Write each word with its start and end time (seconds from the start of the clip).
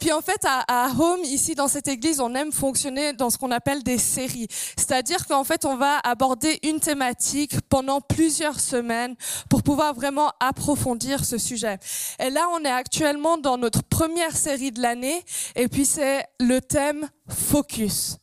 puis 0.00 0.12
en 0.12 0.22
fait, 0.22 0.44
à, 0.44 0.64
à, 0.66 0.90
Home, 0.98 1.20
ici 1.24 1.54
dans 1.54 1.68
cette 1.68 1.86
église, 1.86 2.20
on 2.20 2.34
aime 2.34 2.52
fonctionner 2.52 3.12
dans 3.12 3.30
ce 3.30 3.38
qu'on 3.38 3.50
appelle 3.50 3.82
des 3.82 3.98
séries. 3.98 4.48
C'est-à-dire 4.76 5.26
qu'en 5.26 5.44
fait, 5.44 5.64
on 5.64 5.76
va 5.76 5.98
aborder 5.98 6.58
une 6.62 6.80
thématique 6.80 7.60
pendant 7.68 8.00
plusieurs 8.00 8.58
semaines 8.58 9.14
pour 9.48 9.62
pouvoir 9.62 9.94
vraiment 9.94 10.32
approfondir 10.40 11.24
ce 11.24 11.38
sujet. 11.38 11.78
Et 12.18 12.30
là, 12.30 12.48
on 12.54 12.64
est 12.64 12.70
actuellement 12.70 13.36
dans 13.36 13.58
notre 13.58 13.82
première 13.82 14.36
série 14.36 14.72
de 14.72 14.80
l'année, 14.80 15.22
et 15.54 15.68
puis 15.68 15.84
c'est 15.84 16.24
le 16.40 16.60
thème 16.60 17.08
Focus. 17.28 18.16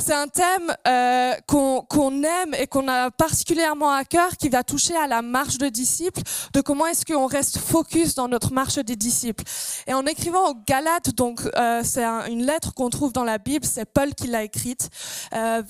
C'est 0.00 0.14
un 0.14 0.28
thème 0.28 0.74
euh, 0.88 1.34
qu'on 1.46 1.82
qu 1.82 2.24
aime 2.24 2.54
et 2.58 2.66
qu'on 2.66 2.88
a 2.88 3.10
particulièrement 3.10 3.92
à 3.92 4.04
cœur, 4.04 4.36
qui 4.38 4.48
va 4.48 4.64
toucher 4.64 4.96
à 4.96 5.06
la 5.06 5.20
marche 5.20 5.58
de 5.58 5.68
disciples, 5.68 6.22
de 6.54 6.60
comment 6.62 6.86
est-ce 6.86 7.04
qu'on 7.04 7.26
reste 7.26 7.58
focus 7.58 8.14
dans 8.14 8.26
notre 8.26 8.52
marche 8.52 8.78
des 8.78 8.96
disciples. 8.96 9.44
Et 9.86 9.92
en 9.92 10.06
écrivant 10.06 10.50
aux 10.50 10.54
Galates, 10.66 11.14
donc 11.14 11.42
euh, 11.56 11.82
c'est 11.84 12.04
un, 12.04 12.24
une 12.26 12.46
lettre 12.46 12.72
qu'on 12.72 12.88
trouve 12.88 13.12
dans 13.12 13.24
la 13.24 13.36
Bible, 13.36 13.66
c'est 13.66 13.84
Paul 13.84 14.14
qui 14.14 14.26
l'a 14.26 14.42
écrite, 14.42 14.88
euh, 15.34 15.62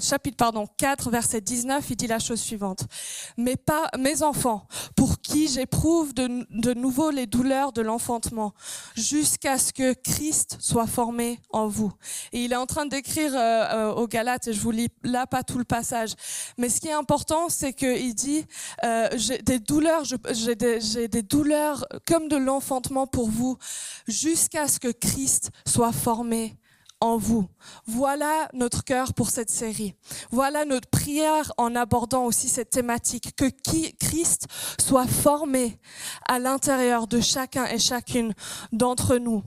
chapitre 0.00 0.36
pardon 0.36 0.68
4 0.76 1.10
verset 1.10 1.40
19, 1.40 1.84
il 1.90 1.96
dit 1.96 2.06
la 2.06 2.20
chose 2.20 2.40
suivante 2.40 2.84
mes 3.36 3.56
pas 3.56 3.88
mes 3.98 4.22
enfants, 4.22 4.66
pour 4.96 5.17
qui 5.28 5.46
j'éprouve 5.46 6.14
de, 6.14 6.46
de 6.48 6.72
nouveau 6.72 7.10
les 7.10 7.26
douleurs 7.26 7.72
de 7.72 7.82
l'enfantement, 7.82 8.54
jusqu'à 8.96 9.58
ce 9.58 9.74
que 9.74 9.92
Christ 9.92 10.56
soit 10.58 10.86
formé 10.86 11.38
en 11.50 11.68
vous. 11.68 11.92
Et 12.32 12.44
il 12.44 12.52
est 12.52 12.56
en 12.56 12.64
train 12.64 12.86
d'écrire 12.86 13.32
euh, 13.34 13.92
aux 13.92 14.08
Galates, 14.08 14.48
et 14.48 14.54
je 14.54 14.60
vous 14.60 14.70
lis 14.70 14.88
là 15.02 15.26
pas 15.26 15.42
tout 15.42 15.58
le 15.58 15.64
passage. 15.64 16.14
Mais 16.56 16.70
ce 16.70 16.80
qui 16.80 16.88
est 16.88 16.92
important, 16.92 17.50
c'est 17.50 17.74
qu'il 17.74 18.14
dit, 18.14 18.46
euh, 18.84 19.08
j'ai 19.16 19.36
des 19.38 19.58
douleurs, 19.58 20.04
j'ai 20.04 20.54
des, 20.54 21.08
des 21.08 21.22
douleurs 21.22 21.84
comme 22.06 22.28
de 22.28 22.36
l'enfantement 22.36 23.06
pour 23.06 23.28
vous, 23.28 23.58
jusqu'à 24.06 24.66
ce 24.66 24.80
que 24.80 24.88
Christ 24.88 25.50
soit 25.66 25.92
formé 25.92 26.56
en 27.00 27.16
vous. 27.16 27.46
Voilà 27.86 28.48
notre 28.52 28.84
cœur 28.84 29.14
pour 29.14 29.30
cette 29.30 29.50
série. 29.50 29.94
Voilà 30.30 30.64
notre 30.64 30.88
prière 30.88 31.52
en 31.56 31.74
abordant 31.74 32.24
aussi 32.24 32.48
cette 32.48 32.70
thématique, 32.70 33.34
que 33.36 33.50
Christ 33.98 34.46
soit 34.80 35.06
formé 35.06 35.78
à 36.26 36.38
l'intérieur 36.38 37.06
de 37.06 37.20
chacun 37.20 37.66
et 37.66 37.78
chacune 37.78 38.34
d'entre 38.72 39.16
nous. 39.16 39.42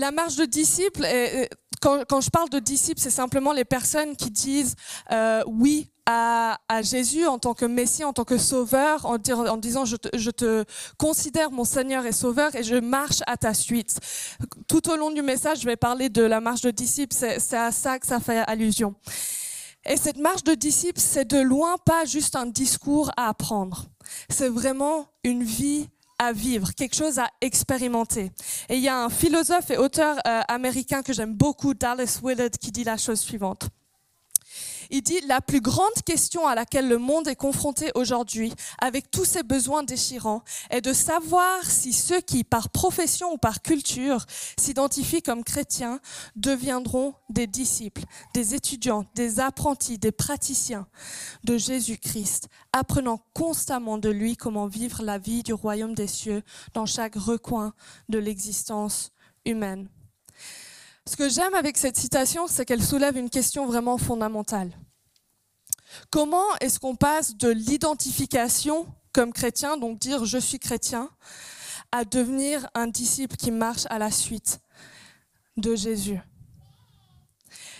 La 0.00 0.12
marche 0.12 0.36
de 0.36 0.46
disciples, 0.46 1.04
est, 1.04 1.50
quand, 1.82 2.22
je 2.22 2.30
parle 2.30 2.48
de 2.48 2.58
disciples, 2.58 3.02
c'est 3.02 3.10
simplement 3.10 3.52
les 3.52 3.66
personnes 3.66 4.16
qui 4.16 4.30
disent 4.30 4.74
euh, 5.12 5.42
oui 5.46 5.90
à, 6.06 6.56
Jésus 6.80 7.26
en 7.26 7.38
tant 7.38 7.52
que 7.52 7.66
Messie, 7.66 8.02
en 8.02 8.14
tant 8.14 8.24
que 8.24 8.38
Sauveur, 8.38 9.04
en 9.04 9.18
disant 9.58 9.84
je 9.84 9.96
te, 9.96 10.08
je 10.16 10.30
te, 10.30 10.64
considère 10.96 11.50
mon 11.50 11.64
Seigneur 11.64 12.06
et 12.06 12.12
Sauveur 12.12 12.54
et 12.54 12.62
je 12.62 12.76
marche 12.76 13.20
à 13.26 13.36
ta 13.36 13.52
suite. 13.52 13.98
Tout 14.68 14.90
au 14.90 14.96
long 14.96 15.10
du 15.10 15.20
message, 15.20 15.60
je 15.60 15.66
vais 15.66 15.76
parler 15.76 16.08
de 16.08 16.22
la 16.22 16.40
marche 16.40 16.62
de 16.62 16.70
disciples, 16.70 17.14
c'est 17.14 17.56
à 17.56 17.70
ça 17.70 17.98
que 17.98 18.06
ça 18.06 18.20
fait 18.20 18.38
allusion. 18.46 18.94
Et 19.84 19.98
cette 19.98 20.18
marche 20.18 20.44
de 20.44 20.54
disciples, 20.54 21.00
c'est 21.00 21.26
de 21.26 21.38
loin 21.38 21.76
pas 21.84 22.06
juste 22.06 22.36
un 22.36 22.46
discours 22.46 23.10
à 23.18 23.28
apprendre. 23.28 23.84
C'est 24.30 24.48
vraiment 24.48 25.08
une 25.24 25.44
vie 25.44 25.88
à 26.20 26.32
vivre, 26.32 26.72
quelque 26.74 26.94
chose 26.94 27.18
à 27.18 27.28
expérimenter. 27.40 28.30
Et 28.68 28.76
il 28.76 28.82
y 28.82 28.88
a 28.88 29.02
un 29.02 29.08
philosophe 29.08 29.70
et 29.70 29.78
auteur 29.78 30.18
euh, 30.26 30.42
américain 30.48 31.02
que 31.02 31.14
j'aime 31.14 31.34
beaucoup, 31.34 31.72
Dallas 31.72 32.20
Willard, 32.22 32.50
qui 32.60 32.70
dit 32.70 32.84
la 32.84 32.98
chose 32.98 33.20
suivante. 33.20 33.70
Il 34.90 35.02
dit 35.02 35.20
la 35.28 35.40
plus 35.40 35.60
grande 35.60 36.02
question 36.04 36.46
à 36.46 36.54
laquelle 36.56 36.88
le 36.88 36.98
monde 36.98 37.28
est 37.28 37.36
confronté 37.36 37.92
aujourd'hui, 37.94 38.52
avec 38.78 39.10
tous 39.10 39.24
ses 39.24 39.44
besoins 39.44 39.84
déchirants, 39.84 40.42
est 40.70 40.80
de 40.80 40.92
savoir 40.92 41.64
si 41.64 41.92
ceux 41.92 42.20
qui, 42.20 42.42
par 42.42 42.70
profession 42.70 43.32
ou 43.32 43.38
par 43.38 43.62
culture, 43.62 44.26
s'identifient 44.58 45.22
comme 45.22 45.44
chrétiens, 45.44 46.00
deviendront 46.34 47.14
des 47.28 47.46
disciples, 47.46 48.02
des 48.34 48.54
étudiants, 48.56 49.04
des 49.14 49.38
apprentis, 49.38 49.98
des 49.98 50.12
praticiens 50.12 50.88
de 51.44 51.56
Jésus-Christ, 51.56 52.48
apprenant 52.72 53.20
constamment 53.32 53.96
de 53.96 54.10
lui 54.10 54.36
comment 54.36 54.66
vivre 54.66 55.02
la 55.02 55.18
vie 55.18 55.44
du 55.44 55.52
royaume 55.52 55.94
des 55.94 56.08
cieux 56.08 56.42
dans 56.74 56.86
chaque 56.86 57.14
recoin 57.14 57.74
de 58.08 58.18
l'existence 58.18 59.12
humaine. 59.44 59.88
Ce 61.10 61.16
que 61.16 61.28
j'aime 61.28 61.54
avec 61.54 61.76
cette 61.76 61.96
citation, 61.96 62.46
c'est 62.46 62.64
qu'elle 62.64 62.84
soulève 62.84 63.16
une 63.16 63.30
question 63.30 63.66
vraiment 63.66 63.98
fondamentale. 63.98 64.70
Comment 66.08 66.46
est-ce 66.60 66.78
qu'on 66.78 66.94
passe 66.94 67.34
de 67.34 67.48
l'identification 67.48 68.86
comme 69.12 69.32
chrétien, 69.32 69.76
donc 69.76 69.98
dire 69.98 70.24
je 70.24 70.38
suis 70.38 70.60
chrétien, 70.60 71.10
à 71.90 72.04
devenir 72.04 72.70
un 72.76 72.86
disciple 72.86 73.34
qui 73.34 73.50
marche 73.50 73.86
à 73.90 73.98
la 73.98 74.12
suite 74.12 74.60
de 75.56 75.74
Jésus? 75.74 76.20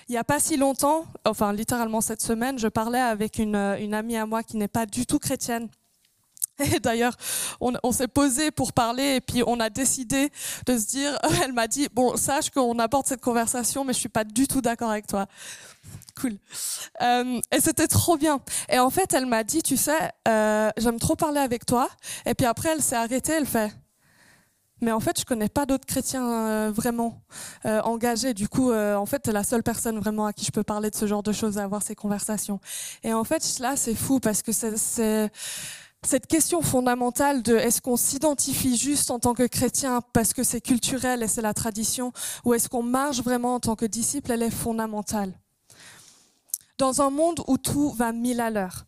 Il 0.09 0.13
n'y 0.13 0.19
a 0.19 0.25
pas 0.25 0.41
si 0.41 0.57
longtemps, 0.57 1.07
enfin 1.25 1.53
littéralement 1.53 2.01
cette 2.01 2.23
semaine, 2.23 2.59
je 2.59 2.67
parlais 2.67 2.99
avec 2.99 3.39
une, 3.39 3.55
une 3.55 3.95
amie 3.95 4.17
à 4.17 4.27
moi 4.27 4.43
qui 4.43 4.57
n'est 4.57 4.67
pas 4.67 4.87
du 4.87 5.07
tout 5.07 5.21
chrétienne 5.21 5.69
d'ailleurs, 6.83 7.17
on, 7.61 7.93
s'est 7.93 8.09
posé 8.09 8.51
pour 8.51 8.73
parler 8.73 9.17
et 9.17 9.21
puis 9.21 9.43
on 9.47 9.61
a 9.61 9.71
décidé 9.71 10.31
de 10.67 10.79
se 10.79 10.87
dire, 10.87 11.19
elle 11.45 11.53
m'a 11.53 11.67
dit, 11.67 11.89
bon, 11.93 12.17
sache 12.17 12.51
qu'on 12.51 12.79
aborde 12.79 13.07
cette 13.07 13.21
conversation, 13.21 13.85
mais 13.85 13.93
je 13.93 13.99
suis 13.99 14.09
pas 14.09 14.25
du 14.25 14.47
tout 14.47 14.61
d'accord 14.61 14.91
avec 14.91 15.07
toi. 15.07 15.27
Cool. 16.21 16.37
Euh, 17.03 17.41
et 17.51 17.61
c'était 17.61 17.87
trop 17.87 18.17
bien. 18.17 18.41
Et 18.69 18.79
en 18.79 18.91
fait, 18.91 19.13
elle 19.15 19.27
m'a 19.27 19.45
dit, 19.45 19.63
tu 19.63 19.77
sais, 19.77 20.11
euh, 20.29 20.71
j'aime 20.77 20.99
trop 20.99 21.17
parler 21.17 21.41
avec 21.41 21.65
toi. 21.65 21.89
Et 22.27 22.35
puis 22.35 22.47
après, 22.47 22.71
elle 22.71 22.83
s'est 22.83 22.97
arrêtée, 22.97 23.33
elle 23.33 23.47
fait, 23.47 23.73
mais 24.83 24.93
en 24.93 25.01
fait, 25.01 25.21
je 25.21 25.27
connais 25.27 25.51
pas 25.51 25.67
d'autres 25.67 25.85
chrétiens 25.85 26.27
euh, 26.27 26.73
vraiment 26.75 27.23
engagés. 27.65 28.33
Du 28.33 28.49
coup, 28.49 28.73
en 28.73 29.07
fait, 29.07 29.29
la 29.29 29.45
seule 29.45 29.63
personne 29.63 29.99
vraiment 29.99 30.27
à 30.27 30.33
qui 30.33 30.45
je 30.45 30.53
peux 30.53 30.63
parler 30.63 30.91
de 30.91 30.97
ce 30.97 31.07
genre 31.07 31.23
de 31.23 31.33
choses, 31.33 31.59
à 31.59 31.65
avoir 31.65 31.83
ces 31.83 31.95
conversations. 31.95 32.61
Et 33.03 33.13
en 33.13 33.25
fait, 33.25 33.59
là, 33.59 33.77
c'est 33.77 33.95
fou 33.95 34.21
parce 34.21 34.43
que 34.43 34.53
c'est 34.53 35.31
cette 36.03 36.27
question 36.27 36.63
fondamentale 36.63 37.43
de 37.43 37.55
est-ce 37.57 37.83
qu'on 37.83 37.97
s'identifie 37.97 38.77
juste 38.77 39.11
en 39.11 39.19
tant 39.19 39.35
que 39.35 39.47
chrétien 39.47 40.01
parce 40.13 40.33
que 40.33 40.43
c'est 40.43 40.61
culturel 40.61 41.23
et 41.23 41.29
c'est 41.29 41.43
la 41.43 41.55
tradition, 41.55 42.13
ou 42.45 42.55
est-ce 42.55 42.69
qu'on 42.69 42.83
marche 42.83 43.23
vraiment 43.23 43.57
en 43.57 43.61
tant 43.61 43.77
que 43.77 43.85
disciple, 43.85 44.33
elle 44.33 44.43
est 44.43 44.51
fondamentale. 44.51 45.39
Dans 46.79 47.03
un 47.03 47.11
monde 47.11 47.43
où 47.47 47.59
tout 47.59 47.91
va 47.91 48.13
mille 48.13 48.41
à 48.41 48.51
l'heure, 48.51 48.87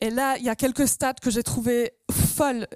et 0.00 0.10
là, 0.10 0.38
il 0.38 0.44
y 0.44 0.48
a 0.48 0.56
quelques 0.56 0.88
stats 0.88 1.14
que 1.14 1.30
j'ai 1.30 1.42
trouvé 1.42 1.92
folles, 2.10 2.66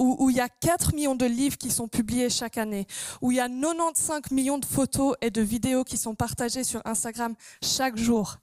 où, 0.00 0.16
où, 0.18 0.30
il 0.30 0.36
y 0.36 0.40
a 0.40 0.48
4 0.48 0.94
millions 0.94 1.14
de 1.14 1.26
livres 1.26 1.56
qui 1.56 1.70
sont 1.70 1.86
publiés 1.86 2.28
chaque 2.28 2.58
année, 2.58 2.86
où 3.20 3.30
il 3.30 3.36
y 3.36 3.40
a 3.40 3.48
95 3.48 4.32
millions 4.32 4.58
de 4.58 4.64
photos 4.64 5.14
et 5.22 5.30
de 5.30 5.40
vidéos 5.40 5.84
qui 5.84 5.96
sont 5.96 6.16
partagées 6.16 6.64
sur 6.64 6.82
Instagram 6.84 7.34
chaque 7.62 7.96
jour 7.96 8.38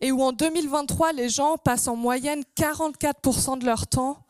et 0.00 0.12
où 0.12 0.22
en 0.22 0.32
2023, 0.32 1.12
les 1.12 1.28
gens 1.28 1.56
passent 1.56 1.88
en 1.88 1.96
moyenne 1.96 2.42
44% 2.56 3.58
de 3.58 3.66
leur 3.66 3.86
temps, 3.86 4.26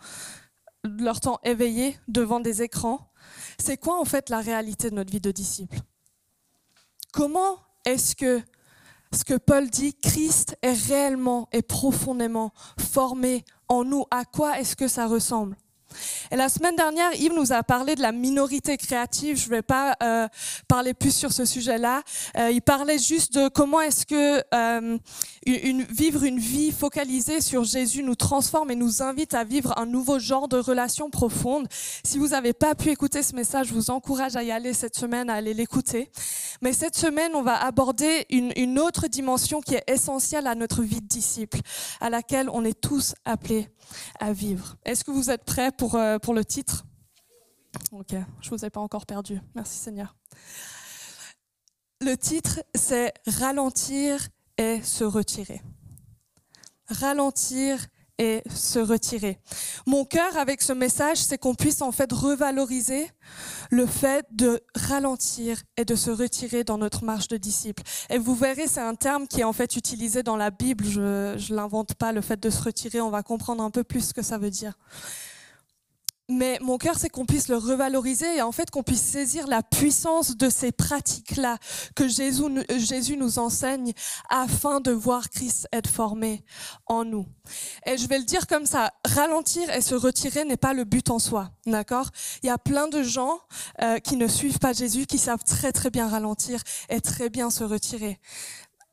de 0.85 1.05
leur 1.05 1.21
temps 1.21 1.39
éveillé 1.43 1.99
devant 2.09 2.41
des 2.41 2.63
écrans. 2.63 3.11
C'est 3.59 3.77
quoi 3.77 4.01
en 4.01 4.05
fait 4.05 4.31
la 4.31 4.41
réalité 4.41 4.91
de 4.91 4.95
notre 4.95 5.11
vie 5.11 5.21
de 5.21 5.31
disciple? 5.31 5.79
Comment 7.13 7.59
est-ce 7.85 8.15
que 8.15 8.43
ce 9.13 9.25
que 9.25 9.35
Paul 9.35 9.71
dit, 9.71 9.95
Christ 9.95 10.57
est 10.63 10.73
réellement 10.73 11.49
et 11.53 11.63
profondément 11.63 12.53
formé 12.79 13.45
en 13.69 13.85
nous? 13.85 14.05
À 14.11 14.25
quoi 14.25 14.59
est-ce 14.59 14.77
que 14.77 14.89
ça 14.89 15.07
ressemble? 15.07 15.57
Et 16.31 16.37
la 16.37 16.49
semaine 16.49 16.77
dernière, 16.77 17.15
Yves 17.15 17.35
nous 17.35 17.53
a 17.53 17.63
parlé 17.63 17.95
de 17.95 18.03
la 18.03 18.13
minorité 18.13 18.77
créative. 18.77 19.39
Je 19.39 19.47
ne 19.47 19.51
vais 19.51 19.63
pas 19.63 19.97
euh, 20.03 20.29
parler 20.69 20.95
plus 20.95 21.15
sur 21.15 21.33
ce 21.33 21.45
sujet-là. 21.45 22.03
Euh, 22.37 22.51
il 22.51 22.63
parlait 22.63 22.99
juste 22.99 23.35
de 23.35 23.49
comment 23.49 23.81
est-ce 23.81 24.07
que 24.07 24.43
euh, 24.55 24.99
vivre 25.47 26.25
une 26.25 26.39
vie 26.39 26.73
focalisée 26.73 27.41
sur 27.41 27.65
Jésus 27.65 28.03
nous 28.03 28.15
transforme 28.15 28.71
et 28.71 28.77
nous 28.77 29.03
invite 29.03 29.35
à 29.35 29.45
vivre 29.45 29.73
un 29.79 29.87
nouveau 29.87 30.19
genre 30.19 30.49
de 30.49 30.59
relation 30.59 31.11
profonde. 31.11 31.69
Si 32.05 32.19
vous 32.19 32.29
n'avez 32.29 32.53
pas 32.53 32.75
pu 32.75 32.91
écouter 32.91 33.23
ce 33.23 33.35
message, 33.35 33.69
je 33.69 33.75
vous 33.75 33.91
encourage 33.91 34.37
à 34.37 34.43
y 34.43 34.51
aller 34.51 34.73
cette 34.73 34.97
semaine, 34.97 35.31
à 35.31 35.35
aller 35.35 35.55
l'écouter. 35.55 36.11
Mais 36.63 36.73
cette 36.73 36.97
semaine, 36.97 37.33
on 37.35 37.43
va 37.43 37.63
aborder 37.63 38.27
une, 38.31 38.53
une 38.57 38.79
autre 38.79 39.07
dimension 39.07 39.61
qui 39.61 39.75
est 39.75 39.85
essentielle 39.87 40.47
à 40.47 40.55
notre 40.55 40.83
vie 40.83 41.01
de 41.01 41.07
disciple, 41.07 41.61
à 42.01 42.11
laquelle 42.11 42.51
on 42.51 42.65
est 42.65 42.81
tous 42.81 43.15
appelés 43.25 43.69
à 44.19 44.33
vivre. 44.33 44.77
Est-ce 44.85 45.05
que 45.05 45.11
vous 45.11 45.31
êtes 45.31 45.45
prêts 45.45 45.71
pour, 45.77 45.95
euh, 45.95 46.19
pour 46.19 46.35
le 46.35 46.45
titre 46.45 46.87
Ok, 47.93 48.15
je 48.41 48.51
vous 48.51 48.65
ai 48.65 48.71
pas 48.71 48.81
encore 48.81 49.07
perdu. 49.07 49.41
Merci 49.55 49.79
Seigneur. 49.79 50.17
Le 52.01 52.17
titre, 52.17 52.63
c'est 52.75 53.13
Ralentir 53.27 54.29
et 54.59 54.83
se 54.83 55.05
retirer. 55.05 55.63
Ralentir 56.89 57.87
et 58.19 58.43
se 58.49 58.79
retirer. 58.79 59.39
Mon 59.87 60.05
cœur 60.05 60.37
avec 60.37 60.63
ce 60.63 60.73
message, 60.73 61.19
c'est 61.19 61.37
qu'on 61.37 61.55
puisse 61.55 61.83
en 61.83 61.93
fait 61.93 62.11
revaloriser 62.13 63.11
le 63.71 63.87
fait 63.87 64.27
de 64.33 64.63
ralentir 64.75 65.63
et 65.77 65.85
de 65.85 65.95
se 65.95 66.11
retirer 66.11 66.65
dans 66.65 66.79
notre 66.79 67.05
marche 67.05 67.29
de 67.29 67.37
disciple. 67.37 67.83
Et 68.09 68.19
vous 68.19 68.35
verrez, 68.35 68.69
c'est 68.69 68.81
un 68.81 68.95
terme 68.95 69.27
qui 69.27 69.41
est 69.41 69.45
en 69.45 69.53
fait 69.53 69.77
utilisé 69.77 70.23
dans 70.23 70.37
la 70.37 70.51
Bible. 70.51 70.85
Je 70.85 71.01
ne 71.01 71.55
l'invente 71.55 71.95
pas, 71.95 72.13
le 72.13 72.23
fait 72.23 72.41
de 72.41 72.49
se 72.49 72.63
retirer. 72.63 73.01
On 73.01 73.11
va 73.11 73.23
comprendre 73.23 73.63
un 73.63 73.71
peu 73.71 73.85
plus 73.85 74.09
ce 74.09 74.15
que 74.15 74.23
ça 74.23 74.39
veut 74.39 74.51
dire. 74.51 74.79
Mais 76.29 76.59
mon 76.61 76.77
cœur, 76.77 76.99
c'est 76.99 77.09
qu'on 77.09 77.25
puisse 77.25 77.47
le 77.47 77.57
revaloriser 77.57 78.39
et 78.39 78.43
en 78.43 78.51
fait 78.51 78.69
qu'on 78.71 78.83
puisse 78.83 79.03
saisir 79.03 79.47
la 79.47 79.63
puissance 79.63 80.37
de 80.37 80.51
ces 80.51 80.73
pratiques-là 80.73 81.59
que 81.95 82.09
Jésus, 82.09 82.43
Jésus 82.79 83.17
nous 83.17 83.39
enseigne 83.39 83.93
afin 84.29 84.81
de 84.81 84.91
voir 84.91 85.31
Christ 85.31 85.69
être 85.73 85.89
formé 85.89 86.45
en 86.87 87.05
nous. 87.05 87.27
Et 87.87 87.97
je 87.97 88.09
vais 88.09 88.19
le 88.19 88.25
dire 88.25 88.49
comme 88.49 88.67
ça, 88.67 88.93
ralentir 89.05 89.71
et 89.71 89.81
se 89.81 89.95
retirer 89.95 90.45
n'est 90.45 90.57
pas 90.57 90.73
le 90.73 90.83
but 90.83 91.11
en 91.11 91.21
soi, 91.21 91.53
d'accord? 91.65 92.11
Il 92.43 92.47
y 92.47 92.51
a 92.51 92.59
plein 92.59 92.89
de 92.89 93.05
gens 93.05 93.39
euh, 93.83 93.99
qui 94.01 94.17
ne 94.17 94.27
suivent 94.27 94.59
pas 94.59 94.73
Jésus, 94.73 95.07
qui 95.07 95.19
savent 95.19 95.45
très 95.45 95.71
très 95.71 95.91
bien 95.91 96.09
ralentir 96.09 96.61
et 96.89 97.01
très 97.01 97.31
bien 97.31 97.51
se 97.51 97.63
retirer. 97.63 98.19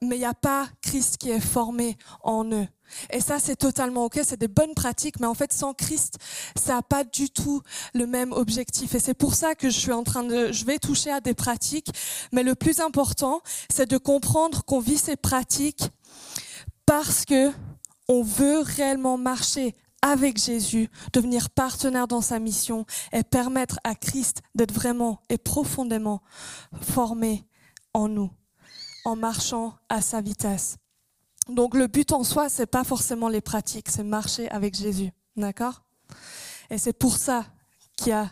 Mais 0.04 0.18
il 0.18 0.20
n'y 0.20 0.26
a 0.26 0.34
pas 0.36 0.68
Christ 0.82 1.18
qui 1.18 1.32
est 1.32 1.40
formé 1.40 1.98
en 2.22 2.46
eux. 2.52 2.68
Et 3.12 3.20
ça, 3.20 3.40
c'est 3.40 3.56
totalement 3.56 4.06
OK, 4.06 4.20
c'est 4.24 4.40
des 4.40 4.48
bonnes 4.48 4.74
pratiques, 4.74 5.20
mais 5.20 5.28
en 5.28 5.34
fait, 5.34 5.54
sans 5.54 5.74
Christ, 5.74 6.18
ça 6.56 6.76
n'a 6.76 6.82
pas 6.82 7.04
du 7.04 7.30
tout 7.30 7.62
le 7.94 8.08
même 8.08 8.32
objectif. 8.32 8.96
Et 8.96 9.00
c'est 9.00 9.14
pour 9.14 9.36
ça 9.36 9.56
que 9.56 9.70
je 9.70 9.80
suis 9.80 9.92
en 9.92 10.04
train 10.04 10.24
de, 10.24 10.52
je 10.52 10.66
vais 10.66 10.80
toucher 10.80 11.12
à 11.12 11.22
des 11.22 11.34
pratiques, 11.34 11.92
mais 12.32 12.44
le 12.44 12.56
plus 12.56 12.80
important, 12.80 13.42
c'est 13.70 13.90
de 13.90 13.98
comprendre 13.98 14.64
qu'on 14.64 14.80
vit 14.80 14.98
ces 14.98 15.16
pratiques 15.16 15.90
parce 16.86 17.26
que 17.26 17.52
on 18.10 18.22
veut 18.22 18.60
réellement 18.60 19.18
marcher 19.18 19.76
avec 20.02 20.38
Jésus, 20.38 20.90
devenir 21.14 21.50
partenaire 21.50 22.08
dans 22.10 22.22
sa 22.22 22.38
mission 22.38 22.86
et 23.14 23.24
permettre 23.24 23.80
à 23.86 23.96
Christ 23.96 24.42
d'être 24.54 24.74
vraiment 24.74 25.22
et 25.30 25.38
profondément 25.38 26.22
formé 26.82 27.46
en 27.94 28.10
nous, 28.10 28.30
en 29.06 29.16
marchant 29.16 29.76
à 29.88 30.02
sa 30.02 30.20
vitesse. 30.20 30.76
Donc 31.50 31.76
le 31.76 31.88
but 31.88 32.12
en 32.14 32.24
soi, 32.24 32.50
c'est 32.50 32.66
pas 32.66 32.84
forcément 32.84 33.28
les 33.28 33.42
pratiques, 33.42 33.90
c'est 33.90 34.04
marcher 34.04 34.50
avec 34.50 34.76
Jésus, 34.76 35.12
d'accord? 35.36 35.84
Et 36.70 36.78
c'est 36.78 36.94
pour 36.94 37.18
ça 37.18 37.46
qu'il 37.98 38.10
y 38.10 38.12
a 38.14 38.32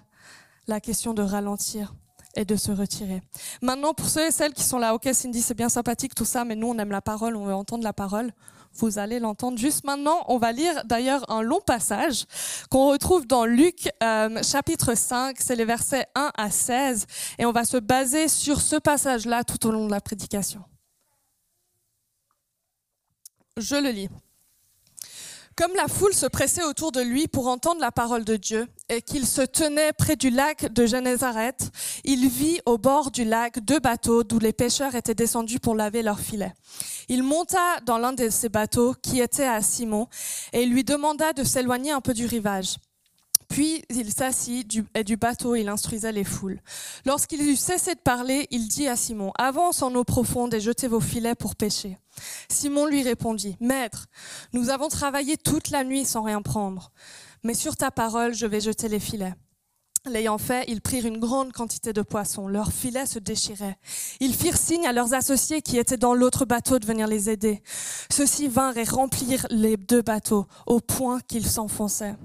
la 0.67 0.79
question 0.79 1.13
de 1.13 1.21
ralentir 1.21 1.93
et 2.35 2.45
de 2.45 2.55
se 2.55 2.71
retirer. 2.71 3.21
Maintenant, 3.61 3.93
pour 3.93 4.07
ceux 4.07 4.27
et 4.27 4.31
celles 4.31 4.53
qui 4.53 4.63
sont 4.63 4.77
là, 4.77 4.95
ok 4.95 5.09
Cindy, 5.11 5.41
c'est 5.41 5.53
bien 5.53 5.69
sympathique 5.69 6.15
tout 6.15 6.25
ça, 6.25 6.45
mais 6.45 6.55
nous 6.55 6.67
on 6.67 6.77
aime 6.77 6.91
la 6.91 7.01
parole, 7.01 7.35
on 7.35 7.45
veut 7.45 7.53
entendre 7.53 7.83
la 7.83 7.93
parole. 7.93 8.31
Vous 8.75 8.99
allez 8.99 9.19
l'entendre 9.19 9.57
juste 9.57 9.83
maintenant. 9.83 10.23
On 10.29 10.37
va 10.37 10.53
lire 10.53 10.85
d'ailleurs 10.85 11.29
un 11.29 11.41
long 11.41 11.59
passage 11.59 12.25
qu'on 12.69 12.87
retrouve 12.87 13.27
dans 13.27 13.43
Luc 13.43 13.89
euh, 14.01 14.41
chapitre 14.43 14.95
5, 14.95 15.35
c'est 15.39 15.57
les 15.57 15.65
versets 15.65 16.05
1 16.15 16.31
à 16.37 16.49
16, 16.49 17.05
et 17.37 17.45
on 17.45 17.51
va 17.51 17.65
se 17.65 17.75
baser 17.77 18.29
sur 18.29 18.61
ce 18.61 18.77
passage-là 18.77 19.43
tout 19.43 19.67
au 19.67 19.71
long 19.71 19.87
de 19.87 19.91
la 19.91 19.99
prédication. 19.99 20.63
Je 23.57 23.75
le 23.75 23.89
lis. 23.89 24.09
Comme 25.57 25.75
la 25.75 25.89
foule 25.89 26.13
se 26.13 26.25
pressait 26.25 26.63
autour 26.63 26.93
de 26.93 27.01
lui 27.01 27.27
pour 27.27 27.47
entendre 27.47 27.81
la 27.81 27.91
parole 27.91 28.23
de 28.23 28.37
Dieu 28.37 28.67
et 28.87 29.01
qu'il 29.01 29.27
se 29.27 29.41
tenait 29.41 29.91
près 29.91 30.15
du 30.15 30.29
lac 30.29 30.71
de 30.71 30.85
Génézareth, 30.85 31.69
il 32.05 32.29
vit 32.29 32.61
au 32.65 32.77
bord 32.77 33.11
du 33.11 33.25
lac 33.25 33.59
deux 33.59 33.79
bateaux 33.79 34.23
d'où 34.23 34.39
les 34.39 34.53
pêcheurs 34.53 34.95
étaient 34.95 35.13
descendus 35.13 35.59
pour 35.59 35.75
laver 35.75 36.01
leurs 36.01 36.21
filets. 36.21 36.53
Il 37.09 37.23
monta 37.23 37.81
dans 37.85 37.97
l'un 37.97 38.13
de 38.13 38.29
ces 38.29 38.47
bateaux 38.47 38.95
qui 39.03 39.19
était 39.19 39.43
à 39.43 39.61
Simon 39.61 40.07
et 40.53 40.65
lui 40.65 40.85
demanda 40.85 41.33
de 41.33 41.43
s'éloigner 41.43 41.91
un 41.91 42.01
peu 42.01 42.13
du 42.13 42.25
rivage. 42.25 42.77
Puis 43.51 43.83
il 43.89 44.13
s'assit 44.13 44.65
et 44.95 45.03
du 45.03 45.17
bateau 45.17 45.55
il 45.55 45.67
instruisait 45.67 46.13
les 46.13 46.23
foules. 46.23 46.61
Lorsqu'il 47.05 47.41
eut 47.41 47.57
cessé 47.57 47.95
de 47.95 47.99
parler, 47.99 48.47
il 48.49 48.69
dit 48.69 48.87
à 48.87 48.95
Simon, 48.95 49.33
Avance 49.37 49.81
en 49.81 49.93
eau 49.93 50.05
profonde 50.05 50.53
et 50.53 50.61
jetez 50.61 50.87
vos 50.87 51.01
filets 51.01 51.35
pour 51.35 51.57
pêcher. 51.57 51.97
Simon 52.49 52.85
lui 52.85 53.03
répondit, 53.03 53.57
Maître, 53.59 54.07
nous 54.53 54.69
avons 54.69 54.87
travaillé 54.87 55.35
toute 55.35 55.69
la 55.69 55.83
nuit 55.83 56.05
sans 56.05 56.23
rien 56.23 56.41
prendre, 56.41 56.93
mais 57.43 57.53
sur 57.53 57.75
ta 57.75 57.91
parole 57.91 58.33
je 58.33 58.45
vais 58.45 58.61
jeter 58.61 58.87
les 58.87 59.01
filets. 59.01 59.35
L'ayant 60.09 60.37
fait, 60.37 60.63
ils 60.69 60.79
prirent 60.79 61.05
une 61.05 61.19
grande 61.19 61.51
quantité 61.51 61.91
de 61.91 62.01
poissons. 62.01 62.47
Leurs 62.47 62.71
filets 62.71 63.05
se 63.05 63.19
déchiraient. 63.19 63.77
Ils 64.21 64.33
firent 64.33 64.57
signe 64.57 64.87
à 64.87 64.93
leurs 64.93 65.13
associés 65.13 65.61
qui 65.61 65.77
étaient 65.77 65.97
dans 65.97 66.13
l'autre 66.13 66.45
bateau 66.45 66.79
de 66.79 66.85
venir 66.87 67.05
les 67.05 67.29
aider. 67.29 67.61
Ceux-ci 68.09 68.47
vinrent 68.47 68.77
et 68.77 68.85
remplirent 68.85 69.45
les 69.49 69.75
deux 69.75 70.01
bateaux 70.01 70.47
au 70.65 70.79
point 70.79 71.19
qu'ils 71.27 71.45
s'enfonçaient. 71.45 72.15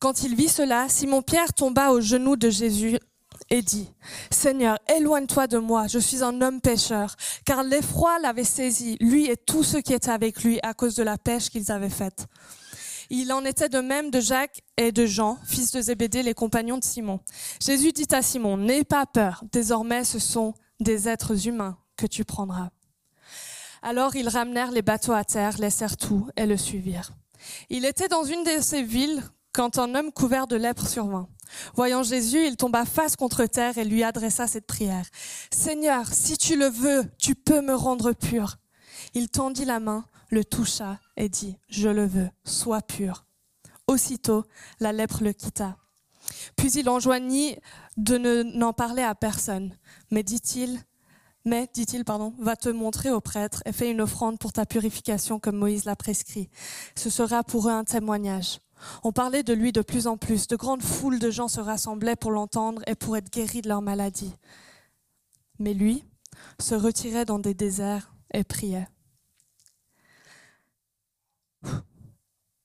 Quand 0.00 0.22
il 0.22 0.36
vit 0.36 0.48
cela, 0.48 0.88
Simon-Pierre 0.88 1.52
tomba 1.52 1.90
aux 1.90 2.00
genoux 2.00 2.36
de 2.36 2.50
Jésus 2.50 2.98
et 3.50 3.62
dit, 3.62 3.90
Seigneur, 4.30 4.78
éloigne-toi 4.96 5.46
de 5.46 5.58
moi, 5.58 5.86
je 5.86 5.98
suis 5.98 6.22
un 6.22 6.40
homme 6.40 6.60
pêcheur, 6.60 7.16
car 7.44 7.64
l'effroi 7.64 8.18
l'avait 8.20 8.44
saisi, 8.44 8.96
lui 9.00 9.26
et 9.26 9.36
tous 9.36 9.64
ceux 9.64 9.80
qui 9.80 9.94
étaient 9.94 10.10
avec 10.10 10.44
lui, 10.44 10.60
à 10.62 10.74
cause 10.74 10.94
de 10.94 11.02
la 11.02 11.18
pêche 11.18 11.48
qu'ils 11.48 11.72
avaient 11.72 11.88
faite. 11.88 12.26
Il 13.10 13.32
en 13.32 13.44
était 13.44 13.70
de 13.70 13.80
même 13.80 14.10
de 14.10 14.20
Jacques 14.20 14.60
et 14.76 14.92
de 14.92 15.06
Jean, 15.06 15.38
fils 15.44 15.72
de 15.72 15.80
Zébédée, 15.80 16.22
les 16.22 16.34
compagnons 16.34 16.76
de 16.76 16.84
Simon. 16.84 17.20
Jésus 17.60 17.92
dit 17.92 18.06
à 18.12 18.20
Simon, 18.20 18.58
N'aie 18.58 18.84
pas 18.84 19.06
peur, 19.06 19.42
désormais 19.50 20.04
ce 20.04 20.18
sont 20.18 20.52
des 20.78 21.08
êtres 21.08 21.48
humains 21.48 21.78
que 21.96 22.06
tu 22.06 22.24
prendras. 22.24 22.68
Alors 23.80 24.14
ils 24.14 24.28
ramenèrent 24.28 24.72
les 24.72 24.82
bateaux 24.82 25.12
à 25.12 25.24
terre, 25.24 25.56
laissèrent 25.58 25.96
tout 25.96 26.28
et 26.36 26.44
le 26.44 26.56
suivirent. 26.56 27.12
Il 27.70 27.86
était 27.86 28.08
dans 28.08 28.24
une 28.24 28.44
de 28.44 28.60
ces 28.60 28.82
villes 28.82 29.22
quand 29.58 29.78
un 29.78 29.96
homme 29.96 30.12
couvert 30.12 30.46
de 30.46 30.54
lèpre 30.54 30.86
survint. 30.86 31.28
Voyant 31.74 32.04
Jésus, 32.04 32.46
il 32.46 32.56
tomba 32.56 32.84
face 32.84 33.16
contre 33.16 33.44
terre 33.46 33.76
et 33.76 33.84
lui 33.84 34.04
adressa 34.04 34.46
cette 34.46 34.68
prière. 34.68 35.04
Seigneur, 35.50 36.06
si 36.06 36.38
tu 36.38 36.56
le 36.56 36.66
veux, 36.66 37.10
tu 37.18 37.34
peux 37.34 37.60
me 37.60 37.74
rendre 37.74 38.12
pur. 38.12 38.58
Il 39.14 39.28
tendit 39.28 39.64
la 39.64 39.80
main, 39.80 40.04
le 40.30 40.44
toucha 40.44 41.00
et 41.16 41.28
dit, 41.28 41.56
Je 41.68 41.88
le 41.88 42.06
veux, 42.06 42.28
sois 42.44 42.82
pur. 42.82 43.24
Aussitôt, 43.88 44.44
la 44.78 44.92
lèpre 44.92 45.24
le 45.24 45.32
quitta. 45.32 45.76
Puis 46.54 46.70
il 46.74 46.88
enjoignit 46.88 47.58
de 47.96 48.16
n'en 48.54 48.72
parler 48.72 49.02
à 49.02 49.16
personne. 49.16 49.76
Mais 50.12 50.22
dit-il, 50.22 50.78
mais, 51.44 51.68
dit-il, 51.74 52.04
pardon, 52.04 52.32
va 52.38 52.54
te 52.54 52.68
montrer 52.68 53.10
au 53.10 53.20
prêtre 53.20 53.64
et 53.64 53.72
fais 53.72 53.90
une 53.90 54.02
offrande 54.02 54.38
pour 54.38 54.52
ta 54.52 54.66
purification 54.66 55.40
comme 55.40 55.56
Moïse 55.56 55.84
l'a 55.84 55.96
prescrit. 55.96 56.48
Ce 56.94 57.10
sera 57.10 57.42
pour 57.42 57.68
eux 57.68 57.72
un 57.72 57.82
témoignage. 57.82 58.60
On 59.02 59.12
parlait 59.12 59.42
de 59.42 59.52
lui 59.52 59.72
de 59.72 59.82
plus 59.82 60.06
en 60.06 60.16
plus. 60.16 60.46
De 60.46 60.56
grandes 60.56 60.82
foules 60.82 61.18
de 61.18 61.30
gens 61.30 61.48
se 61.48 61.60
rassemblaient 61.60 62.16
pour 62.16 62.30
l'entendre 62.30 62.82
et 62.86 62.94
pour 62.94 63.16
être 63.16 63.30
guéris 63.30 63.62
de 63.62 63.68
leur 63.68 63.82
maladie. 63.82 64.34
Mais 65.58 65.74
lui 65.74 66.04
se 66.60 66.74
retirait 66.74 67.24
dans 67.24 67.38
des 67.38 67.54
déserts 67.54 68.12
et 68.32 68.44
priait. 68.44 68.88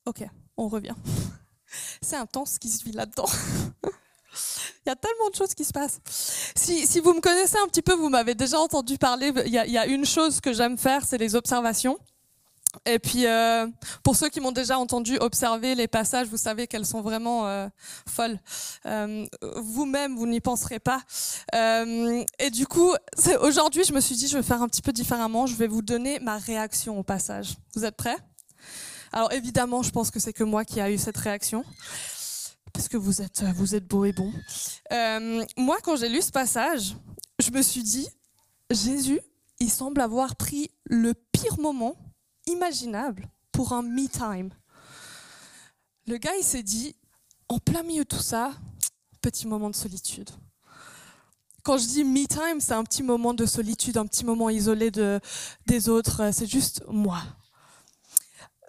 Ok, 0.06 0.24
on 0.58 0.68
revient. 0.68 0.96
C'est 2.02 2.18
intense 2.18 2.54
ce 2.54 2.60
qui 2.60 2.70
se 2.70 2.84
vit 2.84 2.92
là-dedans. 2.92 3.26
Il 4.86 4.90
y 4.90 4.92
a 4.92 4.96
tellement 4.96 5.30
de 5.30 5.36
choses 5.36 5.54
qui 5.54 5.64
se 5.64 5.72
passent. 5.72 6.02
Si, 6.56 6.86
si 6.86 7.00
vous 7.00 7.14
me 7.14 7.22
connaissez 7.22 7.58
un 7.64 7.68
petit 7.68 7.82
peu, 7.82 7.94
vous 7.94 8.10
m'avez 8.10 8.36
déjà 8.36 8.60
entendu 8.60 8.98
parler. 8.98 9.32
Il 9.46 9.52
y, 9.52 9.58
a, 9.58 9.66
il 9.66 9.72
y 9.72 9.78
a 9.78 9.86
une 9.86 10.06
chose 10.06 10.42
que 10.42 10.52
j'aime 10.52 10.78
faire, 10.78 11.06
c'est 11.06 11.18
les 11.18 11.36
observations. 11.36 11.98
Et 12.86 13.00
puis, 13.00 13.26
euh, 13.28 13.68
pour 14.04 14.16
ceux 14.16 14.30
qui 14.30 14.40
m'ont 14.40 14.52
déjà 14.52 14.78
entendu 14.78 15.18
observer 15.18 15.76
les 15.76 15.88
passages, 15.88 16.28
vous 16.28 16.38
savez 16.38 16.68
qu'elles 16.68 16.86
sont 16.86 17.02
vraiment 17.02 17.48
euh, 17.48 17.68
folles. 18.08 18.40
Euh, 18.86 19.26
Vous-même, 19.58 20.16
vous 20.16 20.28
n'y 20.28 20.42
penserez 20.42 20.80
pas. 20.80 21.02
Et 21.54 22.50
du 22.52 22.68
coup, 22.68 22.94
aujourd'hui, 23.42 23.84
je 23.84 23.94
me 23.94 24.02
suis 24.02 24.16
dit, 24.16 24.28
je 24.28 24.38
vais 24.38 24.44
faire 24.44 24.62
un 24.62 24.68
petit 24.68 24.82
peu 24.82 24.92
différemment. 24.92 25.46
Je 25.46 25.56
vais 25.56 25.68
vous 25.68 25.82
donner 25.82 26.20
ma 26.20 26.38
réaction 26.38 27.00
au 27.00 27.04
passage. 27.04 27.56
Vous 27.76 27.86
êtes 27.86 27.96
prêts? 27.96 28.18
Alors, 29.12 29.32
évidemment, 29.32 29.84
je 29.84 29.92
pense 29.92 30.10
que 30.10 30.20
c'est 30.20 30.34
que 30.34 30.44
moi 30.44 30.66
qui 30.66 30.82
a 30.82 30.90
eu 30.90 30.98
cette 30.98 31.18
réaction. 31.18 31.64
Parce 32.74 32.88
que 32.88 32.98
vous 32.98 33.22
êtes, 33.22 33.44
vous 33.56 33.76
êtes 33.76 33.88
beau 33.88 34.06
et 34.06 34.14
bon. 34.14 34.34
Moi, 35.58 35.78
quand 35.84 35.96
j'ai 35.96 36.10
lu 36.10 36.22
ce 36.22 36.32
passage, 36.32 36.96
je 37.40 37.52
me 37.52 37.62
suis 37.62 37.84
dit, 37.84 38.08
Jésus, 38.72 39.20
il 39.60 39.70
semble 39.70 40.02
avoir 40.02 40.36
pris 40.36 40.72
le 40.86 41.14
pire 41.14 41.60
moment 41.60 41.96
imaginable 42.48 43.30
pour 43.52 43.74
un 43.74 43.82
me 43.82 44.08
time. 44.08 44.52
Le 46.08 46.18
gars, 46.18 46.36
il 46.38 46.44
s'est 46.44 46.64
dit, 46.64 46.96
en 47.50 47.60
plein 47.60 47.84
milieu 47.84 48.04
de 48.04 48.08
tout 48.08 48.18
ça, 48.18 48.54
petit 49.22 49.48
moment 49.48 49.70
de 49.70 49.76
solitude. 49.76 50.30
Quand 51.64 51.78
je 51.78 51.88
dis 51.88 52.04
me 52.04 52.28
time, 52.28 52.60
c'est 52.60 52.74
un 52.74 52.84
petit 52.84 53.04
moment 53.04 53.34
de 53.34 53.46
solitude, 53.46 53.98
un 53.98 54.06
petit 54.06 54.26
moment 54.26 54.50
isolé 54.50 54.92
de, 54.92 55.22
des 55.66 55.88
autres. 55.88 56.32
C'est 56.34 56.46
juste 56.46 56.84
moi. 56.90 57.22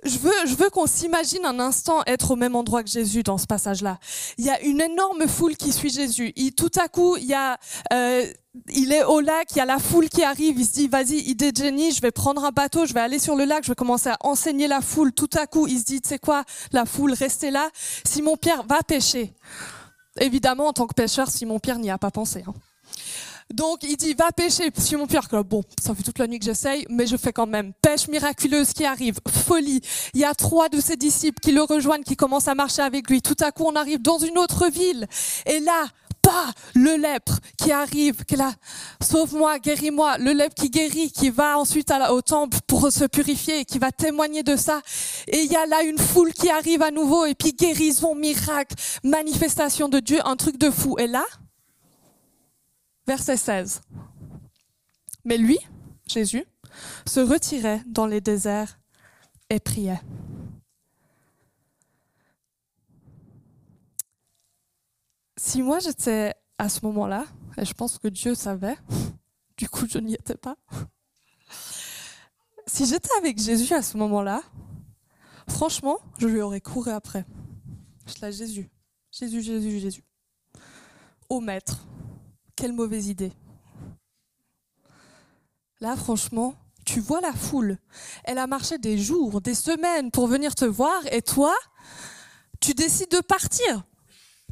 Je 0.04 0.18
veux, 0.18 0.32
je 0.46 0.54
veux 0.54 0.70
qu'on 0.70 0.86
s'imagine 0.86 1.44
un 1.44 1.58
instant 1.60 2.02
être 2.06 2.32
au 2.32 2.36
même 2.36 2.54
endroit 2.54 2.82
que 2.82 2.90
Jésus 2.90 3.22
dans 3.22 3.38
ce 3.38 3.46
passage-là. 3.46 3.98
Il 4.38 4.44
y 4.44 4.50
a 4.50 4.60
une 4.62 4.80
énorme 4.80 5.26
foule 5.26 5.56
qui 5.56 5.72
suit 5.72 5.90
Jésus. 5.90 6.32
Il, 6.36 6.54
tout 6.54 6.70
à 6.76 6.88
coup, 6.88 7.16
il 7.16 7.24
y 7.24 7.34
a, 7.34 7.58
euh, 7.92 8.26
il 8.74 8.92
est 8.92 9.04
au 9.04 9.20
lac, 9.20 9.52
il 9.52 9.58
y 9.58 9.60
a 9.60 9.64
la 9.64 9.78
foule 9.78 10.08
qui 10.08 10.22
arrive. 10.22 10.58
Il 10.58 10.66
se 10.66 10.72
dit, 10.72 10.88
vas-y, 10.88 11.16
idée 11.16 11.52
de 11.52 11.56
génie, 11.56 11.92
je 11.92 12.00
vais 12.00 12.10
prendre 12.10 12.44
un 12.44 12.50
bateau, 12.50 12.86
je 12.86 12.92
vais 12.92 13.00
aller 13.00 13.18
sur 13.18 13.34
le 13.34 13.44
lac, 13.44 13.64
je 13.64 13.70
vais 13.70 13.74
commencer 13.74 14.10
à 14.10 14.18
enseigner 14.20 14.68
la 14.68 14.80
foule. 14.80 15.12
Tout 15.12 15.30
à 15.34 15.46
coup, 15.46 15.66
il 15.66 15.78
se 15.78 15.84
dit, 15.84 16.00
tu 16.00 16.08
sais 16.08 16.18
quoi, 16.18 16.44
la 16.72 16.84
foule, 16.84 17.14
restez 17.14 17.50
là. 17.50 17.70
Simon 18.04 18.36
Pierre 18.36 18.62
va 18.64 18.82
pêcher. 18.82 19.32
Évidemment, 20.20 20.68
en 20.68 20.72
tant 20.72 20.86
que 20.86 20.94
pêcheur, 20.94 21.28
Simon 21.28 21.58
Pierre 21.58 21.78
n'y 21.78 21.90
a 21.90 21.98
pas 21.98 22.10
pensé. 22.10 22.44
Hein. 22.46 22.54
Donc 23.52 23.82
il 23.82 23.96
dit 23.96 24.14
va 24.14 24.32
pêcher. 24.32 24.70
Simon 24.76 25.06
Pierre, 25.06 25.28
bon, 25.44 25.62
ça 25.82 25.94
fait 25.94 26.02
toute 26.02 26.18
la 26.18 26.26
nuit 26.26 26.38
que 26.38 26.44
j'essaye, 26.44 26.86
mais 26.88 27.06
je 27.06 27.16
fais 27.16 27.32
quand 27.32 27.46
même. 27.46 27.72
Pêche 27.82 28.08
miraculeuse 28.08 28.72
qui 28.72 28.84
arrive, 28.84 29.18
folie. 29.28 29.80
Il 30.14 30.20
y 30.20 30.24
a 30.24 30.34
trois 30.34 30.68
de 30.68 30.80
ses 30.80 30.96
disciples 30.96 31.40
qui 31.40 31.52
le 31.52 31.62
rejoignent, 31.62 32.02
qui 32.02 32.16
commencent 32.16 32.48
à 32.48 32.54
marcher 32.54 32.82
avec 32.82 33.08
lui. 33.10 33.22
Tout 33.22 33.36
à 33.40 33.52
coup, 33.52 33.64
on 33.64 33.76
arrive 33.76 34.00
dans 34.00 34.18
une 34.18 34.38
autre 34.38 34.68
ville. 34.70 35.06
Et 35.46 35.60
là, 35.60 35.84
pas 36.24 36.52
le 36.74 36.96
lèpre 36.96 37.38
qui 37.58 37.70
arrive, 37.70 38.24
qui 38.24 38.36
là, 38.36 38.52
sauve-moi, 39.02 39.58
guéris-moi, 39.58 40.16
le 40.18 40.32
lèpre 40.32 40.54
qui 40.54 40.70
guérit, 40.70 41.12
qui 41.12 41.28
va 41.28 41.58
ensuite 41.58 41.92
au 42.10 42.22
temple 42.22 42.58
pour 42.66 42.90
se 42.90 43.04
purifier, 43.04 43.66
qui 43.66 43.78
va 43.78 43.92
témoigner 43.92 44.42
de 44.42 44.56
ça. 44.56 44.80
Et 45.28 45.42
il 45.42 45.52
y 45.52 45.56
a 45.56 45.66
là 45.66 45.82
une 45.82 45.98
foule 45.98 46.32
qui 46.32 46.48
arrive 46.48 46.82
à 46.82 46.90
nouveau, 46.90 47.26
et 47.26 47.34
puis 47.34 47.52
guérison, 47.52 48.14
miracle, 48.14 48.74
manifestation 49.02 49.88
de 49.88 50.00
Dieu, 50.00 50.18
un 50.24 50.36
truc 50.36 50.56
de 50.56 50.70
fou. 50.70 50.96
Et 50.98 51.06
là, 51.06 51.24
verset 53.06 53.36
16. 53.36 53.82
Mais 55.24 55.38
lui, 55.38 55.58
Jésus, 56.06 56.44
se 57.06 57.20
retirait 57.20 57.82
dans 57.86 58.06
les 58.06 58.20
déserts 58.20 58.78
et 59.50 59.60
priait. 59.60 60.00
Si 65.36 65.62
moi 65.62 65.78
j'étais 65.78 66.34
à 66.58 66.68
ce 66.68 66.84
moment-là, 66.86 67.26
et 67.58 67.64
je 67.64 67.74
pense 67.74 67.98
que 67.98 68.08
Dieu 68.08 68.34
savait, 68.34 68.76
du 69.56 69.68
coup 69.68 69.86
je 69.88 69.98
n'y 69.98 70.14
étais 70.14 70.36
pas, 70.36 70.56
si 72.66 72.86
j'étais 72.86 73.12
avec 73.18 73.38
Jésus 73.38 73.72
à 73.74 73.82
ce 73.82 73.96
moment-là, 73.98 74.42
franchement, 75.48 75.98
je 76.18 76.26
lui 76.26 76.40
aurais 76.40 76.60
couru 76.60 76.90
après. 76.90 77.24
Je 78.06 78.24
l'ai 78.24 78.32
Jésus, 78.32 78.70
Jésus, 79.10 79.42
Jésus, 79.42 79.80
Jésus. 79.80 80.04
Au 81.28 81.40
maître, 81.40 81.86
quelle 82.56 82.72
mauvaise 82.72 83.08
idée. 83.08 83.32
Là, 85.80 85.96
franchement, 85.96 86.54
tu 86.84 87.00
vois 87.00 87.20
la 87.20 87.32
foule. 87.32 87.78
Elle 88.24 88.38
a 88.38 88.46
marché 88.46 88.78
des 88.78 88.98
jours, 88.98 89.40
des 89.40 89.54
semaines 89.54 90.10
pour 90.10 90.26
venir 90.26 90.54
te 90.54 90.64
voir 90.64 91.00
et 91.10 91.22
toi, 91.22 91.54
tu 92.60 92.74
décides 92.74 93.10
de 93.10 93.20
partir. 93.20 93.84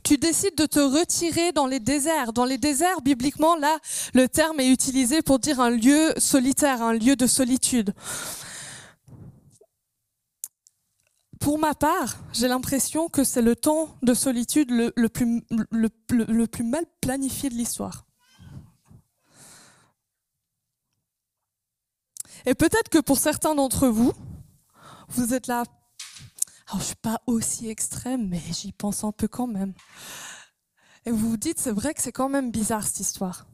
Tu 0.02 0.18
décides 0.18 0.56
de 0.56 0.66
te 0.66 0.80
retirer 0.80 1.52
dans 1.52 1.66
les 1.66 1.78
déserts. 1.78 2.32
Dans 2.32 2.44
les 2.44 2.58
déserts, 2.58 3.02
bibliquement, 3.02 3.54
là, 3.56 3.78
le 4.14 4.28
terme 4.28 4.58
est 4.58 4.68
utilisé 4.68 5.22
pour 5.22 5.38
dire 5.38 5.60
un 5.60 5.70
lieu 5.70 6.12
solitaire, 6.16 6.82
un 6.82 6.92
lieu 6.92 7.14
de 7.14 7.26
solitude. 7.26 7.94
Pour 11.42 11.58
ma 11.58 11.74
part, 11.74 12.18
j'ai 12.32 12.46
l'impression 12.46 13.08
que 13.08 13.24
c'est 13.24 13.42
le 13.42 13.56
temps 13.56 13.96
de 14.02 14.14
solitude 14.14 14.70
le, 14.70 15.08
plus, 15.08 16.62
mal 16.62 16.84
planifié 17.00 17.50
de 17.50 17.54
l'histoire. 17.54 18.06
Et 22.46 22.54
peut-être 22.54 22.88
que 22.88 23.00
pour 23.00 23.18
certains 23.18 23.56
d'entre 23.56 23.88
vous, 23.88 24.12
vous 25.08 25.34
êtes 25.34 25.48
là, 25.48 25.64
alors 26.68 26.78
je 26.78 26.84
suis 26.86 26.94
pas 26.94 27.20
aussi 27.26 27.68
extrême, 27.68 28.28
mais 28.28 28.40
j'y 28.52 28.70
pense 28.70 29.02
un 29.02 29.10
peu 29.10 29.26
quand 29.26 29.48
même. 29.48 29.74
Et 31.06 31.10
vous 31.10 31.30
vous 31.30 31.36
dites, 31.36 31.58
c'est 31.58 31.72
vrai 31.72 31.92
que 31.92 32.02
c'est 32.02 32.12
quand 32.12 32.28
même 32.28 32.52
bizarre 32.52 32.86
cette 32.86 33.00
histoire. 33.00 33.46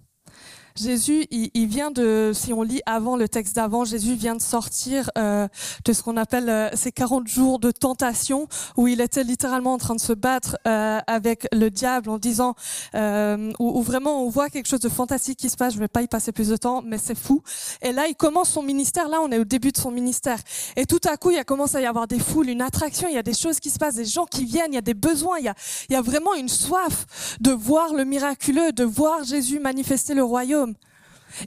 Jésus, 0.79 1.27
il, 1.31 1.67
vient 1.67 1.91
de, 1.91 2.31
si 2.33 2.53
on 2.53 2.63
lit 2.63 2.81
avant 2.87 3.17
le 3.17 3.29
texte 3.29 3.57
d'avant, 3.57 3.85
Jésus 3.85 4.15
vient 4.15 4.37
de 4.37 4.43
sortir 4.43 5.11
euh, 5.19 5.49
de 5.85 5.93
ce 5.93 6.03
qu'on 6.03 6.17
appelle 6.17 6.49
euh, 6.49 6.69
ces 6.75 6.93
40 6.93 7.27
jours 7.27 7.59
de 7.59 7.71
tentation, 7.71 8.47
où 8.77 8.87
il 8.87 9.01
était 9.01 9.25
littéralement 9.25 9.75
en 9.75 9.79
train 9.79 9.97
de 9.97 10.01
se 10.01 10.13
battre 10.13 10.57
euh, 10.67 11.01
avec 11.07 11.49
le 11.53 11.71
diable 11.71 12.11
en 12.11 12.19
disant, 12.19 12.55
euh, 12.95 13.53
où, 13.59 13.83
vraiment 13.83 14.25
on 14.25 14.29
voit 14.29 14.51
quelque 14.51 14.69
chose 14.69 14.81
de 14.81 14.89
fantastique 14.89 15.39
qui 15.39 15.51
se 15.51 15.57
passe. 15.57 15.75
Je 15.75 15.79
vais 15.79 15.89
pas 15.89 16.03
y 16.03 16.09
passer 16.09 16.31
plus 16.31 16.49
de 16.49 16.57
temps, 16.57 16.83
mais 16.85 16.99
c'est 16.99 17.19
fou. 17.19 17.43
Et 17.83 17.93
là, 17.93 18.07
il 18.09 18.15
commence 18.15 18.51
son 18.51 18.63
ministère. 18.63 19.09
Là, 19.09 19.19
on 19.23 19.31
est 19.31 19.39
au 19.39 19.45
début 19.45 19.73
de 19.73 19.79
son 19.79 19.91
ministère. 19.91 20.39
Et 20.77 20.87
tout 20.87 21.01
à 21.09 21.17
coup, 21.17 21.31
il 21.31 21.45
commencé 21.45 21.77
à 21.77 21.81
y 21.81 21.87
avoir 21.87 22.07
des 22.07 22.19
foules, 22.19 22.49
une 22.49 22.63
attraction. 22.63 23.09
Il 23.09 23.15
y 23.15 23.19
a 23.19 23.23
des 23.23 23.35
choses 23.35 23.59
qui 23.59 23.71
se 23.71 23.79
passent, 23.79 23.97
des 23.97 24.05
gens 24.05 24.27
qui 24.27 24.45
viennent. 24.45 24.73
Il 24.73 24.77
y 24.77 24.79
a 24.79 24.83
des 24.83 24.95
besoins. 24.95 25.39
Il 25.39 25.53
y 25.91 25.97
a 25.97 26.03
vraiment 26.03 26.35
une 26.35 26.49
soif 26.49 27.37
de 27.41 27.51
voir 27.51 27.95
le 27.95 28.05
miraculeux, 28.05 28.73
de 28.73 28.85
voir 28.85 29.25
Jésus 29.25 29.59
manifester 29.59 30.15
le 30.15 30.23
royaume. 30.23 30.68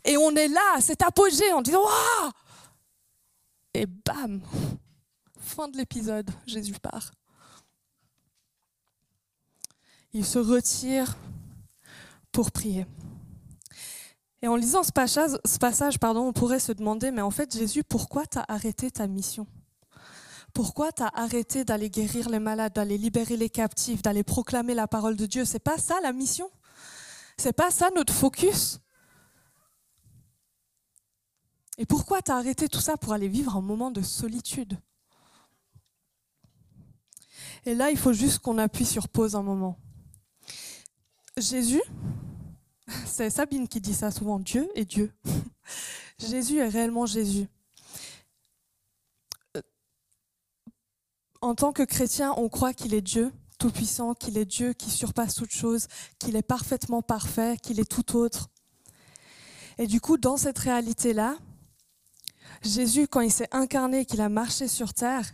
Et 0.04 0.18
on 0.18 0.36
est 0.36 0.48
là, 0.48 0.78
c'est 0.80 1.02
apogée, 1.02 1.54
on 1.54 1.62
dit 1.62 1.76
Waouh! 1.76 2.32
Et 3.74 3.86
bam! 3.86 4.42
Fin 5.40 5.68
de 5.68 5.78
l'épisode, 5.78 6.30
Jésus 6.46 6.74
part. 6.74 7.12
Il 10.14 10.26
se 10.26 10.40
retire 10.40 11.18
pour 12.32 12.52
prier. 12.52 12.86
Et 14.42 14.48
en 14.48 14.56
lisant 14.56 14.84
ce 14.84 14.92
passage, 14.92 15.32
ce 15.46 15.58
passage 15.58 16.00
pardon, 16.00 16.22
on 16.22 16.34
pourrait 16.34 16.60
se 16.60 16.72
demander, 16.72 17.12
mais 17.12 17.22
en 17.22 17.32
fait, 17.32 17.56
Jésus, 17.56 17.84
pourquoi 17.84 18.26
tu 18.26 18.40
as 18.40 18.46
arrêté 18.48 18.90
ta 18.90 19.08
mission? 19.08 19.46
Pourquoi 20.54 20.92
tu 20.92 21.04
as 21.04 21.12
arrêté 21.14 21.64
d'aller 21.64 21.90
guérir 21.90 22.28
les 22.30 22.40
malades, 22.40 22.74
d'aller 22.74 22.98
libérer 22.98 23.38
les 23.38 23.50
captifs, 23.50 24.02
d'aller 24.02 24.24
proclamer 24.24 24.74
la 24.74 24.88
parole 24.88 25.16
de 25.16 25.26
Dieu? 25.26 25.46
C'est 25.46 25.60
pas 25.60 25.78
ça 25.78 25.96
la 26.02 26.12
mission? 26.12 26.50
C'est 27.38 27.54
pas 27.54 27.72
ça 27.72 27.90
notre 27.96 28.14
focus? 28.14 28.80
Et 31.78 31.86
pourquoi 31.86 32.22
tu 32.22 32.32
as 32.32 32.36
arrêté 32.36 32.68
tout 32.68 32.80
ça 32.80 32.98
pour 32.98 33.14
aller 33.14 33.28
vivre 33.28 33.56
un 33.56 33.62
moment 33.62 33.92
de 33.92 34.02
solitude? 34.02 34.78
Et 37.66 37.76
là, 37.76 37.92
il 37.92 37.98
faut 37.98 38.14
juste 38.14 38.40
qu'on 38.40 38.58
appuie 38.58 38.86
sur 38.86 39.08
pause 39.08 39.36
un 39.36 39.44
moment. 39.44 39.78
Jésus, 41.38 41.82
c'est 43.06 43.30
Sabine 43.30 43.68
qui 43.68 43.80
dit 43.80 43.94
ça 43.94 44.12
souvent, 44.12 44.40
Dieu 44.40 44.70
est 44.76 44.86
Dieu. 44.86 45.14
Jésus 46.20 46.58
est 46.58 46.68
réellement 46.68 47.06
Jésus. 47.06 47.48
Euh, 49.56 49.62
en 51.42 51.56
tant 51.56 51.72
que 51.72 51.84
chrétien, 51.84 52.34
on 52.38 52.50
croit 52.50 52.74
qu'il 52.74 52.94
est 52.94 53.02
Dieu, 53.02 53.32
tout-puissant, 53.60 54.14
qu'il 54.14 54.38
est 54.38 54.46
Dieu 54.46 54.74
qui 54.74 54.90
surpasse 54.90 55.36
toute 55.36 55.52
chose, 55.52 55.88
qu'il 56.20 56.36
est 56.36 56.42
parfaitement 56.42 57.02
parfait, 57.02 57.58
qu'il 57.62 57.80
est 57.80 57.90
tout 57.90 58.18
autre. 58.18 58.50
Et 59.78 59.88
du 59.88 60.02
coup, 60.02 60.18
dans 60.18 60.38
cette 60.38 60.60
réalité-là, 60.60 61.38
Jésus, 62.64 63.08
quand 63.08 63.22
il 63.22 63.32
s'est 63.32 63.50
incarné, 63.52 64.06
qu'il 64.06 64.22
a 64.22 64.30
marché 64.30 64.68
sur 64.68 64.94
terre, 64.94 65.32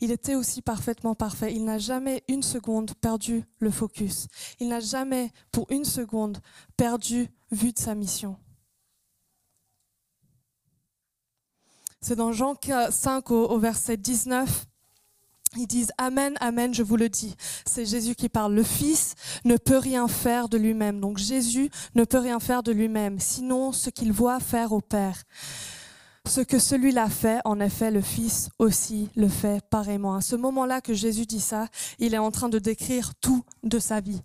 il 0.00 0.10
était 0.10 0.34
aussi 0.34 0.62
parfaitement 0.62 1.14
parfait. 1.14 1.52
Il 1.54 1.64
n'a 1.64 1.78
jamais 1.78 2.22
une 2.28 2.42
seconde 2.42 2.94
perdu 2.94 3.44
le 3.58 3.70
focus. 3.70 4.28
Il 4.60 4.68
n'a 4.68 4.80
jamais, 4.80 5.30
pour 5.50 5.66
une 5.70 5.84
seconde, 5.84 6.38
perdu 6.76 7.28
vue 7.50 7.72
de 7.72 7.78
sa 7.78 7.94
mission. 7.94 8.36
C'est 12.00 12.16
dans 12.16 12.32
Jean 12.32 12.54
5 12.90 13.30
au, 13.30 13.58
verset 13.58 13.96
19. 13.96 14.66
Ils 15.56 15.66
disent 15.66 15.92
Amen, 15.98 16.36
Amen, 16.40 16.74
je 16.74 16.82
vous 16.82 16.96
le 16.96 17.08
dis. 17.08 17.36
C'est 17.64 17.86
Jésus 17.86 18.16
qui 18.16 18.28
parle. 18.28 18.54
Le 18.54 18.64
Fils 18.64 19.14
ne 19.44 19.56
peut 19.56 19.78
rien 19.78 20.08
faire 20.08 20.48
de 20.48 20.58
lui-même. 20.58 21.00
Donc 21.00 21.18
Jésus 21.18 21.70
ne 21.94 22.04
peut 22.04 22.18
rien 22.18 22.40
faire 22.40 22.62
de 22.62 22.72
lui-même, 22.72 23.20
sinon 23.20 23.70
ce 23.70 23.88
qu'il 23.88 24.12
voit 24.12 24.40
faire 24.40 24.72
au 24.72 24.80
Père. 24.80 25.22
Ce 26.28 26.40
que 26.40 26.58
celui-là 26.58 27.08
fait, 27.08 27.40
en 27.44 27.58
effet, 27.58 27.90
le 27.90 28.00
Fils 28.00 28.50
aussi 28.58 29.08
le 29.16 29.28
fait 29.28 29.62
pareillement. 29.68 30.14
À 30.14 30.20
ce 30.20 30.36
moment-là 30.36 30.80
que 30.80 30.94
Jésus 30.94 31.26
dit 31.26 31.40
ça, 31.40 31.66
il 31.98 32.14
est 32.14 32.18
en 32.18 32.30
train 32.30 32.48
de 32.48 32.58
décrire 32.58 33.14
tout 33.16 33.44
de 33.64 33.78
sa 33.78 34.00
vie. 34.00 34.22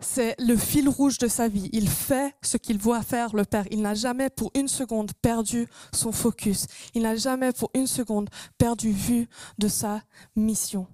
C'est 0.00 0.34
le 0.40 0.56
fil 0.56 0.88
rouge 0.88 1.18
de 1.18 1.28
sa 1.28 1.46
vie. 1.46 1.70
Il 1.72 1.88
fait 1.88 2.34
ce 2.42 2.56
qu'il 2.56 2.78
voit 2.78 3.02
faire 3.02 3.36
le 3.36 3.44
Père. 3.44 3.66
Il 3.70 3.82
n'a 3.82 3.94
jamais 3.94 4.28
pour 4.28 4.50
une 4.54 4.66
seconde 4.66 5.12
perdu 5.22 5.68
son 5.92 6.10
focus. 6.10 6.66
Il 6.94 7.02
n'a 7.02 7.14
jamais 7.14 7.52
pour 7.52 7.70
une 7.74 7.86
seconde 7.86 8.28
perdu 8.58 8.90
vue 8.90 9.28
de 9.58 9.68
sa 9.68 10.02
mission. 10.34 10.88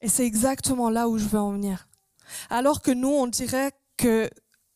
Et 0.00 0.08
c'est 0.08 0.26
exactement 0.26 0.90
là 0.90 1.08
où 1.08 1.18
je 1.18 1.26
veux 1.26 1.38
en 1.38 1.52
venir. 1.52 1.88
Alors 2.50 2.82
que 2.82 2.90
nous, 2.90 3.08
on 3.08 3.28
dirait 3.28 3.72
que 3.96 4.28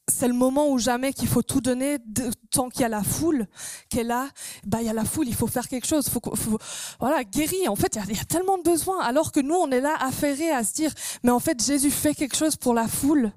c'est 0.09 0.27
le 0.27 0.35
moment 0.35 0.69
où 0.69 0.79
jamais 0.79 1.13
qu'il 1.13 1.29
faut 1.29 1.43
tout 1.43 1.61
donner 1.61 1.99
tant 2.51 2.69
qu'il 2.69 2.83
y 2.83 2.85
a 2.85 2.89
la 2.89 3.03
foule 3.03 3.47
qui 3.89 4.01
est 4.01 4.05
là. 4.05 4.29
Bah 4.67 4.79
il 4.81 4.87
y 4.87 4.91
a 4.91 4.93
la 4.93 5.05
foule 5.05 5.29
il 5.29 5.35
faut 5.35 5.47
faire 5.47 5.69
quelque 5.69 5.87
chose. 5.87 6.09
Faut, 6.09 6.21
voilà 6.99 7.23
guérir. 7.25 7.71
En 7.71 7.77
fait 7.77 7.97
il 8.09 8.17
y, 8.17 8.21
a 8.21 8.25
tellement 8.25 8.59
de 8.59 8.63
besoins. 8.63 9.01
Alors 9.01 9.33
que 9.33 9.41
nous 9.41 9.55
on 9.55 9.71
est 9.71 9.81
là 9.81 9.97
affairés 10.01 10.51
à 10.51 10.65
se 10.65 10.75
dire 10.75 10.93
mais 11.23 11.31
en 11.31 11.39
fait 11.39 11.63
Jésus 11.65 11.91
fait 11.91 12.15
quelque 12.15 12.37
chose 12.37 12.57
pour 12.57 12.75
la 12.75 12.89
foule. 12.89 13.33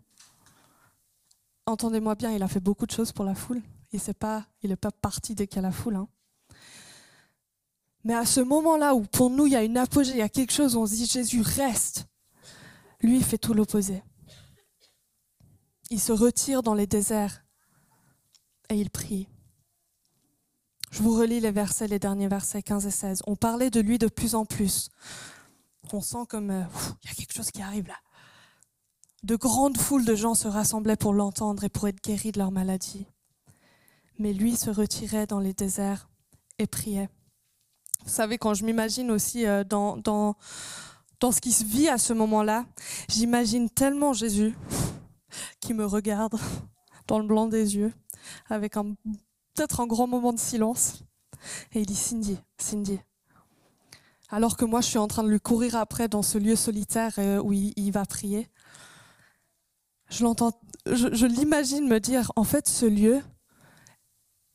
Entendez-moi 1.67 2.15
bien 2.15 2.31
il 2.31 2.41
a 2.41 2.48
fait 2.48 2.60
beaucoup 2.60 2.86
de 2.86 2.91
choses 2.91 3.12
pour 3.12 3.25
la 3.25 3.36
foule. 3.36 3.62
Il 3.93 4.01
n'est 4.07 4.13
pas 4.13 4.45
pas 4.81 4.91
parti 4.91 5.36
dès 5.36 5.48
qu'il 5.48 5.57
y 5.57 5.60
a 5.60 5.67
la 5.67 5.72
foule 5.72 5.95
hein. 5.95 6.07
Mais 8.03 8.13
à 8.13 8.25
ce 8.25 8.39
moment-là 8.39 8.93
où 8.93 9.01
pour 9.01 9.29
nous 9.29 9.48
il 9.48 9.53
y 9.53 9.55
a 9.55 9.63
une 9.63 9.77
apogée, 9.77 10.12
il 10.12 10.17
y 10.17 10.22
a 10.22 10.29
quelque 10.29 10.53
chose 10.53 10.75
où 10.75 10.81
on 10.81 10.86
se 10.86 10.93
dit 10.93 11.05
Jésus 11.07 11.41
reste, 11.41 12.05
lui 13.01 13.17
il 13.17 13.24
fait 13.24 13.39
tout 13.39 13.53
l'opposé. 13.53 14.03
Il 15.92 16.00
se 16.00 16.12
retire 16.12 16.63
dans 16.63 16.74
les 16.74 16.88
déserts 16.88 17.44
et 18.70 18.75
il 18.75 18.89
prie. 18.89 19.27
Je 20.92 21.04
vous 21.04 21.13
relis 21.15 21.39
les 21.39 21.51
versets, 21.51 21.88
les 21.88 22.00
derniers 22.00 22.27
versets 22.27 22.63
15 22.63 22.86
et 22.86 22.92
16. 22.92 23.22
On 23.27 23.36
parlait 23.36 23.70
de 23.70 23.82
lui 23.82 23.98
de 23.98 24.08
plus 24.08 24.34
en 24.34 24.46
plus. 24.46 24.89
On 25.94 26.01
sent 26.01 26.25
comme 26.27 26.50
euh, 26.50 26.63
il 27.04 27.10
y 27.10 27.12
a 27.12 27.15
quelque 27.15 27.34
chose 27.34 27.51
qui 27.51 27.62
arrive 27.62 27.88
là. 27.88 27.98
De 29.24 29.36
grandes 29.36 29.77
foules 29.77 30.06
de 30.06 30.15
gens 30.15 30.36
se 30.36 30.48
rassemblaient 30.48 30.96
pour 30.96 31.13
l'entendre 31.13 31.63
et 31.63 31.70
pour 31.70 31.88
être 31.88 32.01
guéris 32.04 32.32
de 32.32 32.39
leur 32.39 32.51
maladie. 32.51 33.06
Mais 34.20 34.34
lui 34.34 34.56
se 34.56 34.70
retirait 34.70 35.27
dans 35.27 35.39
les 35.39 35.54
déserts 35.54 36.10
et 36.60 36.68
priait. 36.68 37.10
Vous 38.04 38.12
savez, 38.12 38.38
quand 38.38 38.54
je 38.54 38.65
m'imagine 38.65 39.12
aussi 39.12 39.46
euh, 39.46 39.63
dans, 39.63 39.98
dans, 39.98 40.36
dans 41.20 41.32
ce 41.32 41.42
qui 41.42 41.51
se 41.51 41.63
vit 41.63 41.89
à 41.89 41.98
ce 41.98 42.13
moment-là, 42.13 42.65
j'imagine 43.10 43.70
tellement 43.70 44.13
Jésus 44.13 44.56
qui 45.60 45.74
me 45.74 45.86
regarde 45.86 46.36
dans 47.08 47.20
le 47.20 47.25
blanc 47.25 47.48
des 47.48 47.75
yeux, 47.75 47.94
avec 48.50 48.74
peut-être 48.74 49.80
un 49.80 49.88
grand 49.88 50.08
moment 50.08 50.34
de 50.34 50.39
silence. 50.39 51.04
Et 51.74 51.82
il 51.82 51.86
dit 51.86 51.96
Cindy, 51.96 52.39
Cindy. 52.58 53.00
Alors 54.30 54.58
que 54.58 54.65
moi, 54.65 54.82
je 54.82 54.88
suis 54.88 54.98
en 54.98 55.08
train 55.08 55.24
de 55.24 55.30
lui 55.30 55.39
courir 55.39 55.75
après 55.75 56.08
dans 56.08 56.24
ce 56.24 56.38
lieu 56.38 56.56
solitaire 56.56 57.13
euh, 57.20 57.39
où 57.42 57.54
il, 57.54 57.92
va 57.92 58.06
prier. 58.06 58.50
Je 60.10 60.24
l'entends, 60.24 60.60
je 60.88 61.25
l'imagine 61.25 61.88
me 61.88 62.00
dire, 62.00 62.32
en 62.36 62.44
fait, 62.44 62.68
ce 62.68 62.86
lieu 62.86 63.22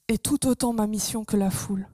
est 0.09 0.23
tout 0.23 0.49
autant 0.49 0.73
ma 0.73 0.87
mission 0.87 1.25
que 1.25 1.37
la 1.37 1.51
foule. 1.51 1.89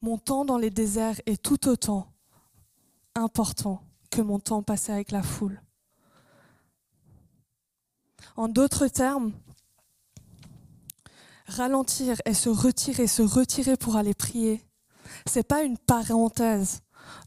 Mon 0.00 0.18
temps 0.18 0.44
dans 0.44 0.58
les 0.58 0.70
déserts 0.70 1.20
est 1.26 1.42
tout 1.42 1.68
autant 1.68 2.12
important 3.14 3.82
que 4.14 4.22
mon 4.22 4.38
temps 4.38 4.62
passé 4.62 4.92
avec 4.92 5.10
la 5.10 5.24
foule. 5.24 5.60
En 8.36 8.46
d'autres 8.46 8.86
termes, 8.86 9.32
ralentir 11.46 12.16
et 12.24 12.34
se 12.34 12.48
retirer, 12.48 13.08
se 13.08 13.22
retirer 13.22 13.76
pour 13.76 13.96
aller 13.96 14.14
prier, 14.14 14.64
c'est 15.26 15.46
pas 15.46 15.62
une 15.62 15.78
parenthèse 15.78 16.80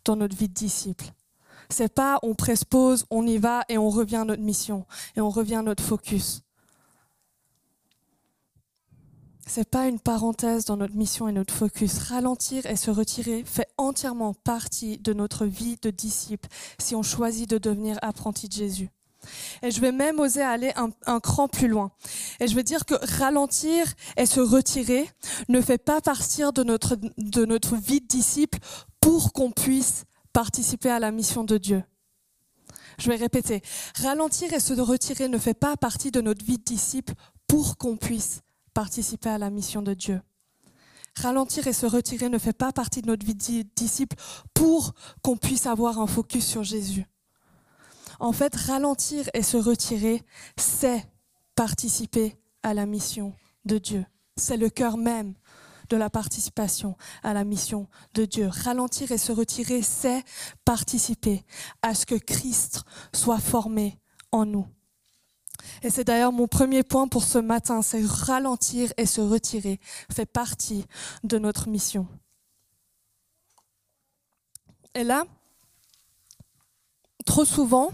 dans 0.05 0.15
notre 0.15 0.35
vie 0.35 0.47
de 0.47 0.53
disciple. 0.53 1.11
C'est 1.69 1.93
pas 1.93 2.19
on 2.23 2.35
presse 2.35 2.63
pause, 2.63 3.05
on 3.09 3.27
y 3.27 3.37
va 3.37 3.65
et 3.67 3.77
on 3.77 3.89
revient 3.89 4.17
à 4.17 4.25
notre 4.25 4.43
mission 4.43 4.85
et 5.17 5.21
on 5.21 5.29
revient 5.29 5.55
à 5.55 5.61
notre 5.61 5.83
focus. 5.83 6.41
C'est 9.49 9.69
pas 9.69 9.87
une 9.87 9.99
parenthèse 9.99 10.65
dans 10.65 10.75
notre 10.75 10.95
mission 10.95 11.29
et 11.29 11.31
notre 11.31 11.53
focus. 11.53 11.99
Ralentir 11.99 12.65
et 12.65 12.75
se 12.75 12.91
retirer 12.91 13.45
fait 13.45 13.67
entièrement 13.77 14.33
partie 14.33 14.97
de 14.97 15.13
notre 15.13 15.45
vie 15.45 15.77
de 15.81 15.89
disciple 15.89 16.49
si 16.79 16.95
on 16.95 17.01
choisit 17.01 17.49
de 17.49 17.57
devenir 17.57 17.97
apprenti 18.01 18.49
de 18.49 18.53
Jésus. 18.53 18.89
Et 19.63 19.71
je 19.71 19.79
vais 19.79 19.93
même 19.93 20.19
oser 20.19 20.41
aller 20.41 20.73
un, 20.75 21.19
cran 21.21 21.47
plus 21.47 21.69
loin. 21.69 21.91
Et 22.41 22.47
je 22.47 22.55
vais 22.55 22.63
dire 22.63 22.85
que 22.85 22.95
ralentir 23.17 23.85
et 24.17 24.25
se 24.25 24.41
retirer 24.41 25.09
ne 25.47 25.61
fait 25.61 25.77
pas 25.77 26.01
partir 26.01 26.51
de 26.51 26.63
notre, 26.63 26.97
de 27.17 27.45
notre 27.45 27.77
vie 27.77 28.01
de 28.01 28.07
disciple 28.07 28.59
pour 28.99 29.31
qu'on 29.31 29.51
puisse 29.51 30.03
participer 30.33 30.89
à 30.89 30.99
la 30.99 31.11
mission 31.11 31.45
de 31.45 31.57
Dieu. 31.57 31.83
Je 32.99 33.09
vais 33.09 33.15
répéter. 33.15 33.61
Ralentir 33.95 34.51
et 34.51 34.59
se 34.59 34.73
retirer 34.73 35.29
ne 35.29 35.37
fait 35.37 35.53
pas 35.53 35.77
partie 35.77 36.11
de 36.11 36.19
notre 36.19 36.43
vie 36.43 36.57
de 36.57 36.63
disciple 36.63 37.13
pour 37.47 37.77
qu'on 37.77 37.95
puisse 37.95 38.41
participer 38.77 39.29
à 39.29 39.39
la 39.39 39.49
mission 39.49 39.81
de 39.81 39.95
Dieu. 39.95 40.21
Ralentir 41.15 41.65
et 41.65 41.73
se 41.73 41.87
retirer 41.87 42.29
ne 42.29 42.37
fait 42.37 42.53
pas 42.53 42.71
partie 42.71 43.01
de 43.01 43.07
notre 43.07 43.25
vie 43.25 43.33
de 43.33 43.69
disciple 43.75 44.15
pour 44.53 44.93
qu'on 45.23 45.35
puisse 45.35 45.65
avoir 45.65 45.99
un 45.99 46.05
focus 46.05 46.45
sur 46.45 46.61
Jésus. 46.61 47.07
En 48.19 48.33
fait, 48.33 48.55
ralentir 48.55 49.27
et 49.33 49.41
se 49.41 49.57
retirer, 49.57 50.21
c'est 50.57 51.03
participer 51.55 52.35
à 52.61 52.75
la 52.75 52.85
mission 52.85 53.33
de 53.65 53.79
Dieu. 53.79 54.05
C'est 54.35 54.57
le 54.57 54.69
cœur 54.69 54.97
même 54.97 55.33
de 55.89 55.97
la 55.97 56.11
participation 56.11 56.95
à 57.23 57.33
la 57.33 57.45
mission 57.45 57.87
de 58.13 58.25
Dieu. 58.25 58.47
Ralentir 58.47 59.11
et 59.11 59.17
se 59.17 59.31
retirer, 59.31 59.81
c'est 59.81 60.23
participer 60.65 61.43
à 61.81 61.95
ce 61.95 62.05
que 62.05 62.13
Christ 62.13 62.83
soit 63.11 63.39
formé 63.39 63.99
en 64.31 64.45
nous. 64.45 64.67
Et 65.83 65.89
c'est 65.89 66.03
d'ailleurs 66.03 66.31
mon 66.31 66.47
premier 66.47 66.83
point 66.83 67.07
pour 67.07 67.23
ce 67.23 67.37
matin, 67.37 67.81
c'est 67.81 68.05
ralentir 68.05 68.91
et 68.97 69.05
se 69.05 69.21
retirer 69.21 69.79
fait 70.11 70.25
partie 70.25 70.85
de 71.23 71.37
notre 71.37 71.67
mission. 71.67 72.07
Et 74.95 75.03
là, 75.03 75.25
trop 77.25 77.45
souvent, 77.45 77.91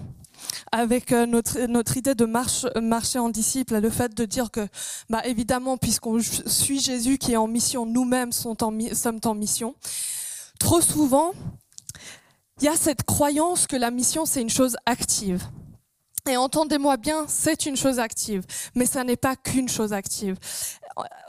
avec 0.72 1.12
euh, 1.12 1.26
notre, 1.26 1.60
notre 1.66 1.98
idée 1.98 2.16
de 2.16 2.26
marche, 2.26 2.66
marcher 2.82 3.20
en 3.20 3.30
disciple, 3.30 3.80
le 3.80 3.90
fait 3.90 4.14
de 4.14 4.26
dire 4.26 4.52
que, 4.52 4.68
bah, 5.10 5.22
évidemment, 5.26 5.78
puisqu'on 5.78 6.20
suit 6.22 6.80
Jésus 6.80 7.18
qui 7.18 7.34
est 7.34 7.38
en 7.38 7.48
mission, 7.48 7.86
nous-mêmes 7.86 8.32
sommes 8.32 8.56
en 9.26 9.36
mission, 9.36 9.76
trop 10.60 10.82
souvent, 10.82 11.34
il 12.62 12.66
y 12.66 12.68
a 12.68 12.76
cette 12.76 13.04
croyance 13.04 13.68
que 13.68 13.76
la 13.76 13.92
mission, 13.92 14.26
c'est 14.26 14.42
une 14.42 14.50
chose 14.50 14.78
active. 14.86 15.44
Et 16.30 16.38
entendez-moi 16.38 16.96
bien, 16.96 17.26
c'est 17.28 17.66
une 17.66 17.76
chose 17.76 18.00
active, 18.00 18.44
mais 18.76 18.86
ça 18.86 19.04
n'est 19.04 19.18
pas 19.18 19.36
qu'une 19.36 19.68
chose 19.68 19.92
active. 19.92 20.38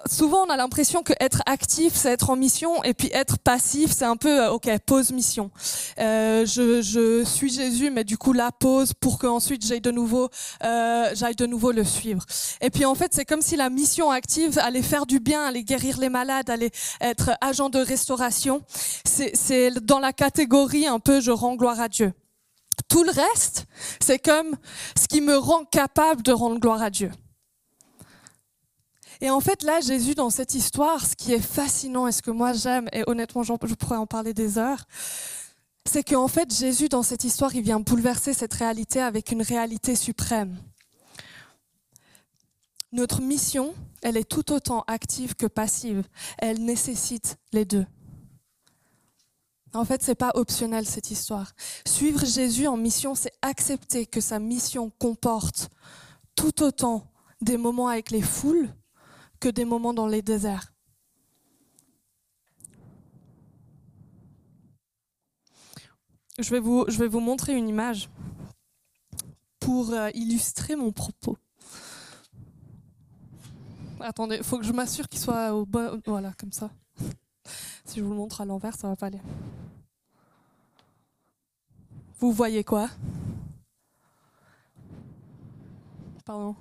Souvent, 0.09 0.45
on 0.47 0.51
a 0.51 0.57
l'impression 0.57 1.03
que 1.03 1.15
être 1.19 1.43
actif, 1.47 1.95
c'est 1.95 2.11
être 2.11 2.31
en 2.31 2.37
mission, 2.37 2.85
et 2.85 2.95
puis 2.95 3.11
être 3.13 3.39
passif, 3.39 3.91
c'est 3.91 4.05
un 4.05 4.17
peu, 4.17 4.43
euh, 4.43 4.53
ok, 4.53 4.71
pause 4.87 5.11
mission. 5.11 5.51
Euh, 5.99 6.47
je, 6.47 6.81
je, 6.81 7.25
suis 7.25 7.51
Jésus, 7.51 7.91
mais 7.91 8.05
du 8.05 8.17
coup 8.19 8.33
là, 8.33 8.53
pause 8.53 8.93
pour 8.93 9.19
qu'ensuite 9.19 9.67
j'aille 9.67 9.81
de 9.81 9.91
nouveau, 9.91 10.29
euh, 10.63 11.11
j'aille 11.15 11.35
de 11.35 11.47
nouveau 11.47 11.73
le 11.73 11.83
suivre. 11.83 12.25
Et 12.61 12.71
puis 12.71 12.85
en 12.85 12.95
fait, 12.95 13.15
c'est 13.15 13.25
comme 13.25 13.43
si 13.43 13.57
la 13.57 13.71
mission 13.71 14.13
active 14.13 14.59
allait 14.59 14.83
faire 14.83 15.07
du 15.07 15.19
bien, 15.19 15.45
allait 15.45 15.65
guérir 15.65 15.99
les 15.99 16.11
malades, 16.11 16.51
allait 16.51 16.71
être 17.01 17.31
agent 17.41 17.69
de 17.69 17.81
restauration. 17.81 18.63
C'est 19.05 19.73
dans 19.83 19.99
la 19.99 20.13
catégorie 20.13 20.87
un 20.87 21.01
peu, 21.01 21.21
je 21.21 21.33
rends 21.33 21.57
gloire 21.57 21.81
à 21.81 21.89
Dieu. 21.89 22.13
Tout 22.89 23.05
le 23.05 23.11
reste, 23.11 23.67
c'est 24.01 24.19
comme 24.19 24.57
ce 24.97 25.09
qui 25.09 25.21
me 25.21 25.37
rend 25.37 25.65
capable 25.65 26.23
de 26.23 26.33
rendre 26.33 26.59
gloire 26.61 26.83
à 26.83 26.91
Dieu. 26.91 27.11
Et 29.21 29.31
en 29.31 29.41
fait, 29.41 29.63
là, 29.63 29.81
Jésus, 29.81 30.15
dans 30.15 30.31
cette 30.31 30.55
histoire, 30.55 31.05
ce 31.05 31.17
qui 31.17 31.33
est 31.33 31.41
fascinant 31.41 32.07
et 32.07 32.13
ce 32.13 32.21
que 32.21 32.31
moi 32.31 32.53
j'aime, 32.53 32.89
et 32.93 33.05
honnêtement, 33.07 33.43
je 33.43 33.75
pourrais 33.75 33.97
en 33.97 34.07
parler 34.07 34.35
des 34.35 34.59
heures, 34.59 34.85
c'est 35.87 36.03
qu'en 36.03 36.29
fait, 36.29 36.53
Jésus, 36.55 36.89
dans 36.89 37.03
cette 37.03 37.25
histoire, 37.25 37.55
il 37.55 37.63
vient 37.63 37.81
bouleverser 37.81 38.33
cette 38.33 38.55
réalité 38.55 39.01
avec 39.01 39.31
une 39.33 39.43
réalité 39.43 39.97
suprême. 39.97 40.59
Notre 42.93 43.21
mission, 43.21 43.75
elle 44.03 44.17
est 44.17 44.29
tout 44.29 44.53
autant 44.53 44.85
active 44.87 45.35
que 45.35 45.47
passive. 45.47 46.05
Elle 46.39 46.65
nécessite 46.65 47.39
les 47.53 47.65
deux. 47.65 47.87
En 49.75 49.85
fait, 49.85 50.03
c'est 50.03 50.15
pas 50.15 50.31
optionnel 50.35 50.87
cette 50.87 51.11
histoire. 51.11 51.53
Suivre 51.85 52.25
Jésus 52.25 52.69
en 52.69 52.77
mission, 52.77 53.17
c'est 53.17 53.33
accepter 53.43 54.07
que 54.07 54.21
sa 54.21 54.39
mission 54.39 54.91
comporte 54.99 55.69
tout 56.37 56.63
autant 56.63 57.11
des 57.41 57.57
moments 57.57 57.89
avec 57.89 58.11
les 58.11 58.23
foules 58.23 58.73
que 59.41 59.49
des 59.49 59.65
moments 59.65 59.93
dans 59.93 60.07
les 60.07 60.23
déserts. 60.23 60.73
Je 66.39 66.51
vais 66.51 66.61
vous, 66.61 67.21
montrer 67.21 67.55
une 67.55 67.69
image 67.69 68.09
pour 69.61 69.93
euh, 69.93 70.11
illustrer 70.15 70.75
mon 70.75 70.91
propos. 70.91 71.37
Attendez, 74.01 74.37
il 74.37 74.45
faut 74.45 74.59
que 74.59 74.65
je 74.65 74.73
m'assure 74.73 75.09
qu'il 75.09 75.21
soit 75.21 75.55
au 75.55 75.65
bon. 75.65 76.01
Voilà, 76.07 76.33
comme 76.39 76.53
ça. 76.53 76.71
Si 77.85 78.01
je 78.01 78.05
vous 78.05 78.11
le 78.11 78.17
montre 78.17 78.41
à 78.41 78.45
l'envers, 78.45 78.75
ça 78.77 78.89
va 78.89 78.97
pas 78.97 79.07
aller. 79.07 79.21
Vous 82.21 82.33
voyez 82.33 82.65
quoi? 82.65 82.89
Pardon. 86.25 86.57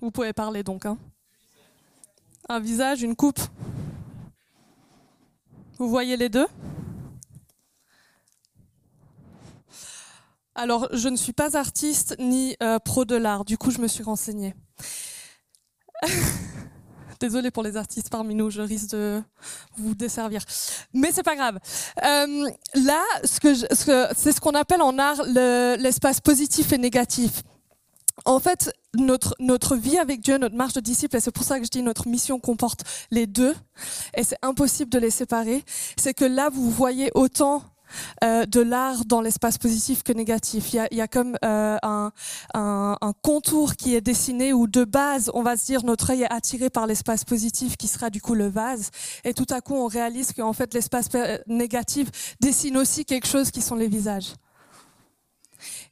Vous 0.00 0.10
pouvez 0.10 0.32
parler 0.32 0.62
donc. 0.62 0.86
Hein. 0.86 0.98
Un 2.48 2.60
visage, 2.60 3.02
une 3.02 3.16
coupe. 3.16 3.40
Vous 5.78 5.88
voyez 5.88 6.16
les 6.16 6.28
deux? 6.28 6.46
Alors, 10.54 10.88
je 10.92 11.08
ne 11.08 11.16
suis 11.16 11.32
pas 11.32 11.56
artiste 11.56 12.14
ni 12.20 12.56
euh, 12.62 12.78
pro 12.78 13.04
de 13.04 13.16
l'art, 13.16 13.44
du 13.44 13.58
coup, 13.58 13.72
je 13.72 13.80
me 13.80 13.88
suis 13.88 14.04
renseignée. 14.04 14.54
Désolée 17.20 17.50
pour 17.50 17.62
les 17.62 17.76
artistes 17.76 18.10
parmi 18.10 18.34
nous, 18.34 18.50
je 18.50 18.62
risque 18.62 18.90
de 18.90 19.22
vous 19.76 19.94
desservir. 19.94 20.42
Mais 20.92 21.12
c'est 21.12 21.22
pas 21.22 21.36
grave. 21.36 21.58
Euh, 22.04 22.50
là, 22.74 23.02
c'est 23.24 24.32
ce 24.32 24.40
qu'on 24.40 24.54
appelle 24.54 24.82
en 24.82 24.98
art 24.98 25.22
l'espace 25.24 26.20
positif 26.20 26.72
et 26.72 26.78
négatif. 26.78 27.42
En 28.24 28.38
fait, 28.38 28.72
notre, 28.94 29.34
notre 29.40 29.76
vie 29.76 29.98
avec 29.98 30.20
Dieu, 30.20 30.38
notre 30.38 30.54
marche 30.54 30.74
de 30.74 30.80
disciple, 30.80 31.16
et 31.16 31.20
c'est 31.20 31.32
pour 31.32 31.44
ça 31.44 31.58
que 31.58 31.64
je 31.64 31.70
dis 31.70 31.82
notre 31.82 32.06
mission 32.06 32.38
comporte 32.38 32.84
les 33.10 33.26
deux, 33.26 33.54
et 34.16 34.22
c'est 34.22 34.38
impossible 34.42 34.90
de 34.90 34.98
les 34.98 35.10
séparer, 35.10 35.64
c'est 35.96 36.14
que 36.14 36.24
là, 36.24 36.48
vous 36.48 36.70
voyez 36.70 37.10
autant 37.14 37.62
euh, 38.22 38.46
de 38.46 38.60
l'art 38.60 39.04
dans 39.04 39.20
l'espace 39.20 39.58
positif 39.58 40.02
que 40.02 40.12
négatif. 40.12 40.72
Il 40.72 40.96
y 40.96 41.00
a, 41.00 41.08
comme 41.08 41.36
euh, 41.44 41.76
un, 41.82 42.10
contour 43.22 43.76
qui 43.76 43.94
est 43.94 44.00
dessiné 44.00 44.52
où 44.52 44.66
de 44.66 44.84
base, 44.84 45.30
on 45.34 45.42
va 45.42 45.56
se 45.56 45.66
dire 45.66 45.84
notre 45.84 46.10
œil 46.10 46.22
est 46.22 46.32
attiré 46.32 46.70
par 46.70 46.86
l'espace 46.86 47.24
positif 47.24 47.76
qui 47.76 47.88
sera 47.88 48.10
du 48.10 48.20
coup 48.20 48.34
le 48.34 48.48
vase. 48.48 48.90
Et 49.24 49.34
tout 49.34 49.46
à 49.50 49.60
coup, 49.60 49.74
on 49.74 49.86
réalise 49.86 50.32
qu'en 50.32 50.52
fait, 50.52 50.74
l'espace 50.74 51.08
négatif 51.46 52.36
dessine 52.40 52.76
aussi 52.76 53.04
quelque 53.04 53.26
chose 53.26 53.50
qui 53.50 53.62
sont 53.62 53.76
les 53.76 53.88
visages. 53.88 54.34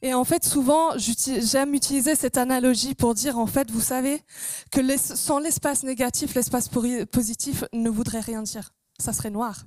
Et 0.01 0.13
en 0.13 0.23
fait, 0.23 0.43
souvent, 0.43 0.91
j'aime 0.97 1.73
utiliser 1.73 2.15
cette 2.15 2.37
analogie 2.37 2.93
pour 2.93 3.13
dire, 3.13 3.37
en 3.37 3.47
fait, 3.47 3.71
vous 3.71 3.81
savez, 3.81 4.21
que 4.71 4.81
sans 4.97 5.39
l'espace 5.39 5.83
négatif, 5.83 6.35
l'espace 6.35 6.69
positif 7.11 7.63
ne 7.73 7.89
voudrait 7.89 8.19
rien 8.19 8.41
dire. 8.41 8.73
Ça 8.99 9.13
serait 9.13 9.29
noir. 9.29 9.65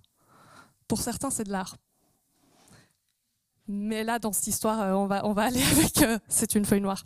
Pour 0.88 1.00
certains, 1.00 1.30
c'est 1.30 1.44
de 1.44 1.52
l'art. 1.52 1.76
Mais 3.68 4.04
là, 4.04 4.18
dans 4.18 4.32
cette 4.32 4.46
histoire, 4.46 4.80
euh, 4.80 4.92
on 4.92 5.06
va, 5.06 5.26
on 5.26 5.32
va 5.32 5.44
aller 5.44 5.62
avec 5.72 6.02
euh, 6.02 6.18
c'est 6.28 6.54
une 6.54 6.64
feuille 6.64 6.80
noire. 6.80 7.04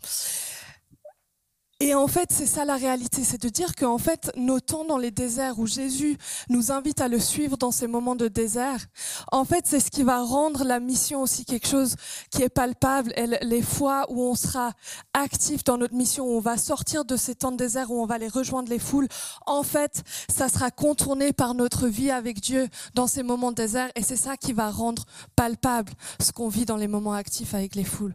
Et 1.82 1.94
en 1.94 2.08
fait, 2.08 2.30
c'est 2.30 2.44
ça 2.44 2.66
la 2.66 2.76
réalité, 2.76 3.24
c'est 3.24 3.40
de 3.40 3.48
dire 3.48 3.74
qu'en 3.74 3.96
fait, 3.96 4.30
nos 4.36 4.60
temps 4.60 4.84
dans 4.84 4.98
les 4.98 5.10
déserts 5.10 5.58
où 5.58 5.66
Jésus 5.66 6.18
nous 6.50 6.70
invite 6.72 7.00
à 7.00 7.08
le 7.08 7.18
suivre 7.18 7.56
dans 7.56 7.70
ces 7.70 7.86
moments 7.86 8.16
de 8.16 8.28
désert, 8.28 8.84
en 9.32 9.46
fait, 9.46 9.64
c'est 9.66 9.80
ce 9.80 9.90
qui 9.90 10.02
va 10.02 10.22
rendre 10.22 10.64
la 10.64 10.78
mission 10.78 11.22
aussi 11.22 11.46
quelque 11.46 11.66
chose 11.66 11.96
qui 12.30 12.42
est 12.42 12.50
palpable. 12.50 13.14
Et 13.16 13.26
les 13.26 13.62
fois 13.62 14.04
où 14.10 14.22
on 14.22 14.34
sera 14.34 14.72
actif 15.14 15.64
dans 15.64 15.78
notre 15.78 15.94
mission, 15.94 16.26
où 16.26 16.36
on 16.36 16.40
va 16.40 16.58
sortir 16.58 17.06
de 17.06 17.16
ces 17.16 17.34
temps 17.34 17.50
de 17.50 17.56
désert, 17.56 17.90
où 17.90 18.02
on 18.02 18.04
va 18.04 18.16
aller 18.16 18.28
rejoindre 18.28 18.68
les 18.68 18.78
foules, 18.78 19.08
en 19.46 19.62
fait, 19.62 20.02
ça 20.28 20.50
sera 20.50 20.70
contourné 20.70 21.32
par 21.32 21.54
notre 21.54 21.88
vie 21.88 22.10
avec 22.10 22.42
Dieu 22.42 22.68
dans 22.94 23.06
ces 23.06 23.22
moments 23.22 23.52
de 23.52 23.56
désert. 23.56 23.90
Et 23.94 24.02
c'est 24.02 24.16
ça 24.16 24.36
qui 24.36 24.52
va 24.52 24.70
rendre 24.70 25.06
palpable 25.34 25.92
ce 26.20 26.30
qu'on 26.30 26.48
vit 26.48 26.66
dans 26.66 26.76
les 26.76 26.88
moments 26.88 27.14
actifs 27.14 27.54
avec 27.54 27.74
les 27.74 27.84
foules 27.84 28.14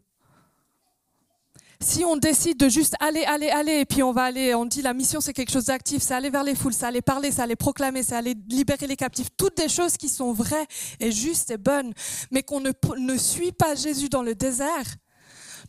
si 1.96 2.04
on 2.04 2.18
décide 2.18 2.60
de 2.60 2.68
juste 2.68 2.94
aller, 3.00 3.24
aller, 3.24 3.50
aller, 3.50 3.80
et 3.80 3.86
puis 3.86 4.04
on 4.04 4.12
va 4.12 4.24
aller, 4.24 4.54
on 4.54 4.66
dit 4.66 4.82
la 4.82 4.94
mission 4.94 5.22
c'est 5.22 5.32
quelque 5.32 5.52
chose 5.52 5.68
d'actif, 5.68 6.04
c'est 6.04 6.14
aller 6.14 6.30
vers 6.30 6.44
les 6.44 6.54
foules, 6.54 6.74
c'est 6.74 6.86
aller 6.86 7.02
parler, 7.02 7.32
c'est 7.32 7.42
aller 7.42 7.56
proclamer, 7.56 8.04
c'est 8.04 8.16
aller 8.16 8.36
libérer 8.50 8.86
les 8.86 8.98
captifs, 8.98 9.30
toutes 9.38 9.56
des 9.56 9.70
choses 9.70 9.96
qui 9.96 10.10
sont 10.10 10.34
vraies 10.34 10.68
et 11.00 11.14
justes 11.14 11.52
et 11.52 11.58
bonnes, 11.58 11.94
mais 12.32 12.44
qu'on 12.44 12.60
ne, 12.60 13.18
suit 13.18 13.54
pas 13.54 13.76
Jésus 13.76 14.10
dans 14.10 14.24
le 14.24 14.36
désert, 14.36 14.98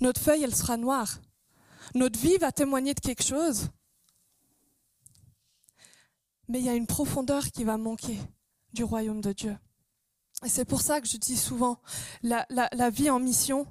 notre 0.00 0.20
feuille 0.20 0.42
elle 0.42 0.54
sera 0.54 0.76
noire. 0.76 1.20
Notre 1.94 2.18
vie 2.18 2.38
va 2.38 2.50
témoigner 2.50 2.92
de 2.94 3.00
quelque 3.00 3.22
chose, 3.22 3.68
mais 6.48 6.58
il 6.58 6.64
y 6.64 6.68
a 6.68 6.74
une 6.74 6.88
profondeur 6.88 7.52
qui 7.52 7.62
va 7.62 7.76
manquer 7.76 8.18
du 8.72 8.82
royaume 8.82 9.20
de 9.20 9.32
Dieu. 9.32 9.56
Et 10.44 10.48
c'est 10.48 10.64
pour 10.64 10.80
ça 10.80 11.00
que 11.00 11.06
je 11.06 11.18
dis 11.18 11.36
souvent, 11.36 11.78
la 12.24 12.90
vie 12.90 13.10
en 13.10 13.20
mission, 13.20 13.64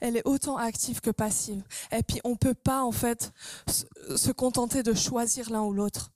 elle 0.00 0.16
est 0.16 0.26
autant 0.26 0.56
active 0.56 1.00
que 1.00 1.10
passive. 1.10 1.62
Et 1.92 2.02
puis 2.02 2.20
on 2.24 2.30
ne 2.30 2.36
peut 2.36 2.54
pas 2.54 2.82
en 2.82 2.92
fait 2.92 3.32
se 3.66 4.32
contenter 4.32 4.82
de 4.82 4.94
choisir 4.94 5.50
l'un 5.50 5.62
ou 5.62 5.72
l'autre. 5.72 6.10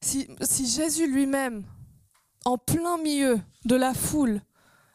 Si, 0.00 0.28
Jésus 0.66 1.10
lui-même, 1.10 1.64
en 2.44 2.58
plein 2.58 2.98
milieu 2.98 3.40
de 3.64 3.74
la 3.74 3.94
foule, 3.94 4.42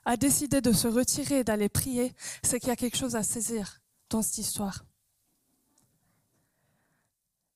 a 0.05 0.17
décidé 0.17 0.61
de 0.61 0.71
se 0.71 0.87
retirer 0.87 1.39
et 1.39 1.43
d'aller 1.43 1.67
prier, 1.67 2.13
c'est 2.43 2.59
qu'il 2.59 2.69
y 2.69 2.71
a 2.71 2.75
quelque 2.75 2.97
chose 2.97 3.15
à 3.15 3.23
saisir 3.23 3.81
dans 4.09 4.21
cette 4.21 4.37
histoire. 4.37 4.85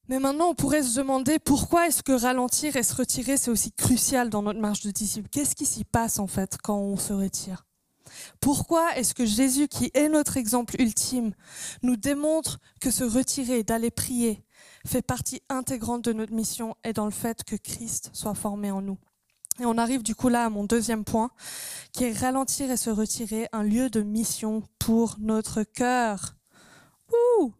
Mais 0.09 0.19
maintenant, 0.19 0.49
on 0.49 0.55
pourrait 0.55 0.83
se 0.83 0.97
demander 0.97 1.39
pourquoi 1.39 1.87
est-ce 1.87 2.03
que 2.03 2.11
ralentir 2.11 2.75
et 2.75 2.83
se 2.83 2.95
retirer, 2.95 3.37
c'est 3.37 3.51
aussi 3.51 3.71
crucial 3.71 4.29
dans 4.29 4.41
notre 4.41 4.59
marche 4.59 4.81
de 4.81 4.91
disciple. 4.91 5.29
Qu'est-ce 5.29 5.55
qui 5.55 5.65
s'y 5.65 5.85
passe 5.85 6.19
en 6.19 6.27
fait 6.27 6.57
quand 6.61 6.77
on 6.77 6.97
se 6.97 7.13
retire? 7.13 7.65
Pourquoi 8.39 8.95
est-ce 8.95 9.13
que 9.13 9.25
Jésus, 9.25 9.67
qui 9.67 9.91
est 9.93 10.09
notre 10.09 10.37
exemple 10.37 10.75
ultime, 10.79 11.33
nous 11.81 11.95
démontre 11.95 12.59
que 12.81 12.91
se 12.91 13.03
retirer 13.03 13.59
et 13.59 13.63
d'aller 13.63 13.91
prier 13.91 14.43
fait 14.85 15.01
partie 15.01 15.41
intégrante 15.49 16.03
de 16.03 16.13
notre 16.13 16.33
mission 16.33 16.75
et 16.83 16.93
dans 16.93 17.05
le 17.05 17.11
fait 17.11 17.43
que 17.43 17.55
Christ 17.55 18.09
soit 18.13 18.35
formé 18.35 18.71
en 18.71 18.81
nous? 18.81 18.97
Et 19.59 19.65
on 19.65 19.77
arrive 19.77 20.01
du 20.01 20.15
coup 20.15 20.29
là 20.29 20.45
à 20.45 20.49
mon 20.49 20.63
deuxième 20.63 21.03
point, 21.03 21.29
qui 21.91 22.05
est 22.05 22.17
ralentir 22.17 22.71
et 22.71 22.77
se 22.77 22.89
retirer, 22.89 23.47
un 23.53 23.63
lieu 23.63 23.89
de 23.89 24.01
mission 24.01 24.63
pour 24.79 25.17
notre 25.19 25.63
cœur. 25.63 26.35
Ouh! 27.11 27.53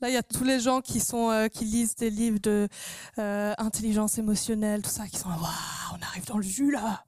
Là, 0.00 0.10
il 0.10 0.14
y 0.14 0.18
a 0.18 0.22
tous 0.22 0.44
les 0.44 0.60
gens 0.60 0.82
qui 0.82 1.02
euh, 1.14 1.48
lisent 1.62 1.94
des 1.94 2.10
livres 2.10 2.40
de 2.40 2.68
euh, 3.18 3.54
intelligence 3.56 4.18
émotionnelle, 4.18 4.82
tout 4.82 4.90
ça, 4.90 5.06
qui 5.06 5.16
sont 5.16 5.30
waouh, 5.30 5.75
on 5.94 6.02
arrive 6.02 6.26
dans 6.26 6.38
le 6.38 6.42
jus 6.42 6.70
là. 6.70 7.04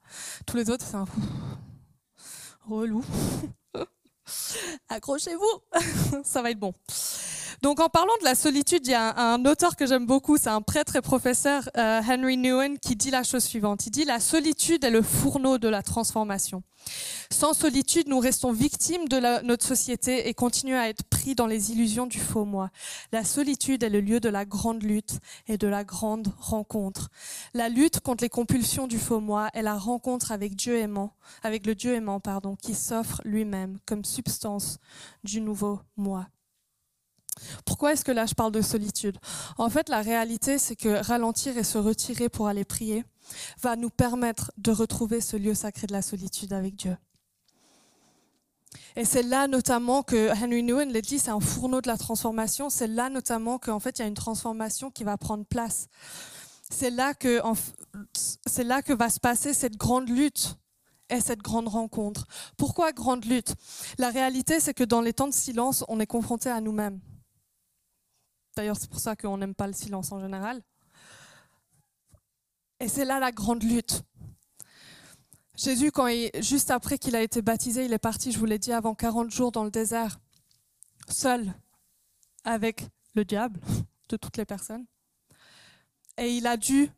Tous 0.47 0.57
les 0.57 0.71
autres, 0.71 0.85
c'est 0.85 0.97
un 0.97 1.07
relou. 2.69 3.05
Accrochez-vous, 4.89 6.23
ça 6.25 6.43
va 6.43 6.51
être 6.51 6.59
bon. 6.59 6.73
Donc 7.61 7.81
en 7.81 7.89
parlant 7.89 8.13
de 8.21 8.25
la 8.25 8.37
solitude, 8.37 8.87
il 8.87 8.91
y 8.91 8.95
a 8.95 9.19
un, 9.19 9.45
auteur 9.45 9.75
que 9.75 9.85
j'aime 9.85 10.07
beaucoup, 10.07 10.37
c'est 10.37 10.49
un 10.49 10.63
prêtre 10.63 10.95
et 10.95 11.01
professeur, 11.01 11.69
euh, 11.77 12.01
Henry 12.09 12.37
Newen, 12.37 12.79
qui 12.79 12.95
dit 12.95 13.11
la 13.11 13.25
chose 13.25 13.43
suivante. 13.43 13.85
Il 13.87 13.91
dit 13.91 14.05
la 14.05 14.21
solitude 14.21 14.85
est 14.85 14.91
le 14.91 15.03
fourneau 15.03 15.59
de 15.59 15.69
la 15.69 15.83
transformation. 15.83 16.63
Sans 17.31 17.55
solitude, 17.55 18.09
nous 18.09 18.21
restons 18.21 18.53
victimes 18.53 19.09
de 19.09 19.43
notre 19.45 19.67
société 19.67 20.29
et 20.29 20.35
continuons 20.35 20.79
à 20.79 20.89
être 20.89 21.03
pris 21.05 21.35
dans 21.35 21.49
les 21.49 21.73
illusions 21.73 22.07
du 22.07 22.21
faux 22.21 22.45
moi. 22.45 22.71
La 23.11 23.25
solitude 23.25 23.83
est 23.83 23.91
le 23.91 24.01
lieu 24.01 24.21
de 24.21 24.29
la 24.29 24.45
grande 24.45 24.85
lutte 24.85 25.19
et 25.49 25.59
de 25.59 25.67
la 25.67 25.83
grande 25.83 26.33
rencontre. 26.39 27.11
La 27.55 27.69
lutte 27.69 27.99
contre 28.01 28.23
les 28.23 28.31
compulsions 28.31 28.87
du 28.87 28.99
faux 28.99 29.21
moi 29.21 29.49
est 29.53 29.63
la 29.63 29.77
rencontre 29.77 30.31
avec 30.31 30.55
Dieu 30.55 30.79
aimant, 30.79 31.15
avec 31.43 31.67
le 31.67 31.75
Dieu 31.75 31.95
aimant, 31.95 32.21
pardon, 32.21 32.55
qui 32.55 32.75
s'offre 32.75 33.21
lui-même 33.25 33.79
comme 33.85 34.05
substance 34.05 34.79
du 35.25 35.41
nouveau 35.41 35.81
moi. 35.97 36.29
Pourquoi 37.65 37.93
est-ce 37.93 38.05
que 38.05 38.13
là 38.13 38.27
je 38.27 38.35
parle 38.35 38.53
de 38.53 38.63
solitude? 38.63 39.19
En 39.57 39.71
fait, 39.71 39.89
la 39.89 40.01
réalité, 40.01 40.59
c'est 40.59 40.77
que 40.77 41.05
ralentir 41.05 41.57
et 41.59 41.65
se 41.65 41.79
retirer 41.79 42.29
pour 42.29 42.49
aller 42.49 42.65
prier 42.65 43.05
va 43.61 43.77
nous 43.77 43.91
permettre 43.91 44.53
de 44.57 44.71
retrouver 44.71 45.21
ce 45.21 45.37
lieu 45.37 45.55
sacré 45.55 45.87
de 45.87 45.93
la 45.93 46.03
solitude 46.03 46.53
avec 46.53 46.77
Dieu. 46.77 46.97
Et 48.97 49.05
c'est 49.05 49.23
là 49.23 49.47
notamment 49.47 50.03
que 50.03 50.31
Henry 50.31 50.63
Nguyen 50.63 50.93
l'a 50.93 51.01
dit, 51.01 51.19
c'est 51.19 51.31
un 51.31 51.41
fourneau 51.41 51.81
de 51.81 51.89
la 51.89 51.97
transformation. 51.97 52.69
C'est 52.69 52.87
là 52.87 53.09
notamment 53.11 53.59
qu'en 53.59 53.81
fait 53.81 53.99
il 53.99 54.03
y 54.03 54.05
a 54.05 54.09
une 54.09 54.15
transformation 54.15 54.91
qui 54.91 55.05
va 55.05 55.17
prendre 55.17 55.45
place. 55.45 55.89
C'est 56.71 56.91
là 56.91 57.15
que 57.15 57.41
c'est 58.47 58.65
là 58.65 58.83
que 58.83 58.93
va 58.93 59.09
se 59.09 59.21
passer 59.21 59.55
cette 59.55 59.77
grande 59.77 60.09
lutte 60.09 60.57
et 61.09 61.21
cette 61.21 61.41
grande 61.41 61.69
rencontre. 61.69 62.27
Pourquoi 62.57 62.93
grande 62.93 63.25
lutte? 63.25 63.55
La 63.97 64.11
réalité, 64.11 64.61
c'est 64.61 64.75
que 64.75 64.85
dans 64.85 65.01
les 65.01 65.15
temps 65.15 65.29
de 65.29 65.33
silence, 65.33 65.85
on 65.89 66.01
est 66.01 66.07
confronté 66.07 66.51
à 66.51 66.61
nous-mêmes. 66.61 67.01
D'ailleurs, 68.59 68.77
c'est 68.77 68.91
pour 68.91 68.99
ça 68.99 69.15
qu'on 69.15 69.39
n'aime 69.39 69.55
pas 69.55 69.69
le 69.69 69.73
silence 69.73 70.11
en 70.11 70.19
général. 70.19 70.61
Et 72.81 72.89
c'est 72.89 73.05
là 73.05 73.21
la 73.21 73.31
grande 73.31 73.63
lutte. 73.63 74.03
Jésus, 75.55 75.93
quand 75.93 76.09
juste 76.41 76.73
après 76.73 76.99
qu'il 76.99 77.15
a 77.15 77.23
été 77.23 77.41
baptisé, 77.41 77.85
il 77.85 77.93
est 77.93 77.99
parti, 77.99 78.33
je 78.33 78.39
vous 78.41 78.47
l'ai 78.47 78.59
dit, 78.59 78.73
avant 78.73 78.97
40 78.97 79.31
jours 79.31 79.53
dans 79.53 79.63
le 79.63 79.71
désert, 79.71 80.19
seul, 81.09 81.55
avec 82.43 82.85
le 83.15 83.25
diable, 83.25 83.61
de 84.09 84.17
toutes 84.17 84.37
les 84.37 84.45
personnes. 84.45 84.87
Et 86.17 86.37
il 86.37 86.45
a 86.49 86.57
dû 86.57 86.91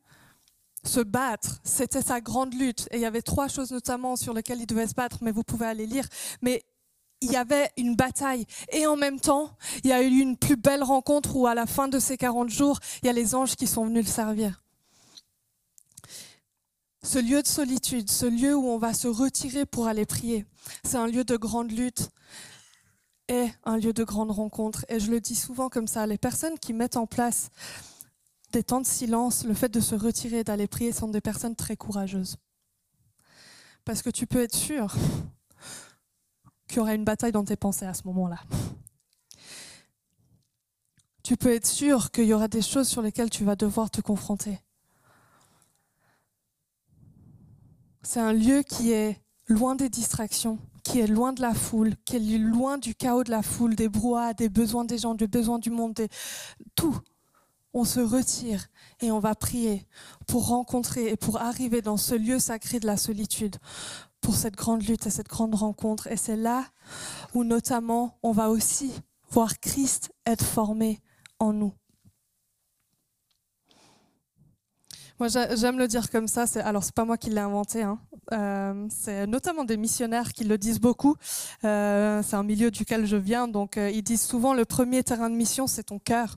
se 0.83 1.01
battre. 1.01 1.61
C'était 1.63 2.01
sa 2.01 2.23
grande 2.23 2.55
lutte. 2.55 2.89
Et 2.91 2.97
il 2.97 3.03
y 3.03 3.05
avait 3.05 3.21
trois 3.21 3.49
choses 3.49 3.71
notamment 3.71 4.17
sur 4.17 4.33
lesquelles 4.33 4.63
il 4.63 4.67
devait 4.67 4.87
se 4.87 4.95
battre, 4.95 5.19
mais 5.21 5.31
vous 5.31 5.45
pouvez 5.45 5.67
aller 5.67 5.87
lire. 5.87 6.09
Mais 6.41 6.65
il 7.21 7.31
y 7.31 7.37
avait 7.37 7.71
une 7.77 7.97
bataille. 7.97 8.47
Et 8.73 8.87
en 8.87 8.97
même 8.97 9.21
temps, 9.21 9.57
il 9.85 9.91
y 9.91 9.93
a 9.93 10.03
eu 10.03 10.19
une 10.19 10.37
plus 10.37 10.57
belle 10.57 10.83
rencontre 10.83 11.37
où 11.37 11.47
à 11.47 11.55
la 11.55 11.67
fin 11.67 11.89
de 11.89 11.99
ces 11.99 12.17
40 12.17 12.49
jours, 12.49 12.79
il 13.03 13.07
y 13.07 13.09
a 13.09 13.13
les 13.13 13.35
anges 13.35 13.57
qui 13.57 13.67
sont 13.67 13.85
venus 13.87 14.07
le 14.07 14.11
servir. 14.11 14.63
Ce 17.03 17.19
lieu 17.19 17.43
de 17.43 17.47
solitude, 17.47 18.11
ce 18.11 18.27
lieu 18.27 18.55
où 18.55 18.69
on 18.69 18.79
va 18.79 18.93
se 18.93 19.09
retirer 19.09 19.65
pour 19.65 19.87
aller 19.87 20.05
prier, 20.05 20.45
c'est 20.85 20.99
un 20.99 21.07
lieu 21.07 21.25
de 21.25 21.37
grande 21.37 21.73
lutte 21.73 22.11
et 23.29 23.47
un 23.65 23.79
lieu 23.79 23.93
de 23.93 24.05
grande 24.05 24.31
rencontre. 24.31 24.85
Et 24.89 25.01
je 25.01 25.11
le 25.11 25.21
dis 25.21 25.35
souvent 25.35 25.69
comme 25.69 25.87
ça, 25.87 26.07
les 26.07 26.19
personnes 26.19 26.59
qui 26.59 26.73
mettent 26.73 26.97
en 26.97 27.07
place 27.07 27.51
des 28.53 28.63
temps 28.63 28.81
de 28.81 28.87
silence, 28.87 29.45
le 29.45 29.55
fait 29.55 29.69
de 29.69 29.81
se 29.81 29.95
retirer 29.95 30.41
et 30.41 30.45
d'aller 30.45 30.67
prier 30.67 30.93
sont 30.93 31.09
des 31.09 31.21
personnes 31.21 31.57
très 31.57 31.77
courageuses. 31.77 32.37
Parce 33.85 34.03
que 34.03 34.11
tu 34.11 34.27
peux 34.27 34.43
être 34.43 34.55
sûr 34.55 34.95
qu'il 36.71 36.79
y 36.79 36.81
aura 36.81 36.95
une 36.95 37.05
bataille 37.05 37.33
dans 37.33 37.45
tes 37.45 37.57
pensées 37.57 37.85
à 37.85 37.95
ce 37.95 38.03
moment-là. 38.07 38.39
Tu 41.23 41.37
peux 41.37 41.53
être 41.53 41.67
sûr 41.67 42.11
qu'il 42.11 42.25
y 42.25 42.33
aura 42.33 42.49
des 42.49 42.63
choses 42.63 42.89
sur 42.89 43.03
lesquelles 43.03 43.31
tu 43.31 43.45
vas 43.45 43.57
devoir 43.57 43.91
te 43.91 44.01
confronter. 44.01 44.59
C'est 48.03 48.21
un 48.21 48.33
lieu 48.33 48.63
qui 48.63 48.93
est 48.93 49.21
loin 49.47 49.75
des 49.75 49.89
distractions, 49.89 50.59
qui 50.83 51.01
est 51.01 51.07
loin 51.07 51.33
de 51.33 51.43
la 51.43 51.55
foule, 51.55 51.95
qui 52.05 52.17
est 52.17 52.39
loin 52.39 52.79
du 52.79 52.95
chaos 52.95 53.25
de 53.25 53.31
la 53.31 53.43
foule, 53.43 53.75
des 53.75 53.89
brouhahs, 53.89 54.33
des 54.35 54.49
besoins 54.49 54.85
des 54.85 54.99
gens, 54.99 55.15
des 55.15 55.29
besoins 55.29 55.59
du 55.59 55.71
monde, 55.71 56.01
tout. 56.75 56.99
On 57.73 57.85
se 57.85 58.01
retire 58.01 58.67
et 59.01 59.13
on 59.13 59.21
va 59.21 59.35
prier 59.35 59.87
pour 60.27 60.49
rencontrer 60.49 61.11
et 61.11 61.17
pour 61.17 61.41
arriver 61.41 61.83
dans 61.83 61.97
ce 61.97 62.15
lieu 62.15 62.39
sacré 62.41 62.81
de 62.81 62.87
la 62.87 62.97
solitude, 62.97 63.57
pour 64.21 64.35
cette 64.35 64.57
grande 64.57 64.83
lutte 64.83 65.07
et 65.07 65.11
cette 65.11 65.29
grande 65.29 65.55
rencontre. 65.55 66.07
Et 66.09 66.17
c'est 66.17 66.37
là 66.37 66.65
où 67.35 67.45
notamment 67.45 68.19
on 68.23 68.33
va 68.33 68.51
aussi 68.51 68.93
voir 69.31 69.59
Christ 69.61 70.13
être 70.27 70.45
formé 70.45 71.01
en 71.39 71.53
nous. 71.53 71.73
Moi, 75.21 75.29
j'aime 75.29 75.79
le 75.79 75.87
dire 75.87 76.09
comme 76.11 76.27
ça. 76.27 76.47
C'est, 76.47 76.61
alors, 76.61 76.83
c'est 76.83 76.95
pas 76.95 77.05
moi 77.05 77.19
qui 77.19 77.29
l'ai 77.29 77.41
inventé. 77.41 77.83
Hein. 77.83 77.99
Euh, 78.33 78.87
c'est 78.89 79.27
notamment 79.27 79.65
des 79.65 79.77
missionnaires 79.77 80.33
qui 80.33 80.45
le 80.45 80.57
disent 80.57 80.81
beaucoup. 80.81 81.15
Euh, 81.65 82.23
c'est 82.23 82.37
un 82.37 82.43
milieu 82.43 82.71
duquel 82.71 83.05
je 83.05 83.17
viens, 83.17 83.47
donc 83.47 83.77
euh, 83.77 83.91
ils 83.91 84.03
disent 84.03 84.23
souvent 84.23 84.55
le 84.55 84.65
premier 84.65 85.03
terrain 85.03 85.29
de 85.29 85.35
mission, 85.35 85.67
c'est 85.67 85.85
ton 85.85 85.99
cœur. 85.99 86.37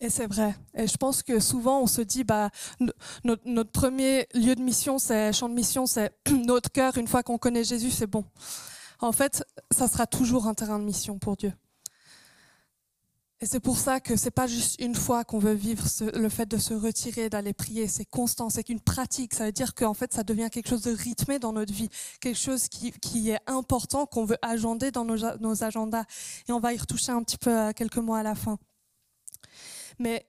Et 0.00 0.10
c'est 0.10 0.26
vrai. 0.26 0.54
Et 0.74 0.86
je 0.86 0.96
pense 0.96 1.22
que 1.22 1.40
souvent 1.40 1.80
on 1.80 1.86
se 1.86 2.00
dit, 2.00 2.24
bah, 2.24 2.50
notre, 3.24 3.70
premier 3.70 4.26
lieu 4.34 4.54
de 4.54 4.62
mission, 4.62 4.98
c'est 4.98 5.32
champ 5.32 5.48
de 5.48 5.54
mission, 5.54 5.86
c'est 5.86 6.12
notre 6.30 6.70
cœur. 6.70 6.96
Une 6.98 7.08
fois 7.08 7.22
qu'on 7.22 7.38
connaît 7.38 7.64
Jésus, 7.64 7.90
c'est 7.90 8.06
bon. 8.06 8.24
En 9.00 9.12
fait, 9.12 9.44
ça 9.70 9.88
sera 9.88 10.06
toujours 10.06 10.46
un 10.46 10.54
terrain 10.54 10.78
de 10.78 10.84
mission 10.84 11.18
pour 11.18 11.36
Dieu. 11.36 11.52
Et 13.40 13.46
c'est 13.46 13.60
pour 13.60 13.76
ça 13.76 14.00
que 14.00 14.16
c'est 14.16 14.30
pas 14.30 14.46
juste 14.46 14.80
une 14.80 14.94
fois 14.94 15.24
qu'on 15.24 15.38
veut 15.38 15.52
vivre 15.52 15.84
le 16.14 16.28
fait 16.30 16.46
de 16.46 16.56
se 16.56 16.72
retirer, 16.72 17.28
d'aller 17.28 17.52
prier. 17.52 17.88
C'est 17.88 18.06
constant, 18.06 18.48
c'est 18.48 18.64
qu'une 18.64 18.80
pratique. 18.80 19.34
Ça 19.34 19.44
veut 19.44 19.52
dire 19.52 19.74
qu'en 19.74 19.92
fait, 19.92 20.14
ça 20.14 20.22
devient 20.22 20.48
quelque 20.50 20.68
chose 20.68 20.82
de 20.82 20.92
rythmé 20.92 21.38
dans 21.38 21.52
notre 21.52 21.72
vie, 21.72 21.90
quelque 22.20 22.38
chose 22.38 22.68
qui, 22.68 23.30
est 23.30 23.40
important, 23.46 24.06
qu'on 24.06 24.24
veut 24.24 24.38
agender 24.40 24.92
dans 24.92 25.04
nos, 25.04 25.18
nos, 25.40 25.62
agendas. 25.62 26.04
Et 26.48 26.52
on 26.52 26.60
va 26.60 26.72
y 26.72 26.78
retoucher 26.78 27.12
un 27.12 27.22
petit 27.22 27.36
peu 27.36 27.72
quelques 27.74 27.98
mois 27.98 28.20
à 28.20 28.22
la 28.22 28.34
fin. 28.34 28.58
Mais 29.98 30.28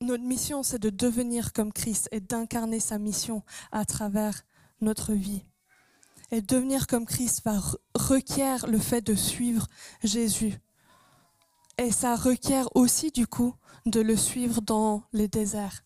notre 0.00 0.24
mission, 0.24 0.62
c'est 0.62 0.78
de 0.78 0.90
devenir 0.90 1.52
comme 1.52 1.72
Christ 1.72 2.08
et 2.12 2.20
d'incarner 2.20 2.80
sa 2.80 2.98
mission 2.98 3.42
à 3.72 3.84
travers 3.84 4.42
notre 4.80 5.12
vie. 5.12 5.42
Et 6.30 6.42
devenir 6.42 6.86
comme 6.86 7.06
Christ 7.06 7.42
va 7.44 7.60
requiert 7.94 8.66
le 8.66 8.78
fait 8.78 9.00
de 9.00 9.14
suivre 9.14 9.66
Jésus 10.02 10.58
et 11.78 11.90
ça 11.90 12.16
requiert 12.16 12.68
aussi, 12.74 13.10
du 13.10 13.26
coup, 13.26 13.54
de 13.84 14.00
le 14.00 14.16
suivre 14.16 14.62
dans 14.62 15.02
les 15.12 15.28
déserts 15.28 15.84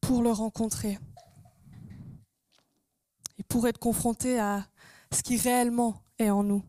pour 0.00 0.22
le 0.22 0.32
rencontrer 0.32 0.98
et 3.38 3.42
pour 3.44 3.66
être 3.68 3.78
confronté 3.78 4.38
à 4.38 4.66
ce 5.12 5.22
qui 5.22 5.36
réellement 5.36 6.02
est 6.18 6.30
en 6.30 6.42
nous. 6.42 6.62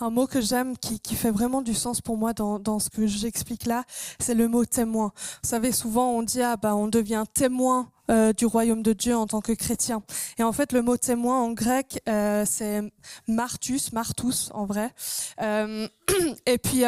Un 0.00 0.10
mot 0.10 0.26
que 0.26 0.40
j'aime, 0.40 0.76
qui, 0.76 1.00
qui, 1.00 1.14
fait 1.14 1.30
vraiment 1.30 1.62
du 1.62 1.74
sens 1.74 2.00
pour 2.00 2.16
moi 2.16 2.32
dans, 2.32 2.58
dans 2.58 2.78
ce 2.78 2.90
que 2.90 3.06
j'explique 3.06 3.66
là, 3.66 3.84
c'est 4.18 4.34
le 4.34 4.48
mot 4.48 4.64
témoin. 4.64 5.12
Vous 5.42 5.48
savez, 5.48 5.72
souvent 5.72 6.10
on 6.10 6.22
dit, 6.22 6.42
ah 6.42 6.56
bah 6.56 6.74
on 6.74 6.88
devient 6.88 7.24
témoin 7.32 7.90
euh, 8.10 8.34
du 8.34 8.44
royaume 8.44 8.82
de 8.82 8.92
Dieu 8.92 9.16
en 9.16 9.26
tant 9.26 9.40
que 9.40 9.52
chrétien. 9.52 10.02
Et 10.38 10.42
en 10.42 10.52
fait, 10.52 10.72
le 10.72 10.82
mot 10.82 10.98
témoin 10.98 11.40
en 11.40 11.52
grec, 11.52 12.02
euh, 12.06 12.44
c'est 12.46 12.82
martus, 13.28 13.92
martus 13.92 14.50
en 14.52 14.66
vrai. 14.66 14.90
Euh, 15.40 15.88
et 16.46 16.58
puis, 16.58 16.82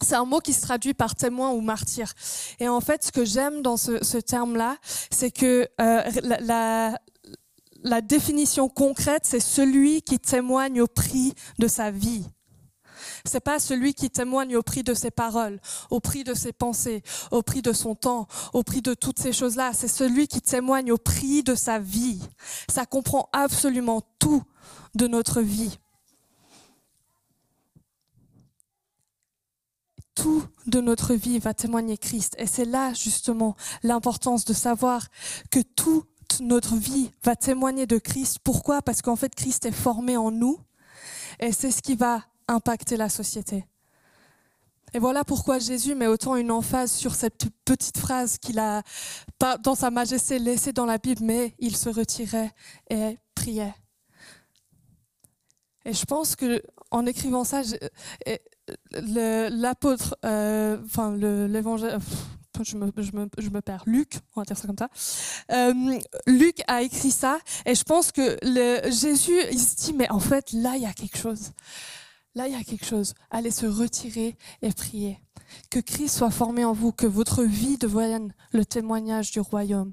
c'est 0.00 0.16
un 0.16 0.24
mot 0.24 0.40
qui 0.40 0.52
se 0.52 0.62
traduit 0.62 0.94
par 0.94 1.14
témoin 1.14 1.50
ou 1.50 1.60
martyr. 1.60 2.12
Et 2.58 2.68
en 2.68 2.80
fait, 2.80 3.04
ce 3.04 3.12
que 3.12 3.24
j'aime 3.24 3.62
dans 3.62 3.76
ce, 3.76 4.18
terme-là, 4.18 4.78
c'est 5.10 5.30
que 5.30 5.68
la 5.78 6.98
la 7.82 8.00
définition 8.00 8.68
concrète, 8.68 9.26
c'est 9.26 9.40
celui 9.40 10.02
qui 10.02 10.18
témoigne 10.18 10.80
au 10.80 10.86
prix 10.86 11.34
de 11.58 11.68
sa 11.68 11.90
vie. 11.90 12.24
C'est 13.24 13.40
pas 13.40 13.58
celui 13.58 13.94
qui 13.94 14.10
témoigne 14.10 14.56
au 14.56 14.62
prix 14.62 14.82
de 14.82 14.94
ses 14.94 15.10
paroles, 15.10 15.60
au 15.90 16.00
prix 16.00 16.24
de 16.24 16.34
ses 16.34 16.52
pensées, 16.52 17.02
au 17.30 17.42
prix 17.42 17.62
de 17.62 17.72
son 17.72 17.94
temps, 17.94 18.26
au 18.52 18.62
prix 18.62 18.82
de 18.82 18.94
toutes 18.94 19.18
ces 19.18 19.32
choses-là. 19.32 19.72
C'est 19.74 19.88
celui 19.88 20.28
qui 20.28 20.40
témoigne 20.40 20.92
au 20.92 20.98
prix 20.98 21.42
de 21.42 21.54
sa 21.54 21.78
vie. 21.78 22.20
Ça 22.68 22.86
comprend 22.86 23.28
absolument 23.32 24.02
tout 24.18 24.42
de 24.94 25.06
notre 25.06 25.40
vie. 25.40 25.78
Tout 30.14 30.44
de 30.66 30.80
notre 30.80 31.14
vie 31.14 31.38
va 31.38 31.54
témoigner 31.54 31.96
Christ. 31.96 32.34
Et 32.38 32.46
c'est 32.46 32.64
là 32.64 32.92
justement 32.92 33.56
l'importance 33.82 34.44
de 34.44 34.52
savoir 34.52 35.08
que 35.50 35.60
notre 36.40 36.76
vie 36.76 37.10
va 37.24 37.36
témoigner 37.36 37.86
de 37.86 37.98
Christ. 37.98 38.38
Pourquoi? 38.42 38.82
Parce 38.82 39.02
qu'en 39.02 39.16
fait, 39.16 39.34
Christ 39.34 39.66
est 39.66 39.72
formé 39.72 40.16
en 40.16 40.30
nous. 40.30 40.58
Et 41.40 41.52
c'est 41.52 41.70
ce 41.70 41.82
qui 41.82 41.94
va 41.96 42.24
impacter 42.48 42.96
la 42.96 43.08
société. 43.08 43.64
Et 44.94 44.98
voilà 44.98 45.24
pourquoi 45.24 45.58
Jésus 45.58 45.94
met 45.94 46.06
autant 46.06 46.36
une 46.36 46.50
emphase 46.50 46.92
sur 46.92 47.14
cette 47.14 47.46
petite 47.64 47.96
phrase 47.96 48.36
qu'il 48.38 48.58
a, 48.58 48.82
dans 49.62 49.74
sa 49.74 49.90
majesté, 49.90 50.38
laissée 50.38 50.72
dans 50.72 50.84
la 50.84 50.98
Bible, 50.98 51.24
mais 51.24 51.54
il 51.58 51.76
se 51.76 51.88
retirait 51.88 52.52
et 52.90 53.18
priait. 53.34 53.74
Et 55.84 55.94
je 55.94 56.04
pense 56.04 56.36
que 56.36 56.62
en 56.90 57.06
écrivant 57.06 57.44
ça, 57.44 57.62
l'apôtre, 58.92 60.16
euh, 60.24 60.78
enfin 60.84 61.16
l'évangile, 61.16 61.98
je 62.62 62.76
me, 62.76 63.60
perds. 63.60 63.84
Luc, 63.86 64.18
on 64.36 64.40
va 64.40 64.44
dire 64.44 64.56
ça 64.56 64.66
comme 64.66 64.78
ça. 64.78 64.88
Euh, 65.50 65.98
Luc 66.26 66.62
a 66.66 66.82
écrit 66.82 67.10
ça, 67.10 67.38
et 67.66 67.74
je 67.74 67.82
pense 67.82 68.12
que 68.12 68.38
Jésus, 68.90 69.38
il 69.50 69.58
se 69.58 69.76
dit, 69.76 69.92
mais 69.92 70.10
en 70.10 70.20
fait, 70.20 70.52
là, 70.52 70.76
il 70.76 70.82
y 70.82 70.86
a 70.86 70.92
quelque 70.92 71.18
chose. 71.18 71.52
Là, 72.34 72.48
il 72.48 72.52
y 72.52 72.60
a 72.60 72.64
quelque 72.64 72.86
chose. 72.86 73.14
Allez 73.30 73.50
se 73.50 73.66
retirer 73.66 74.36
et 74.62 74.72
prier. 74.72 75.20
Que 75.70 75.80
Christ 75.80 76.16
soit 76.16 76.30
formé 76.30 76.64
en 76.64 76.72
vous, 76.72 76.92
que 76.92 77.06
votre 77.06 77.42
vie 77.42 77.76
devienne 77.76 78.34
le 78.52 78.64
témoignage 78.64 79.32
du 79.32 79.40
royaume. 79.40 79.92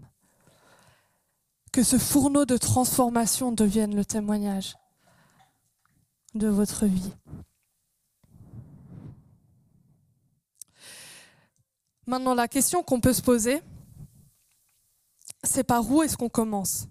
Que 1.72 1.84
ce 1.84 1.98
fourneau 1.98 2.46
de 2.46 2.58
transformation 2.58 3.52
devienne 3.52 3.96
le 3.96 4.06
témoignage 4.06 4.76
de 6.34 6.48
votre 6.48 6.86
vie. 6.86 7.14
Maintenant, 12.10 12.34
la 12.34 12.48
question 12.48 12.82
qu'on 12.82 13.00
peut 13.00 13.14
se 13.14 13.22
poser, 13.22 13.62
c'est 15.44 15.64
par 15.64 15.88
où 15.92 16.02
est-ce 16.02 16.18
qu'on 16.18 16.28
commence? 16.28 16.88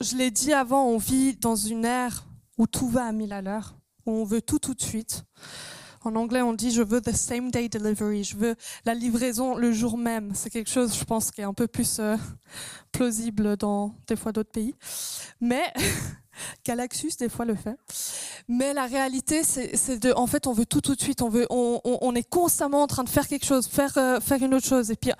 Je 0.00 0.16
l'ai 0.16 0.30
dit 0.30 0.54
avant, 0.54 0.86
on 0.86 0.96
vit 0.96 1.36
dans 1.36 1.56
une 1.56 1.84
ère 1.84 2.24
où 2.56 2.66
tout 2.66 2.88
va 2.88 3.04
à 3.04 3.12
mille 3.12 3.34
à 3.34 3.42
l'heure 3.42 3.74
on 4.06 4.24
veut 4.24 4.42
tout 4.42 4.58
tout 4.58 4.74
de 4.74 4.80
suite. 4.80 5.24
En 6.02 6.16
anglais, 6.16 6.40
on 6.40 6.54
dit 6.54 6.70
je 6.70 6.80
veux 6.82 7.02
the 7.02 7.14
same 7.14 7.50
day 7.50 7.68
delivery, 7.68 8.24
je 8.24 8.34
veux 8.34 8.56
la 8.86 8.94
livraison 8.94 9.54
le 9.54 9.70
jour 9.70 9.98
même. 9.98 10.32
C'est 10.34 10.48
quelque 10.48 10.70
chose, 10.70 10.98
je 10.98 11.04
pense, 11.04 11.30
qui 11.30 11.42
est 11.42 11.44
un 11.44 11.52
peu 11.52 11.66
plus 11.66 11.98
euh, 11.98 12.16
plausible 12.90 13.58
dans 13.58 13.94
des 14.06 14.16
fois 14.16 14.32
d'autres 14.32 14.50
pays. 14.50 14.74
Mais 15.42 15.62
Galaxus 16.64 17.12
des 17.18 17.28
fois 17.28 17.44
le 17.44 17.54
fait. 17.54 17.76
Mais 18.48 18.72
la 18.72 18.86
réalité, 18.86 19.42
c'est 19.44 19.98
de, 19.98 20.12
en 20.14 20.26
fait, 20.26 20.46
on 20.46 20.54
veut 20.54 20.64
tout 20.64 20.80
tout 20.80 20.94
de 20.94 21.00
suite. 21.02 21.20
On 21.20 21.28
veut, 21.28 21.46
on, 21.50 22.14
est 22.14 22.28
constamment 22.28 22.82
en 22.82 22.86
train 22.86 23.04
de 23.04 23.10
faire 23.10 23.28
quelque 23.28 23.44
chose, 23.44 23.68
faire 23.68 23.92
euh, 23.98 24.20
faire 24.20 24.42
une 24.42 24.54
autre 24.54 24.66
chose. 24.66 24.90
Et 24.90 24.96
puis, 24.96 25.12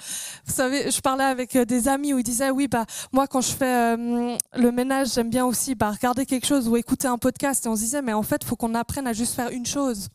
vous 0.46 0.52
savez, 0.52 0.90
je 0.90 1.00
parlais 1.02 1.24
avec 1.24 1.56
euh, 1.56 1.66
des 1.66 1.88
amis 1.88 2.14
où 2.14 2.18
ils 2.18 2.24
disaient, 2.24 2.50
oui, 2.50 2.68
bah 2.68 2.86
moi 3.12 3.26
quand 3.26 3.42
je 3.42 3.52
fais 3.52 3.96
le 3.98 4.72
ménage, 4.72 5.12
j'aime 5.12 5.28
bien 5.28 5.44
aussi 5.44 5.74
bah, 5.74 5.90
regarder 5.90 6.24
quelque 6.24 6.46
chose 6.46 6.66
ou 6.68 6.76
écouter 6.78 7.06
un 7.06 7.18
podcast. 7.18 7.66
Et 7.66 7.68
on 7.68 7.76
se 7.76 7.82
disait, 7.82 8.00
mais 8.00 8.14
en 8.14 8.22
fait, 8.22 8.42
faut 8.44 8.56
qu'on 8.56 8.74
apprenne 8.74 9.06
à 9.06 9.12
juste 9.12 9.34
faire 9.34 9.50
une 9.50 9.66
chose 9.66 10.08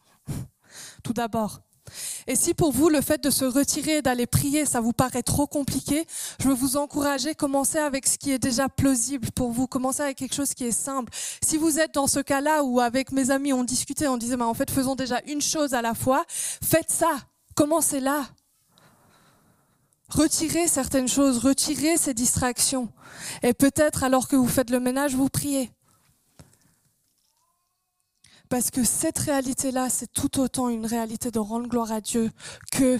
tout 1.05 1.13
d'abord. 1.13 1.61
Et 2.25 2.35
si 2.35 2.55
pour 2.55 2.71
vous, 2.71 2.89
le 2.89 2.99
fait 2.99 3.23
de 3.23 3.29
se 3.29 3.45
retirer 3.45 3.97
et 3.97 4.01
d'aller 4.01 4.25
prier, 4.25 4.65
ça 4.65 4.81
vous 4.81 4.91
paraît 4.91 5.21
trop 5.21 5.45
compliqué, 5.45 6.07
je 6.41 6.47
veux 6.47 6.55
vous 6.55 6.77
encourager, 6.77 7.35
commencez 7.35 7.77
avec 7.77 8.07
ce 8.07 8.17
qui 8.17 8.31
est 8.31 8.39
déjà 8.39 8.69
plausible 8.69 9.29
pour 9.35 9.51
vous, 9.51 9.67
commencez 9.67 10.01
avec 10.01 10.17
quelque 10.17 10.33
chose 10.33 10.55
qui 10.55 10.65
est 10.65 10.71
simple. 10.71 11.13
Si 11.43 11.57
vous 11.57 11.79
êtes 11.79 11.93
dans 11.93 12.07
ce 12.07 12.19
cas-là 12.19 12.63
où 12.63 12.79
avec 12.79 13.11
mes 13.11 13.29
amis 13.29 13.53
on 13.53 13.63
discutait, 13.63 14.07
on 14.07 14.17
disait, 14.17 14.41
en 14.41 14.53
fait, 14.55 14.71
faisons 14.71 14.95
déjà 14.95 15.21
une 15.27 15.43
chose 15.43 15.75
à 15.75 15.83
la 15.83 15.93
fois, 15.93 16.25
faites 16.27 16.89
ça, 16.89 17.11
commencez 17.53 17.99
là. 17.99 18.25
Retirez 20.09 20.67
certaines 20.67 21.07
choses, 21.07 21.37
retirez 21.37 21.97
ces 21.97 22.15
distractions. 22.15 22.89
Et 23.43 23.53
peut-être 23.53 24.03
alors 24.03 24.27
que 24.27 24.35
vous 24.35 24.47
faites 24.47 24.71
le 24.71 24.79
ménage, 24.79 25.13
vous 25.13 25.29
priez. 25.29 25.71
Parce 28.49 28.71
que 28.71 28.83
cette 28.83 29.17
réalité-là, 29.17 29.89
c'est 29.89 30.11
tout 30.11 30.39
autant 30.39 30.69
une 30.69 30.85
réalité 30.85 31.31
de 31.31 31.39
rendre 31.39 31.67
gloire 31.67 31.91
à 31.91 32.01
Dieu 32.01 32.31
que 32.71 32.99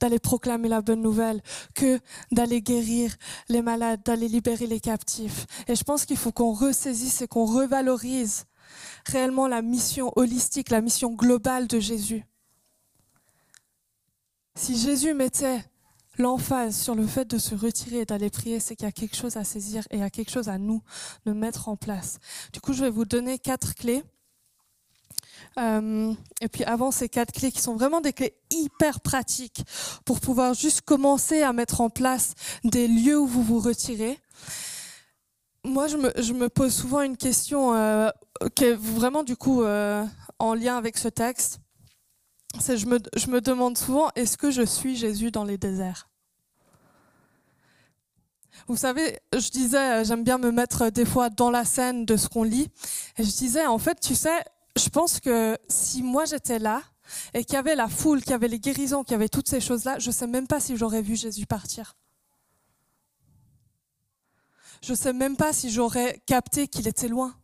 d'aller 0.00 0.18
proclamer 0.18 0.68
la 0.68 0.82
bonne 0.82 1.00
nouvelle, 1.00 1.40
que 1.74 2.00
d'aller 2.32 2.60
guérir 2.60 3.14
les 3.48 3.62
malades, 3.62 4.02
d'aller 4.04 4.28
libérer 4.28 4.66
les 4.66 4.80
captifs. 4.80 5.46
Et 5.68 5.74
je 5.76 5.84
pense 5.84 6.04
qu'il 6.04 6.16
faut 6.16 6.32
qu'on 6.32 6.52
ressaisisse 6.52 7.22
et 7.22 7.28
qu'on 7.28 7.46
revalorise 7.46 8.44
réellement 9.06 9.46
la 9.46 9.62
mission 9.62 10.12
holistique, 10.16 10.70
la 10.70 10.80
mission 10.80 11.12
globale 11.12 11.66
de 11.68 11.78
Jésus. 11.78 12.24
Si 14.56 14.78
Jésus 14.78 15.14
mettait 15.14 15.64
l'emphase 16.18 16.76
sur 16.76 16.94
le 16.94 17.06
fait 17.06 17.24
de 17.24 17.38
se 17.38 17.54
retirer 17.54 18.00
et 18.00 18.04
d'aller 18.04 18.30
prier, 18.30 18.60
c'est 18.60 18.76
qu'il 18.76 18.84
y 18.84 18.88
a 18.88 18.92
quelque 18.92 19.16
chose 19.16 19.36
à 19.36 19.44
saisir 19.44 19.82
et 19.90 19.96
il 19.96 20.00
y 20.00 20.04
a 20.04 20.10
quelque 20.10 20.30
chose 20.30 20.48
à 20.48 20.58
nous 20.58 20.82
de 21.26 21.32
mettre 21.32 21.68
en 21.68 21.76
place. 21.76 22.18
Du 22.52 22.60
coup, 22.60 22.72
je 22.72 22.84
vais 22.84 22.90
vous 22.90 23.04
donner 23.04 23.38
quatre 23.38 23.74
clés. 23.74 24.04
Euh, 25.58 26.12
et 26.40 26.48
puis 26.48 26.64
avant 26.64 26.90
ces 26.90 27.08
quatre 27.08 27.32
clés 27.32 27.52
qui 27.52 27.60
sont 27.60 27.76
vraiment 27.76 28.00
des 28.00 28.12
clés 28.12 28.34
hyper 28.50 29.00
pratiques 29.00 29.62
pour 30.04 30.20
pouvoir 30.20 30.54
juste 30.54 30.80
commencer 30.80 31.42
à 31.42 31.52
mettre 31.52 31.80
en 31.80 31.90
place 31.90 32.34
des 32.64 32.88
lieux 32.88 33.18
où 33.18 33.26
vous 33.26 33.42
vous 33.42 33.60
retirez. 33.60 34.18
Moi, 35.64 35.86
je 35.86 35.96
me, 35.96 36.12
je 36.18 36.32
me 36.32 36.48
pose 36.48 36.74
souvent 36.74 37.02
une 37.02 37.16
question 37.16 37.74
euh, 37.74 38.10
qui 38.54 38.64
est 38.64 38.74
vraiment 38.74 39.22
du 39.22 39.36
coup 39.36 39.62
euh, 39.62 40.04
en 40.38 40.54
lien 40.54 40.76
avec 40.76 40.98
ce 40.98 41.08
texte 41.08 41.60
je 42.60 42.86
me, 42.86 42.98
je 43.16 43.26
me 43.28 43.40
demande 43.40 43.76
souvent, 43.78 44.10
est-ce 44.14 44.36
que 44.36 44.50
je 44.50 44.62
suis 44.62 44.96
Jésus 44.96 45.30
dans 45.30 45.44
les 45.44 45.58
déserts? 45.58 46.08
Vous 48.68 48.76
savez, 48.76 49.18
je 49.32 49.50
disais, 49.50 50.04
j'aime 50.04 50.24
bien 50.24 50.38
me 50.38 50.50
mettre 50.50 50.88
des 50.90 51.04
fois 51.04 51.28
dans 51.28 51.50
la 51.50 51.64
scène 51.64 52.06
de 52.06 52.16
ce 52.16 52.28
qu'on 52.28 52.44
lit. 52.44 52.70
Et 53.18 53.24
je 53.24 53.30
disais, 53.30 53.66
en 53.66 53.78
fait, 53.78 54.00
tu 54.00 54.14
sais, 54.14 54.44
je 54.76 54.88
pense 54.88 55.20
que 55.20 55.58
si 55.68 56.02
moi 56.02 56.24
j'étais 56.24 56.58
là 56.58 56.82
et 57.32 57.44
qu'il 57.44 57.54
y 57.54 57.58
avait 57.58 57.74
la 57.74 57.88
foule, 57.88 58.22
qu'il 58.22 58.30
y 58.30 58.34
avait 58.34 58.48
les 58.48 58.58
guérisons, 58.58 59.04
qu'il 59.04 59.12
y 59.12 59.14
avait 59.14 59.28
toutes 59.28 59.48
ces 59.48 59.60
choses-là, 59.60 59.98
je 59.98 60.08
ne 60.08 60.12
sais 60.12 60.26
même 60.26 60.46
pas 60.46 60.60
si 60.60 60.76
j'aurais 60.76 61.02
vu 61.02 61.16
Jésus 61.16 61.46
partir. 61.46 61.96
Je 64.82 64.92
ne 64.92 64.96
sais 64.96 65.12
même 65.12 65.36
pas 65.36 65.52
si 65.52 65.70
j'aurais 65.70 66.20
capté 66.26 66.68
qu'il 66.68 66.88
était 66.88 67.08
loin, 67.08 67.34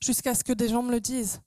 jusqu'à 0.00 0.34
ce 0.34 0.44
que 0.44 0.52
des 0.52 0.68
gens 0.68 0.82
me 0.82 0.90
le 0.90 1.00
disent. 1.00 1.40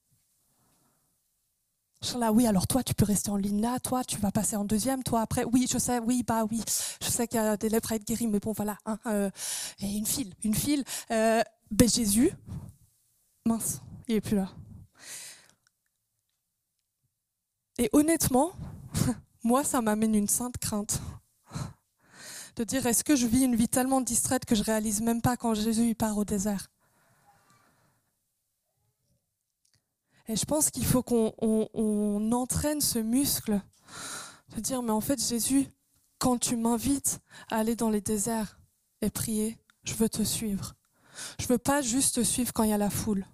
Je 2.01 2.07
suis 2.07 2.19
là, 2.19 2.31
oui, 2.31 2.47
alors 2.47 2.65
toi, 2.65 2.83
tu 2.83 2.95
peux 2.95 3.05
rester 3.05 3.29
en 3.29 3.37
ligne 3.37 3.61
là, 3.61 3.79
toi, 3.79 4.03
tu 4.03 4.17
vas 4.17 4.31
passer 4.31 4.55
en 4.55 4.65
deuxième, 4.65 5.03
toi, 5.03 5.21
après, 5.21 5.43
oui, 5.43 5.67
je 5.71 5.77
sais, 5.77 5.99
oui, 5.99 6.23
bah 6.23 6.45
oui, 6.49 6.61
je 7.01 7.09
sais 7.09 7.27
qu'il 7.27 7.39
y 7.39 7.43
a 7.43 7.57
des 7.57 7.69
lèvres 7.69 7.91
à 7.91 7.95
être 7.95 8.05
guéries, 8.05 8.27
mais 8.27 8.39
bon, 8.39 8.53
voilà, 8.53 8.77
hein, 8.85 8.97
euh, 9.05 9.29
et 9.79 9.85
une 9.87 10.07
file, 10.07 10.33
une 10.43 10.55
file. 10.55 10.83
Euh, 11.11 11.43
ben 11.69 11.87
Jésus, 11.87 12.31
mince, 13.45 13.81
il 14.07 14.15
est 14.15 14.21
plus 14.21 14.35
là. 14.35 14.49
Et 17.77 17.89
honnêtement, 17.93 18.51
moi, 19.43 19.63
ça 19.63 19.81
m'amène 19.81 20.15
une 20.15 20.27
sainte 20.27 20.57
crainte 20.57 21.01
de 22.55 22.63
dire, 22.63 22.85
est-ce 22.85 23.03
que 23.03 23.15
je 23.15 23.27
vis 23.27 23.43
une 23.43 23.55
vie 23.55 23.69
tellement 23.69 24.01
distraite 24.01 24.45
que 24.45 24.55
je 24.55 24.63
réalise 24.63 25.01
même 25.01 25.21
pas 25.21 25.37
quand 25.37 25.53
Jésus 25.53 25.95
part 25.95 26.17
au 26.17 26.25
désert? 26.25 26.69
Et 30.27 30.35
je 30.35 30.45
pense 30.45 30.69
qu'il 30.69 30.85
faut 30.85 31.03
qu'on 31.03 32.31
entraîne 32.31 32.81
ce 32.81 32.99
muscle 32.99 33.59
de 34.55 34.61
dire, 34.61 34.81
mais 34.81 34.91
en 34.91 35.01
fait, 35.01 35.19
Jésus, 35.21 35.67
quand 36.19 36.37
tu 36.37 36.55
m'invites 36.55 37.19
à 37.49 37.57
aller 37.57 37.75
dans 37.75 37.89
les 37.89 38.01
déserts 38.01 38.59
et 39.01 39.09
prier, 39.09 39.57
je 39.83 39.93
veux 39.95 40.09
te 40.09 40.23
suivre. 40.23 40.75
Je 41.39 41.47
veux 41.47 41.57
pas 41.57 41.81
juste 41.81 42.15
te 42.15 42.23
suivre 42.23 42.53
quand 42.53 42.63
il 42.63 42.69
y 42.69 42.73
a 42.73 42.77
la 42.77 42.89
foule. 42.89 43.25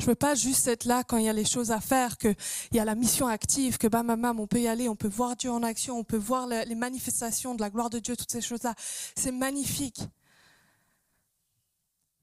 Je 0.00 0.06
veux 0.06 0.14
pas 0.14 0.34
juste 0.34 0.66
être 0.68 0.84
là 0.84 1.04
quand 1.04 1.16
il 1.16 1.24
y 1.24 1.28
a 1.28 1.32
les 1.32 1.44
choses 1.44 1.70
à 1.70 1.80
faire, 1.80 2.18
qu'il 2.18 2.36
y 2.72 2.78
a 2.78 2.84
la 2.84 2.94
mission 2.94 3.26
active, 3.26 3.78
que 3.78 3.86
bah 3.86 4.02
maman, 4.02 4.34
on 4.38 4.46
peut 4.46 4.60
y 4.60 4.68
aller, 4.68 4.88
on 4.88 4.96
peut 4.96 5.08
voir 5.08 5.36
Dieu 5.36 5.50
en 5.50 5.62
action, 5.62 5.98
on 5.98 6.04
peut 6.04 6.16
voir 6.16 6.46
les 6.46 6.74
manifestations 6.74 7.54
de 7.54 7.60
la 7.60 7.70
gloire 7.70 7.90
de 7.90 7.98
Dieu, 7.98 8.16
toutes 8.16 8.32
ces 8.32 8.40
choses-là. 8.40 8.74
C'est 9.14 9.32
magnifique. 9.32 10.00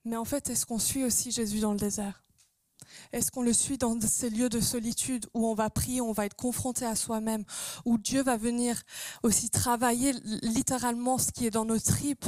Mais 0.06 0.18
en 0.18 0.26
fait, 0.26 0.50
est-ce 0.50 0.66
qu'on 0.66 0.80
suit 0.80 1.04
aussi 1.04 1.32
Jésus 1.32 1.60
dans 1.60 1.72
le 1.72 1.80
désert? 1.80 2.24
Est-ce 3.12 3.32
qu'on 3.32 3.42
le 3.42 3.54
suit 3.54 3.78
dans 3.78 4.00
ces 4.02 4.30
lieux 4.30 4.50
de 4.50 4.60
solitude 4.60 5.26
où 5.34 5.48
on 5.48 5.54
va 5.54 5.70
prier, 5.70 6.02
on 6.02 6.12
va 6.12 6.26
être 6.26 6.36
confronté 6.36 6.86
à 6.86 6.96
soi-même, 6.96 7.44
où 7.86 7.98
Dieu 7.98 8.24
va 8.24 8.38
venir 8.38 8.82
aussi 9.24 9.50
travailler 9.50 10.14
littéralement 10.42 11.18
ce 11.18 11.32
qui 11.32 11.46
est 11.46 11.52
dans 11.52 11.66
nos 11.66 11.80
tripes? 11.80 12.26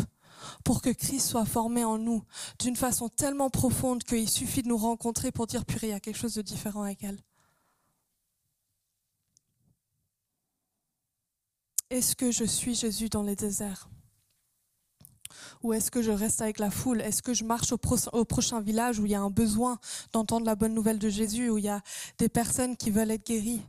Pour 0.63 0.81
que 0.81 0.89
Christ 0.89 1.27
soit 1.27 1.45
formé 1.45 1.84
en 1.84 1.97
nous 1.97 2.23
d'une 2.60 2.75
façon 2.75 3.10
tellement 3.10 3.49
profonde 3.49 4.03
qu'il 4.03 4.29
suffit 4.29 4.63
de 4.63 4.67
nous 4.67 4.77
rencontrer 4.77 5.31
pour 5.31 5.47
dire 5.47 5.65
purée, 5.65 5.88
il 5.88 5.91
y 5.91 5.93
a 5.93 5.99
quelque 5.99 6.17
chose 6.17 6.36
de 6.36 6.41
différent 6.41 6.84
avec 6.84 7.03
elle. 7.03 7.19
Est-ce 11.89 12.15
que 12.15 12.31
je 12.31 12.43
suis 12.43 12.75
Jésus 12.75 13.10
dans 13.10 13.21
les 13.21 13.36
déserts? 13.36 13.89
Ou 15.63 15.73
est-ce 15.73 15.91
que 15.91 16.01
je 16.01 16.12
reste 16.12 16.41
avec 16.41 16.60
la 16.60 16.71
foule? 16.71 17.01
Est-ce 17.01 17.21
que 17.21 17.34
je 17.34 17.43
marche 17.43 17.71
au, 17.71 18.25
prochain 18.25 18.62
village 18.62 18.99
où 18.99 19.05
il 19.05 19.12
y 19.12 19.15
a 19.15 19.21
un 19.21 19.29
besoin 19.29 19.79
d'entendre 20.12 20.45
la 20.45 20.55
bonne 20.55 20.73
nouvelle 20.73 20.99
de 20.99 21.10
Jésus, 21.10 21.49
où 21.49 21.58
il 21.58 21.65
y 21.65 21.69
a 21.69 21.81
des 22.17 22.29
personnes 22.29 22.75
qui 22.75 22.91
veulent 22.91 23.12
être 23.12 23.25
guéries? 23.25 23.62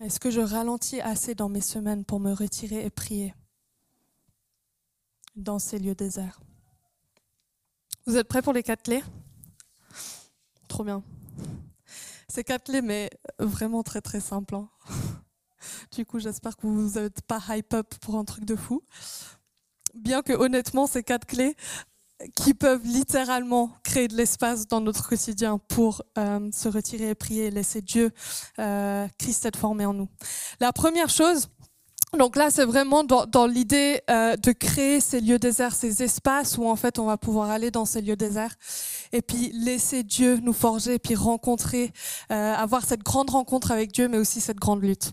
Est-ce 0.00 0.20
que 0.20 0.30
je 0.30 0.40
ralentis 0.40 1.00
assez 1.00 1.34
dans 1.34 1.48
mes 1.48 1.60
semaines 1.60 2.04
pour 2.04 2.20
me 2.20 2.32
retirer 2.32 2.84
et 2.84 2.90
prier? 2.90 3.34
Dans 5.38 5.58
ces 5.58 5.78
lieux 5.78 5.94
déserts 5.94 6.40
Vous 8.06 8.16
êtes 8.16 8.28
prêts 8.28 8.42
pour 8.42 8.52
les 8.52 8.62
quatre 8.62 8.82
clés? 8.82 9.02
Trop 10.66 10.84
bien. 10.84 11.02
Ces 12.28 12.44
quatre 12.44 12.64
clés, 12.64 12.82
mais 12.82 13.08
vraiment 13.38 13.82
très 13.82 14.00
très 14.00 14.20
simples. 14.20 14.54
Hein. 14.54 14.68
Du 15.90 16.06
coup, 16.06 16.20
j'espère 16.20 16.56
que 16.56 16.66
vous 16.66 17.00
n'êtes 17.00 17.22
pas 17.22 17.42
hype 17.48 17.74
up 17.74 17.94
pour 18.00 18.16
un 18.16 18.24
truc 18.24 18.44
de 18.44 18.54
fou. 18.54 18.82
Bien 19.94 20.22
que 20.22 20.32
honnêtement, 20.32 20.86
ces 20.86 21.02
quatre 21.02 21.26
clés 21.26 21.56
qui 22.34 22.54
peuvent 22.54 22.84
littéralement 22.84 23.70
créer 23.82 24.08
de 24.08 24.16
l'espace 24.16 24.66
dans 24.66 24.80
notre 24.80 25.08
quotidien 25.08 25.58
pour 25.58 26.02
euh, 26.18 26.50
se 26.52 26.68
retirer 26.68 27.10
et 27.10 27.14
prier 27.14 27.50
laisser 27.50 27.80
Dieu, 27.80 28.10
euh, 28.58 29.06
Christ 29.18 29.46
être 29.46 29.58
formé 29.58 29.86
en 29.86 29.94
nous. 29.94 30.08
La 30.60 30.72
première 30.72 31.10
chose, 31.10 31.48
donc 32.16 32.36
là, 32.36 32.50
c'est 32.50 32.64
vraiment 32.64 33.04
dans, 33.04 33.26
dans 33.26 33.46
l'idée 33.46 34.00
euh, 34.08 34.36
de 34.36 34.52
créer 34.52 35.00
ces 35.00 35.20
lieux 35.20 35.38
déserts, 35.38 35.74
ces 35.74 36.02
espaces 36.02 36.56
où 36.56 36.66
en 36.66 36.76
fait 36.76 36.98
on 36.98 37.04
va 37.04 37.18
pouvoir 37.18 37.50
aller 37.50 37.70
dans 37.70 37.84
ces 37.84 38.00
lieux 38.00 38.16
déserts 38.16 38.54
et 39.12 39.20
puis 39.20 39.50
laisser 39.52 40.04
Dieu 40.04 40.38
nous 40.42 40.54
forger 40.54 40.94
et 40.94 40.98
puis 40.98 41.14
rencontrer, 41.14 41.92
euh, 42.32 42.54
avoir 42.54 42.84
cette 42.84 43.02
grande 43.02 43.28
rencontre 43.30 43.72
avec 43.72 43.92
Dieu, 43.92 44.08
mais 44.08 44.16
aussi 44.16 44.40
cette 44.40 44.58
grande 44.58 44.82
lutte. 44.82 45.12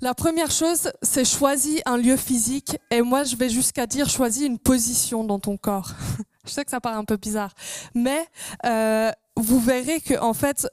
La 0.00 0.14
première 0.14 0.52
chose, 0.52 0.92
c'est 1.02 1.24
choisir 1.24 1.82
un 1.86 1.96
lieu 1.96 2.16
physique 2.16 2.76
et 2.92 3.02
moi 3.02 3.24
je 3.24 3.34
vais 3.34 3.48
jusqu'à 3.48 3.86
dire 3.88 4.08
choisis 4.08 4.46
une 4.46 4.60
position 4.60 5.24
dans 5.24 5.40
ton 5.40 5.56
corps. 5.56 5.90
je 6.44 6.50
sais 6.52 6.64
que 6.64 6.70
ça 6.70 6.80
paraît 6.80 6.96
un 6.96 7.04
peu 7.04 7.16
bizarre, 7.16 7.52
mais 7.96 8.24
euh, 8.64 9.10
vous 9.34 9.58
verrez 9.58 10.00
que 10.00 10.16
en 10.20 10.34
fait 10.34 10.68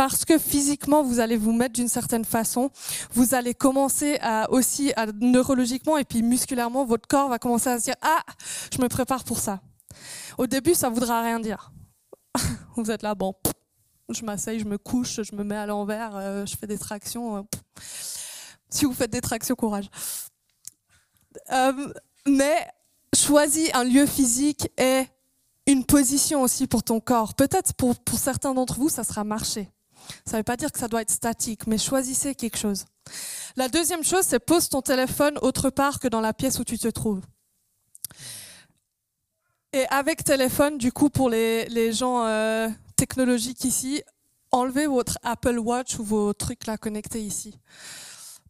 parce 0.00 0.24
que 0.24 0.38
physiquement 0.38 1.02
vous 1.02 1.20
allez 1.20 1.36
vous 1.36 1.52
mettre 1.52 1.74
d'une 1.74 1.86
certaine 1.86 2.24
façon, 2.24 2.70
vous 3.12 3.34
allez 3.34 3.52
commencer 3.52 4.16
à 4.22 4.50
aussi 4.50 4.94
neurologiquement 5.20 5.98
et 5.98 6.04
puis 6.04 6.22
musculairement 6.22 6.86
votre 6.86 7.06
corps 7.06 7.28
va 7.28 7.38
commencer 7.38 7.68
à 7.68 7.78
se 7.78 7.84
dire 7.84 7.96
ah 8.00 8.22
je 8.74 8.80
me 8.80 8.88
prépare 8.88 9.24
pour 9.24 9.38
ça. 9.38 9.60
Au 10.38 10.46
début 10.46 10.72
ça 10.72 10.88
voudra 10.88 11.20
rien 11.20 11.38
dire. 11.38 11.70
vous 12.76 12.90
êtes 12.90 13.02
là 13.02 13.14
bon, 13.14 13.34
je 14.08 14.24
m'asseye, 14.24 14.58
je 14.58 14.64
me 14.64 14.78
couche, 14.78 15.20
je 15.22 15.36
me 15.36 15.44
mets 15.44 15.58
à 15.58 15.66
l'envers, 15.66 16.16
euh, 16.16 16.46
je 16.46 16.56
fais 16.56 16.66
des 16.66 16.78
tractions. 16.78 17.36
Euh, 17.36 17.42
si 18.70 18.86
vous 18.86 18.94
faites 18.94 19.10
des 19.10 19.20
tractions, 19.20 19.54
courage. 19.54 19.90
Euh, 21.52 21.92
mais 22.26 22.66
choisis 23.14 23.68
un 23.74 23.84
lieu 23.84 24.06
physique 24.06 24.66
et 24.78 25.02
une 25.66 25.84
position 25.84 26.40
aussi 26.40 26.66
pour 26.66 26.82
ton 26.82 27.00
corps. 27.00 27.34
Peut-être 27.34 27.74
pour, 27.74 27.96
pour 27.96 28.18
certains 28.18 28.54
d'entre 28.54 28.76
vous, 28.76 28.88
ça 28.88 29.04
sera 29.04 29.24
marcher. 29.24 29.68
Ça 30.24 30.32
ne 30.32 30.38
veut 30.38 30.44
pas 30.44 30.56
dire 30.56 30.72
que 30.72 30.78
ça 30.78 30.88
doit 30.88 31.02
être 31.02 31.10
statique, 31.10 31.66
mais 31.66 31.78
choisissez 31.78 32.34
quelque 32.34 32.56
chose. 32.56 32.84
La 33.56 33.68
deuxième 33.68 34.04
chose, 34.04 34.24
c'est 34.26 34.38
pose 34.38 34.68
ton 34.68 34.82
téléphone 34.82 35.38
autre 35.42 35.70
part 35.70 35.98
que 35.98 36.08
dans 36.08 36.20
la 36.20 36.32
pièce 36.32 36.58
où 36.58 36.64
tu 36.64 36.78
te 36.78 36.88
trouves. 36.88 37.20
Et 39.72 39.86
avec 39.88 40.24
téléphone, 40.24 40.78
du 40.78 40.92
coup, 40.92 41.10
pour 41.10 41.30
les, 41.30 41.66
les 41.68 41.92
gens 41.92 42.24
euh, 42.24 42.68
technologiques 42.96 43.64
ici, 43.64 44.02
enlevez 44.50 44.86
votre 44.86 45.18
Apple 45.22 45.58
Watch 45.58 45.98
ou 45.98 46.04
vos 46.04 46.32
trucs 46.32 46.66
là 46.66 46.76
connectés 46.76 47.22
ici. 47.22 47.58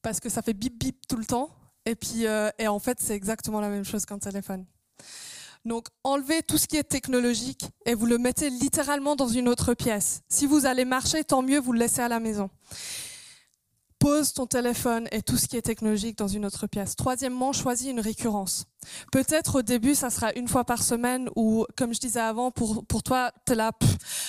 Parce 0.02 0.20
que 0.20 0.28
ça 0.28 0.42
fait 0.42 0.54
bip 0.54 0.78
bip 0.78 1.06
tout 1.06 1.16
le 1.16 1.26
temps. 1.26 1.50
Et 1.84 1.94
puis, 1.94 2.26
euh, 2.26 2.50
et 2.58 2.68
en 2.68 2.78
fait, 2.78 2.98
c'est 3.00 3.14
exactement 3.14 3.60
la 3.60 3.68
même 3.68 3.84
chose 3.84 4.06
qu'un 4.06 4.18
téléphone. 4.18 4.64
Donc 5.64 5.88
enlevez 6.04 6.42
tout 6.42 6.58
ce 6.58 6.66
qui 6.66 6.76
est 6.76 6.84
technologique 6.84 7.64
et 7.84 7.94
vous 7.94 8.06
le 8.06 8.18
mettez 8.18 8.50
littéralement 8.50 9.16
dans 9.16 9.28
une 9.28 9.48
autre 9.48 9.74
pièce. 9.74 10.22
Si 10.28 10.46
vous 10.46 10.66
allez 10.66 10.84
marcher, 10.84 11.24
tant 11.24 11.42
mieux, 11.42 11.58
vous 11.58 11.72
le 11.72 11.80
laissez 11.80 12.00
à 12.00 12.08
la 12.08 12.20
maison. 12.20 12.50
Pose 13.98 14.32
ton 14.32 14.46
téléphone 14.46 15.08
et 15.12 15.20
tout 15.20 15.36
ce 15.36 15.46
qui 15.46 15.58
est 15.58 15.62
technologique 15.62 16.16
dans 16.16 16.26
une 16.26 16.46
autre 16.46 16.66
pièce. 16.66 16.96
Troisièmement, 16.96 17.52
choisis 17.52 17.90
une 17.90 18.00
récurrence. 18.00 18.64
Peut-être 19.12 19.58
au 19.58 19.62
début, 19.62 19.94
ça 19.94 20.08
sera 20.08 20.32
une 20.32 20.48
fois 20.48 20.64
par 20.64 20.82
semaine 20.82 21.28
ou, 21.36 21.66
comme 21.76 21.92
je 21.92 22.00
disais 22.00 22.20
avant, 22.20 22.50
pour, 22.50 22.86
pour 22.86 23.02
toi, 23.02 23.30
es 23.50 23.54
là, 23.54 23.72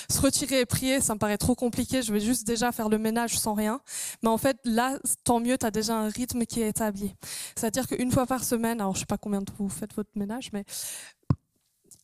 se 0.09 0.19
retirer 0.19 0.59
et 0.59 0.65
prier, 0.65 0.99
ça 0.99 1.13
me 1.13 1.19
paraît 1.19 1.37
trop 1.37 1.55
compliqué, 1.55 2.01
je 2.01 2.11
vais 2.11 2.19
juste 2.19 2.45
déjà 2.45 2.73
faire 2.73 2.89
le 2.89 2.97
ménage 2.97 3.39
sans 3.39 3.53
rien. 3.53 3.79
Mais 4.23 4.29
en 4.29 4.37
fait, 4.37 4.57
là, 4.65 4.99
tant 5.23 5.39
mieux, 5.39 5.57
tu 5.57 5.65
as 5.65 5.71
déjà 5.71 5.95
un 5.95 6.09
rythme 6.09 6.45
qui 6.45 6.61
est 6.61 6.67
établi. 6.67 7.15
C'est-à-dire 7.55 7.87
qu'une 7.87 8.11
fois 8.11 8.25
par 8.25 8.43
semaine, 8.43 8.81
alors 8.81 8.95
je 8.95 8.99
sais 8.99 9.05
pas 9.05 9.17
combien 9.17 9.41
de 9.41 9.51
vous 9.57 9.69
faites 9.69 9.93
votre 9.93 10.11
ménage, 10.15 10.49
mais 10.51 10.65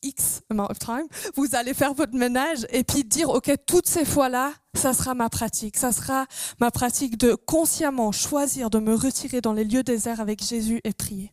X 0.02 0.42
amount 0.50 0.68
of 0.70 0.78
time, 0.78 1.06
vous 1.34 1.54
allez 1.54 1.74
faire 1.74 1.94
votre 1.94 2.14
ménage 2.14 2.66
et 2.70 2.84
puis 2.84 3.04
dire, 3.04 3.30
OK, 3.30 3.50
toutes 3.66 3.86
ces 3.86 4.04
fois-là, 4.04 4.52
ça 4.74 4.92
sera 4.92 5.14
ma 5.14 5.28
pratique. 5.28 5.76
Ça 5.76 5.92
sera 5.92 6.26
ma 6.60 6.70
pratique 6.70 7.18
de 7.18 7.34
consciemment 7.34 8.12
choisir 8.12 8.70
de 8.70 8.78
me 8.78 8.94
retirer 8.94 9.40
dans 9.40 9.52
les 9.52 9.64
lieux 9.64 9.82
déserts 9.82 10.20
avec 10.20 10.42
Jésus 10.42 10.80
et 10.84 10.92
prier. 10.92 11.32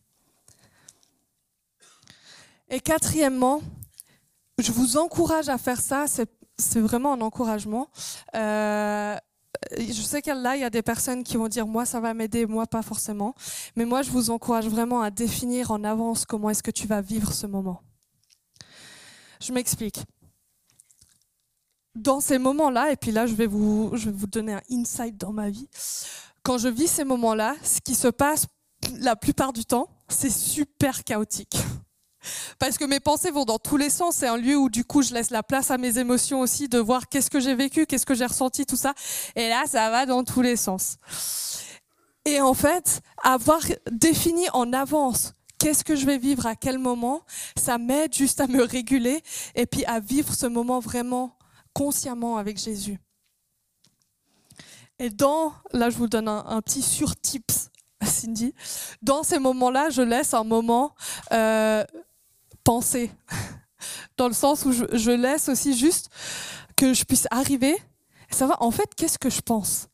Et 2.68 2.80
quatrièmement, 2.80 3.62
je 4.58 4.72
vous 4.72 4.96
encourage 4.96 5.48
à 5.48 5.58
faire 5.58 5.80
ça. 5.80 6.06
C'est 6.58 6.80
vraiment 6.80 7.12
un 7.12 7.20
encouragement. 7.20 7.88
Euh, 8.34 9.16
je 9.78 10.02
sais 10.02 10.22
que 10.22 10.30
là, 10.30 10.56
il 10.56 10.62
y 10.62 10.64
a 10.64 10.70
des 10.70 10.82
personnes 10.82 11.22
qui 11.22 11.36
vont 11.36 11.48
dire, 11.48 11.66
moi, 11.66 11.84
ça 11.86 12.00
va 12.00 12.14
m'aider, 12.14 12.46
moi, 12.46 12.66
pas 12.66 12.82
forcément. 12.82 13.34
Mais 13.76 13.84
moi, 13.84 14.02
je 14.02 14.10
vous 14.10 14.30
encourage 14.30 14.66
vraiment 14.66 15.00
à 15.00 15.10
définir 15.10 15.70
en 15.70 15.84
avance 15.84 16.24
comment 16.24 16.50
est-ce 16.50 16.62
que 16.62 16.70
tu 16.70 16.86
vas 16.86 17.00
vivre 17.00 17.32
ce 17.32 17.46
moment. 17.46 17.82
Je 19.46 19.52
m'explique. 19.52 20.00
Dans 21.94 22.20
ces 22.20 22.38
moments-là, 22.38 22.90
et 22.90 22.96
puis 22.96 23.12
là, 23.12 23.26
je 23.26 23.34
vais, 23.34 23.46
vous, 23.46 23.92
je 23.94 24.06
vais 24.06 24.16
vous 24.16 24.26
donner 24.26 24.54
un 24.54 24.62
insight 24.72 25.16
dans 25.16 25.32
ma 25.32 25.50
vie. 25.50 25.68
Quand 26.42 26.58
je 26.58 26.66
vis 26.66 26.88
ces 26.88 27.04
moments-là, 27.04 27.54
ce 27.62 27.80
qui 27.80 27.94
se 27.94 28.08
passe 28.08 28.46
la 28.98 29.14
plupart 29.14 29.52
du 29.52 29.64
temps, 29.64 29.88
c'est 30.08 30.30
super 30.30 31.04
chaotique 31.04 31.56
parce 32.58 32.76
que 32.76 32.84
mes 32.84 32.98
pensées 32.98 33.30
vont 33.30 33.44
dans 33.44 33.60
tous 33.60 33.76
les 33.76 33.88
sens. 33.88 34.16
C'est 34.16 34.26
un 34.26 34.36
lieu 34.36 34.56
où 34.56 34.68
du 34.68 34.84
coup 34.84 35.00
je 35.02 35.14
laisse 35.14 35.30
la 35.30 35.44
place 35.44 35.70
à 35.70 35.78
mes 35.78 35.98
émotions 35.98 36.40
aussi 36.40 36.68
de 36.68 36.78
voir 36.78 37.08
qu'est-ce 37.08 37.30
que 37.30 37.38
j'ai 37.38 37.54
vécu, 37.54 37.86
qu'est-ce 37.86 38.06
que 38.06 38.14
j'ai 38.14 38.26
ressenti, 38.26 38.66
tout 38.66 38.76
ça. 38.76 38.94
Et 39.36 39.48
là, 39.48 39.62
ça 39.66 39.90
va 39.90 40.06
dans 40.06 40.24
tous 40.24 40.42
les 40.42 40.56
sens. 40.56 40.98
Et 42.24 42.40
en 42.40 42.54
fait, 42.54 43.00
avoir 43.22 43.60
défini 43.92 44.48
en 44.52 44.72
avance 44.72 45.32
qu'est-ce 45.58 45.84
que 45.84 45.96
je 45.96 46.06
vais 46.06 46.18
vivre 46.18 46.46
à 46.46 46.54
quel 46.54 46.78
moment, 46.78 47.22
ça 47.56 47.78
m'aide 47.78 48.14
juste 48.14 48.40
à 48.40 48.46
me 48.46 48.62
réguler 48.62 49.22
et 49.54 49.66
puis 49.66 49.84
à 49.86 50.00
vivre 50.00 50.34
ce 50.34 50.46
moment 50.46 50.80
vraiment 50.80 51.36
consciemment 51.72 52.36
avec 52.36 52.58
Jésus. 52.58 52.98
Et 54.98 55.10
dans, 55.10 55.52
là 55.72 55.90
je 55.90 55.96
vous 55.96 56.08
donne 56.08 56.28
un, 56.28 56.44
un 56.46 56.62
petit 56.62 56.82
sur-tips, 56.82 57.70
Cindy, 58.02 58.54
dans 59.02 59.22
ces 59.22 59.38
moments-là, 59.38 59.90
je 59.90 60.02
laisse 60.02 60.34
un 60.34 60.44
moment 60.44 60.94
euh, 61.32 61.84
penser, 62.64 63.10
dans 64.16 64.28
le 64.28 64.34
sens 64.34 64.64
où 64.64 64.72
je, 64.72 65.10
laisse 65.10 65.48
aussi 65.48 65.76
juste 65.76 66.10
que 66.76 66.94
je 66.94 67.04
puisse 67.04 67.26
arriver 67.30 67.76
et 68.30 68.34
savoir 68.34 68.60
en 68.62 68.70
fait 68.70 68.94
qu'est-ce 68.94 69.18
que 69.18 69.30
je 69.30 69.40
pense? 69.40 69.88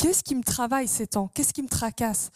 Qu'est-ce 0.00 0.24
qui 0.24 0.34
me 0.34 0.42
travaille 0.42 0.88
ces 0.88 1.06
temps? 1.06 1.28
Qu'est-ce 1.34 1.52
qui 1.52 1.60
me 1.62 1.68
tracasse? 1.68 2.30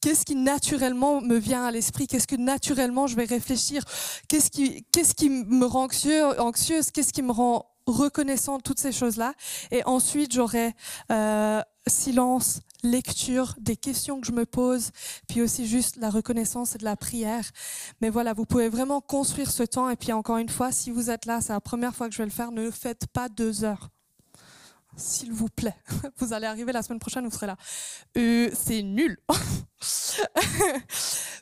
Qu'est-ce 0.00 0.24
qui 0.24 0.36
naturellement 0.36 1.20
me 1.20 1.36
vient 1.36 1.66
à 1.66 1.70
l'esprit? 1.70 2.06
Qu'est-ce 2.06 2.26
que 2.26 2.36
naturellement 2.36 3.06
je 3.06 3.14
vais 3.14 3.26
réfléchir? 3.26 3.84
Qu'est-ce 4.26 4.50
qui, 4.50 4.86
qu'est-ce 4.90 5.14
qui 5.14 5.28
me 5.28 5.66
rend 5.66 5.84
anxieux, 5.84 6.40
anxieuse? 6.40 6.90
Qu'est-ce 6.90 7.12
qui 7.12 7.20
me 7.20 7.32
rend 7.32 7.66
reconnaissant 7.86 8.58
Toutes 8.58 8.78
ces 8.78 8.90
choses-là. 8.90 9.34
Et 9.70 9.84
ensuite, 9.84 10.32
j'aurai 10.32 10.72
euh, 11.12 11.60
silence, 11.86 12.60
lecture, 12.82 13.54
des 13.60 13.76
questions 13.76 14.18
que 14.18 14.26
je 14.26 14.32
me 14.32 14.46
pose, 14.46 14.90
puis 15.28 15.42
aussi 15.42 15.66
juste 15.66 15.96
la 15.96 16.08
reconnaissance 16.08 16.74
et 16.74 16.78
de 16.78 16.84
la 16.84 16.96
prière. 16.96 17.44
Mais 18.00 18.08
voilà, 18.08 18.32
vous 18.32 18.46
pouvez 18.46 18.70
vraiment 18.70 19.02
construire 19.02 19.50
ce 19.50 19.62
temps. 19.62 19.90
Et 19.90 19.96
puis 19.96 20.14
encore 20.14 20.38
une 20.38 20.48
fois, 20.48 20.72
si 20.72 20.90
vous 20.90 21.10
êtes 21.10 21.26
là, 21.26 21.42
c'est 21.42 21.52
la 21.52 21.60
première 21.60 21.94
fois 21.94 22.08
que 22.08 22.14
je 22.14 22.18
vais 22.22 22.28
le 22.28 22.30
faire, 22.30 22.50
ne 22.50 22.70
faites 22.70 23.08
pas 23.08 23.28
deux 23.28 23.62
heures. 23.62 23.90
S'il 24.96 25.32
vous 25.32 25.48
plaît, 25.48 25.76
vous 26.18 26.32
allez 26.32 26.46
arriver 26.46 26.72
la 26.72 26.82
semaine 26.82 26.98
prochaine, 26.98 27.24
vous 27.24 27.30
serez 27.30 27.46
là. 27.46 27.56
Euh, 28.16 28.50
c'est 28.52 28.82
nul. 28.82 29.18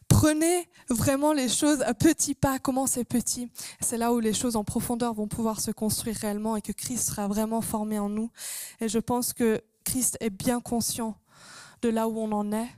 Prenez 0.08 0.68
vraiment 0.88 1.32
les 1.32 1.48
choses 1.48 1.82
à 1.82 1.94
petits 1.94 2.34
pas, 2.34 2.58
commencez 2.58 3.04
petit? 3.04 3.50
C'est 3.80 3.98
là 3.98 4.12
où 4.12 4.20
les 4.20 4.32
choses 4.32 4.56
en 4.56 4.64
profondeur 4.64 5.14
vont 5.14 5.28
pouvoir 5.28 5.60
se 5.60 5.70
construire 5.70 6.16
réellement 6.16 6.56
et 6.56 6.62
que 6.62 6.72
Christ 6.72 7.08
sera 7.08 7.28
vraiment 7.28 7.60
formé 7.60 7.98
en 7.98 8.08
nous. 8.08 8.30
Et 8.80 8.88
je 8.88 8.98
pense 8.98 9.32
que 9.32 9.60
Christ 9.84 10.16
est 10.20 10.30
bien 10.30 10.60
conscient 10.60 11.16
de 11.82 11.88
là 11.88 12.08
où 12.08 12.18
on 12.18 12.32
en 12.32 12.52
est 12.52 12.68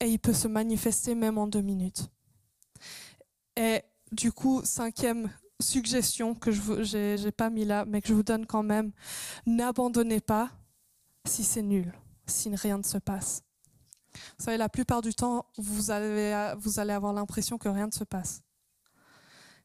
et 0.00 0.08
il 0.08 0.18
peut 0.18 0.32
se 0.32 0.48
manifester 0.48 1.14
même 1.14 1.38
en 1.38 1.46
deux 1.46 1.60
minutes. 1.60 2.08
Et 3.56 3.82
du 4.12 4.32
coup, 4.32 4.62
cinquième 4.64 5.30
suggestion 5.60 6.34
que 6.34 6.50
je 6.50 7.22
n'ai 7.22 7.32
pas 7.32 7.50
mis 7.50 7.64
là, 7.64 7.84
mais 7.86 8.00
que 8.00 8.08
je 8.08 8.14
vous 8.14 8.22
donne 8.22 8.46
quand 8.46 8.62
même, 8.62 8.92
n'abandonnez 9.46 10.20
pas 10.20 10.50
si 11.24 11.44
c'est 11.44 11.62
nul, 11.62 11.92
si 12.26 12.54
rien 12.54 12.78
ne 12.78 12.82
se 12.82 12.98
passe. 12.98 13.42
Vous 14.38 14.44
savez, 14.44 14.56
la 14.56 14.68
plupart 14.68 15.02
du 15.02 15.14
temps, 15.14 15.46
vous 15.56 15.90
allez, 15.90 16.32
avoir 16.90 17.12
l'impression 17.12 17.58
que 17.58 17.68
rien 17.68 17.86
ne 17.86 17.92
se 17.92 18.04
passe. 18.04 18.42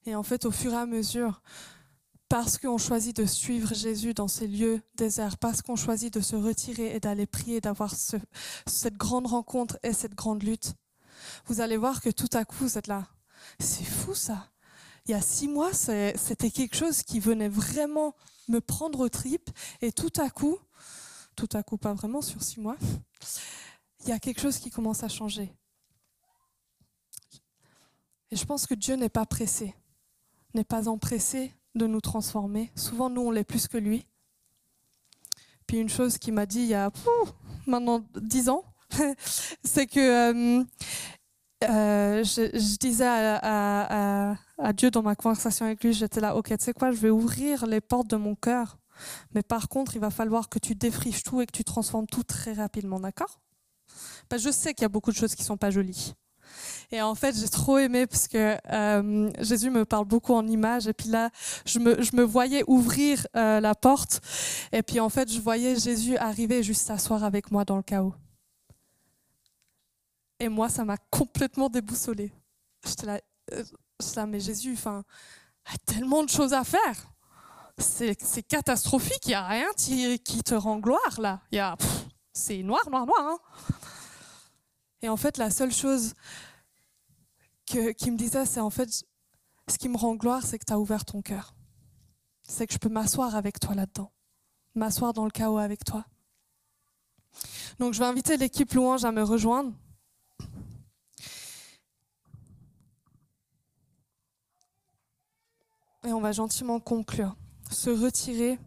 Et 0.05 0.15
en 0.15 0.23
fait, 0.23 0.45
au 0.45 0.51
fur 0.51 0.73
et 0.73 0.77
à 0.77 0.85
mesure 0.85 1.41
parce 2.27 2.57
qu'on 2.57 2.79
choisit 2.79 3.15
de 3.15 3.25
suivre 3.25 3.73
Jésus 3.73 4.15
dans 4.15 4.27
ces 4.27 4.47
lieux 4.47 4.81
déserts, 4.95 5.37
parce 5.37 5.61
qu'on 5.61 5.75
choisit 5.75 6.11
de 6.11 6.21
se 6.21 6.35
retirer 6.35 6.95
et 6.95 6.99
d'aller 6.99 7.27
prier, 7.27 7.61
d'avoir 7.61 7.93
cette 8.65 8.97
grande 8.97 9.27
rencontre 9.27 9.77
et 9.83 9.93
cette 9.93 10.15
grande 10.15 10.41
lutte, 10.41 10.73
vous 11.45 11.61
allez 11.61 11.77
voir 11.77 12.01
que 12.01 12.09
tout 12.09 12.29
à 12.33 12.43
coup, 12.43 12.55
vous 12.61 12.77
êtes 12.77 12.87
là. 12.87 13.07
C'est 13.59 13.85
fou 13.85 14.15
ça. 14.15 14.49
Il 15.05 15.11
y 15.11 15.13
a 15.13 15.21
six 15.21 15.47
mois, 15.47 15.71
c'était 15.73 16.49
quelque 16.49 16.75
chose 16.75 17.03
qui 17.03 17.19
venait 17.19 17.49
vraiment 17.49 18.15
me 18.47 18.59
prendre 18.59 18.99
au 19.01 19.09
tripes 19.09 19.49
et 19.81 19.91
tout 19.91 20.13
à 20.17 20.29
coup, 20.29 20.57
tout 21.35 21.49
à 21.53 21.63
coup, 21.63 21.77
pas 21.77 21.93
vraiment 21.93 22.21
sur 22.21 22.41
six 22.41 22.59
mois, 22.59 22.77
il 24.01 24.09
y 24.09 24.11
a 24.11 24.19
quelque 24.19 24.41
chose 24.41 24.57
qui 24.57 24.69
commence 24.69 25.03
à 25.03 25.07
changer. 25.07 25.53
Et 28.31 28.35
je 28.35 28.45
pense 28.45 28.65
que 28.65 28.73
Dieu 28.73 28.95
n'est 28.95 29.09
pas 29.09 29.25
pressé, 29.25 29.75
n'est 30.53 30.63
pas 30.63 30.87
empressé 30.87 31.53
de 31.75 31.85
nous 31.85 32.01
transformer. 32.01 32.71
Souvent, 32.75 33.09
nous, 33.09 33.21
on 33.21 33.31
l'est 33.31 33.43
plus 33.43 33.67
que 33.67 33.77
lui. 33.77 34.07
Puis 35.67 35.77
une 35.77 35.89
chose 35.89 36.17
qui 36.17 36.31
m'a 36.31 36.45
dit 36.45 36.61
il 36.61 36.67
y 36.67 36.73
a 36.73 36.91
maintenant 37.65 38.03
dix 38.15 38.49
ans, 38.49 38.63
c'est 39.63 39.87
que 39.87 40.59
euh, 40.59 40.63
euh, 41.69 42.23
je, 42.23 42.77
disais 42.77 43.05
à, 43.07 44.35
Dieu 44.73 44.91
dans 44.91 45.01
ma 45.01 45.15
conversation 45.15 45.65
avec 45.65 45.83
lui, 45.83 45.93
j'étais 45.93 46.21
là, 46.21 46.35
ok, 46.35 46.47
tu 46.49 46.55
sais 46.59 46.73
quoi, 46.73 46.91
je 46.91 46.97
vais 46.97 47.09
ouvrir 47.09 47.65
les 47.65 47.81
portes 47.81 48.07
de 48.07 48.15
mon 48.15 48.35
cœur, 48.35 48.77
mais 49.33 49.43
par 49.43 49.67
contre, 49.69 49.95
il 49.95 49.99
va 49.99 50.09
falloir 50.09 50.49
que 50.49 50.59
tu 50.59 50.75
défriches 50.75 51.23
tout 51.23 51.41
et 51.41 51.45
que 51.45 51.51
tu 51.51 51.63
transformes 51.63 52.07
tout 52.07 52.23
très 52.23 52.53
rapidement, 52.53 52.99
d'accord? 52.99 53.41
Parce 54.29 54.41
Je 54.41 54.51
sais 54.51 54.73
qu'il 54.73 54.83
y 54.83 54.85
a 54.85 54.89
beaucoup 54.89 55.11
de 55.11 55.15
choses 55.15 55.35
qui 55.35 55.43
sont 55.43 55.57
pas 55.57 55.71
jolies. 55.71 56.13
Et 56.91 57.01
en 57.01 57.15
fait, 57.15 57.35
j'ai 57.35 57.49
trop 57.49 57.77
aimé 57.77 58.07
parce 58.07 58.27
que 58.27 58.57
euh, 58.71 59.31
Jésus 59.39 59.69
me 59.69 59.85
parle 59.85 60.05
beaucoup 60.05 60.33
en 60.33 60.47
images. 60.47 60.87
Et 60.87 60.93
puis 60.93 61.09
là, 61.09 61.29
je 61.65 61.79
me, 61.79 62.23
voyais 62.23 62.63
ouvrir 62.67 63.25
euh, 63.35 63.59
la 63.59 63.75
porte. 63.75 64.21
Et 64.71 64.83
puis 64.83 64.99
en 64.99 65.09
fait, 65.09 65.31
je 65.31 65.39
voyais 65.39 65.75
Jésus 65.75 66.17
arriver 66.17 66.63
juste 66.63 66.85
s'asseoir 66.85 67.23
avec 67.23 67.51
moi 67.51 67.65
dans 67.65 67.77
le 67.77 67.83
chaos. 67.83 68.13
Et 70.45 70.47
moi, 70.47 70.69
ça 70.69 70.85
m'a 70.85 70.97
complètement 71.09 71.69
déboussolée. 71.69 72.31
J'étais 72.85 73.07
là, 73.07 73.19
euh, 73.51 73.63
là, 74.15 74.27
mais 74.27 74.39
Jésus, 74.39 74.73
enfin, 74.73 75.03
a 75.65 75.75
tellement 75.87 76.21
de 76.21 76.29
choses 76.29 76.53
à 76.53 76.63
faire. 76.63 77.11
C'est 77.79 78.43
catastrophique. 78.47 79.25
Il 79.25 79.29
n'y 79.29 79.33
a 79.33 79.47
rien 79.47 79.67
qui, 79.75 80.43
te 80.43 80.53
rend 80.53 80.77
gloire 80.77 81.19
là. 81.19 81.41
C'est 82.31 82.61
noir, 82.61 82.87
noir, 82.91 83.07
noir. 83.07 83.21
Hein. 83.21 83.39
Et 85.01 85.09
en 85.09 85.17
fait, 85.17 85.39
la 85.39 85.49
seule 85.49 85.73
chose 85.73 86.13
que, 87.65 87.91
qui 87.93 88.11
me 88.11 88.17
disait, 88.17 88.45
c'est 88.45 88.59
en 88.59 88.69
fait, 88.69 89.03
ce 89.67 89.79
qui 89.79 89.89
me 89.89 89.97
rend 89.97 90.13
gloire, 90.13 90.43
c'est 90.45 90.59
que 90.59 90.65
tu 90.65 90.73
as 90.73 90.79
ouvert 90.79 91.05
ton 91.05 91.23
cœur. 91.23 91.55
C'est 92.47 92.67
que 92.67 92.73
je 92.73 92.77
peux 92.77 92.89
m'asseoir 92.89 93.35
avec 93.35 93.59
toi 93.59 93.73
là-dedans. 93.73 94.11
M'asseoir 94.75 95.11
dans 95.11 95.25
le 95.25 95.31
chaos 95.31 95.57
avec 95.57 95.83
toi. 95.83 96.05
Donc, 97.79 97.95
je 97.95 97.99
vais 97.99 98.05
inviter 98.05 98.37
l'équipe 98.37 98.71
louange 98.75 99.05
à 99.05 99.11
me 99.11 99.23
rejoindre. 99.23 99.73
Et 106.05 106.13
on 106.13 106.21
va 106.21 106.31
gentiment 106.31 106.79
conclure. 106.79 107.35
Se 107.71 107.89
retirer 107.89 108.59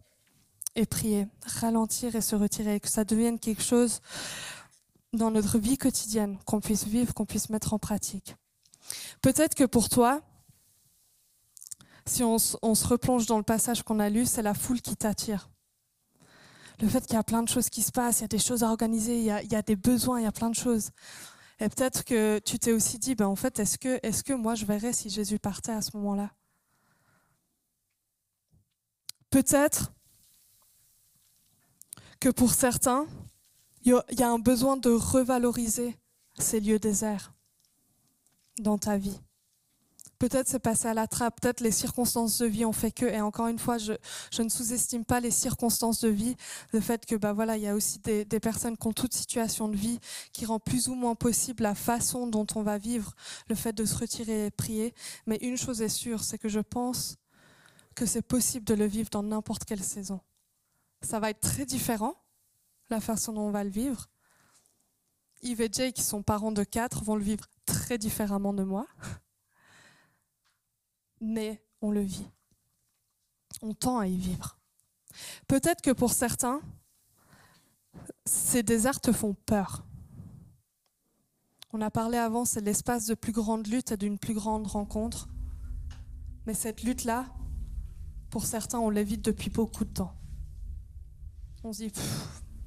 et 0.75 0.87
prier. 0.87 1.29
Ralentir 1.61 2.17
et 2.17 2.21
se 2.21 2.37
retirer. 2.37 2.81
Que 2.81 2.89
ça 2.89 3.05
devienne 3.05 3.39
quelque 3.39 3.63
chose 3.63 4.01
dans 5.13 5.31
notre 5.31 5.59
vie 5.59 5.79
quotidienne, 5.79 6.39
qu'on 6.45 6.61
puisse 6.61 6.85
vivre, 6.85 7.15
qu'on 7.15 7.27
puisse 7.27 7.49
mettre 7.49 7.73
en 7.73 7.79
pratique. 7.79 8.37
Peut-être 9.23 9.55
que 9.55 9.65
pour 9.65 9.89
toi, 9.89 10.21
si 12.07 12.23
on, 12.25 12.39
se 12.39 12.87
replonge 12.87 13.27
dans 13.27 13.37
le 13.37 13.43
passage 13.43 13.83
qu'on 13.83 14.01
a 14.01 14.09
lu, 14.09 14.27
c'est 14.27 14.43
la 14.43 14.55
foule 14.55 14.81
qui 14.81 14.97
t'attire. 14.97 15.51
Le 16.81 16.89
fait 16.89 17.05
qu'il 17.05 17.15
y 17.15 17.19
a 17.19 17.25
plein 17.25 17.43
de 17.43 17.49
choses 17.49 17.71
qui 17.71 17.83
se 17.83 17.91
passent, 17.91 18.21
il 18.21 18.23
y 18.23 18.25
a 18.25 18.29
des 18.29 18.39
choses 18.39 18.63
à 18.63 18.69
organiser, 18.69 19.19
il 19.19 19.25
y 19.25 19.55
a, 19.55 19.63
des 19.63 19.77
besoins, 19.77 20.21
il 20.21 20.25
y 20.25 20.27
a 20.27 20.33
plein 20.33 20.51
de 20.51 20.55
choses. 20.55 20.91
Et 21.59 21.69
peut-être 21.69 22.05
que 22.05 22.39
tu 22.39 22.59
t'es 22.59 22.73
aussi 22.73 22.99
dit, 22.99 23.15
ben 23.15 23.27
en 23.27 23.35
fait, 23.35 23.59
est-ce 23.59 23.79
que, 23.79 23.99
est 24.03 24.23
que 24.23 24.33
moi 24.33 24.55
je 24.55 24.65
verrais 24.65 24.93
si 24.93 25.11
Jésus 25.11 25.39
partait 25.39 25.73
à 25.73 25.83
ce 25.83 25.97
moment-là? 25.97 26.31
Peut-être 29.31 29.93
que 32.21 32.29
pour 32.29 32.53
certains, 32.53 33.07
il 33.85 34.01
y 34.11 34.23
a 34.23 34.31
un 34.31 34.39
besoin 34.39 34.77
de 34.77 34.91
revaloriser 34.91 35.97
ces 36.39 36.61
lieux 36.61 36.79
déserts 36.79 37.33
dans 38.61 38.79
ta 38.79 38.97
vie. 38.97 39.19
Peut-être 40.19 40.49
c'est 40.49 40.59
passé 40.59 40.89
à 40.89 40.95
la 40.95 41.07
trappe, 41.07 41.41
peut-être 41.41 41.61
les 41.61 41.71
circonstances 41.71 42.39
de 42.39 42.47
vie 42.47 42.65
ont 42.65 42.73
fait 42.73 42.91
que, 42.91 43.07
et 43.07 43.21
encore 43.21 43.47
une 43.47 43.61
fois, 43.61 43.79
je, 43.79 43.93
ne 44.43 44.49
sous-estime 44.49 45.05
pas 45.05 45.21
les 45.21 45.31
circonstances 45.31 46.01
de 46.01 46.09
vie, 46.09 46.35
le 46.73 46.81
fait 46.81 47.07
que 47.07 47.15
bah 47.15 47.33
voilà, 47.33 47.57
il 47.57 47.63
y 47.63 47.69
a 47.69 47.75
aussi 47.75 48.01
des, 48.01 48.25
des, 48.25 48.41
personnes 48.41 48.77
qui 48.77 48.87
ont 48.89 48.93
toute 48.93 49.15
situation 49.15 49.69
de 49.69 49.77
vie 49.77 50.01
qui 50.33 50.45
rend 50.45 50.59
plus 50.59 50.89
ou 50.89 50.97
moins 50.97 51.15
possible 51.15 51.63
la 51.63 51.77
façon 51.77 52.27
dont 52.27 52.47
on 52.57 52.63
va 52.63 52.79
vivre, 52.79 53.15
le 53.49 53.55
fait 53.55 53.73
de 53.73 53.85
se 53.85 53.97
retirer 53.97 54.47
et 54.47 54.51
prier. 54.51 54.93
Mais 55.27 55.37
une 55.37 55.57
chose 55.57 55.83
est 55.83 55.89
sûre, 55.89 56.25
c'est 56.25 56.39
que 56.39 56.49
je 56.49 56.61
pense 56.61 57.15
que 57.99 58.07
c'est 58.07 58.23
possible 58.23 58.65
de 58.65 58.75
le 58.75 58.87
vivre 58.87 59.11
dans 59.11 59.23
n'importe 59.23 59.65
quelle 59.65 59.83
saison. 59.83 60.21
Ça 61.03 61.21
va 61.21 61.31
être 61.31 61.41
très 61.41 61.67
différent, 61.67 62.15
la 62.91 63.01
façon 63.01 63.33
dont 63.33 63.43
on 63.43 63.51
va 63.51 63.65
le 63.65 63.71
vivre. 63.71 64.07
Yves 65.43 65.61
et 65.61 65.71
Jay, 65.73 65.93
qui 65.93 66.03
sont 66.03 66.23
parents 66.23 66.53
de 66.53 66.65
quatre, 66.65 67.05
vont 67.05 67.17
le 67.17 67.23
vivre 67.23 67.45
très 67.67 67.99
différemment 67.99 68.53
de 68.53 68.65
moi 68.65 68.87
mais 71.21 71.63
on 71.81 71.91
le 71.91 72.01
vit. 72.01 72.27
On 73.63 73.75
tend 73.75 73.99
à 73.99 74.07
y 74.07 74.17
vivre. 74.17 74.59
Peut-être 75.47 75.83
que 75.83 75.91
pour 75.91 76.13
certains, 76.13 76.61
ces 78.25 78.63
déserts 78.63 79.01
te 79.01 79.13
font 79.13 79.35
peur. 79.35 79.85
On 81.73 81.81
a 81.81 81.91
parlé 81.91 82.19
avant, 82.19 82.45
c'est 82.45 82.61
l'espace 82.61 83.07
de 83.07 83.15
plus 83.15 83.33
grande 83.33 83.67
lutte 83.67 83.93
et 83.93 83.97
d'une 83.97 84.19
plus 84.19 84.35
grande 84.35 84.67
rencontre. 84.67 85.29
Mais 86.47 86.55
cette 86.55 86.83
lutte-là, 86.83 87.27
pour 88.31 88.45
certains, 88.45 88.79
on 88.79 88.91
l'évite 88.91 89.25
depuis 89.25 89.51
beaucoup 89.51 89.85
de 89.85 89.91
temps. 89.91 90.15
On 91.65 91.73
se 91.73 91.85
dit, 91.85 91.93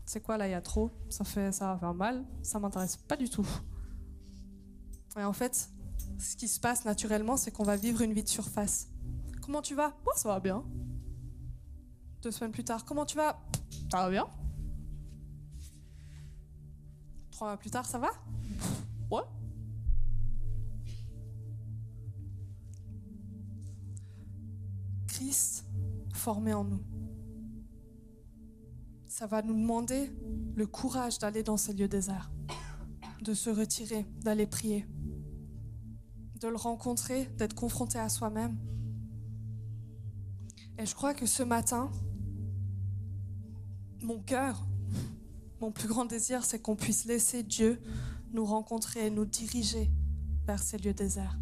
c'est 0.05 0.21
quoi 0.21 0.37
là, 0.37 0.47
il 0.47 0.51
y 0.51 0.55
a 0.55 0.61
trop, 0.61 0.91
ça, 1.09 1.23
fait, 1.23 1.51
ça 1.51 1.73
va 1.73 1.79
faire 1.79 1.93
mal, 1.93 2.25
ça 2.41 2.59
m'intéresse 2.59 2.97
pas 2.97 3.15
du 3.15 3.29
tout. 3.29 3.47
Et 5.17 5.23
en 5.23 5.33
fait, 5.33 5.69
ce 6.19 6.35
qui 6.35 6.47
se 6.47 6.59
passe 6.59 6.85
naturellement, 6.85 7.37
c'est 7.37 7.51
qu'on 7.51 7.63
va 7.63 7.75
vivre 7.75 8.01
une 8.01 8.13
vie 8.13 8.23
de 8.23 8.29
surface. 8.29 8.89
Comment 9.41 9.61
tu 9.61 9.75
vas? 9.75 9.93
Ça 10.15 10.29
va 10.29 10.39
bien. 10.39 10.63
Deux 12.21 12.31
semaines 12.31 12.51
plus 12.51 12.63
tard, 12.63 12.85
comment 12.85 13.05
tu 13.05 13.17
vas? 13.17 13.39
Ça 13.91 13.97
va 14.03 14.09
bien. 14.09 14.27
Trois 17.31 17.47
mois 17.47 17.57
plus 17.57 17.71
tard, 17.71 17.85
ça 17.85 17.97
va? 17.97 18.09
Ouais. 19.09 19.23
Christ 25.11 25.65
formé 26.13 26.53
en 26.53 26.63
nous. 26.63 26.81
Ça 29.05 29.27
va 29.27 29.41
nous 29.41 29.53
demander 29.53 30.09
le 30.55 30.65
courage 30.65 31.19
d'aller 31.19 31.43
dans 31.43 31.57
ces 31.57 31.73
lieux 31.73 31.87
déserts, 31.87 32.31
de 33.21 33.33
se 33.33 33.49
retirer, 33.49 34.05
d'aller 34.23 34.47
prier 34.47 34.87
de 36.41 36.47
le 36.47 36.55
rencontrer, 36.55 37.25
d'être 37.37 37.53
confronté 37.53 37.99
à 37.99 38.09
soi-même. 38.09 38.57
Et 40.79 40.85
je 40.85 40.95
crois 40.95 41.13
que 41.13 41.27
ce 41.27 41.43
matin, 41.43 41.91
mon 44.01 44.19
cœur, 44.19 44.65
mon 45.59 45.71
plus 45.71 45.87
grand 45.87 46.05
désir, 46.05 46.43
c'est 46.43 46.59
qu'on 46.59 46.75
puisse 46.75 47.05
laisser 47.05 47.43
Dieu 47.43 47.79
nous 48.33 48.45
rencontrer 48.45 49.07
et 49.07 49.09
nous 49.11 49.25
diriger 49.25 49.91
vers 50.47 50.63
ces 50.63 50.79
lieux 50.79 50.95
déserts. 50.95 51.37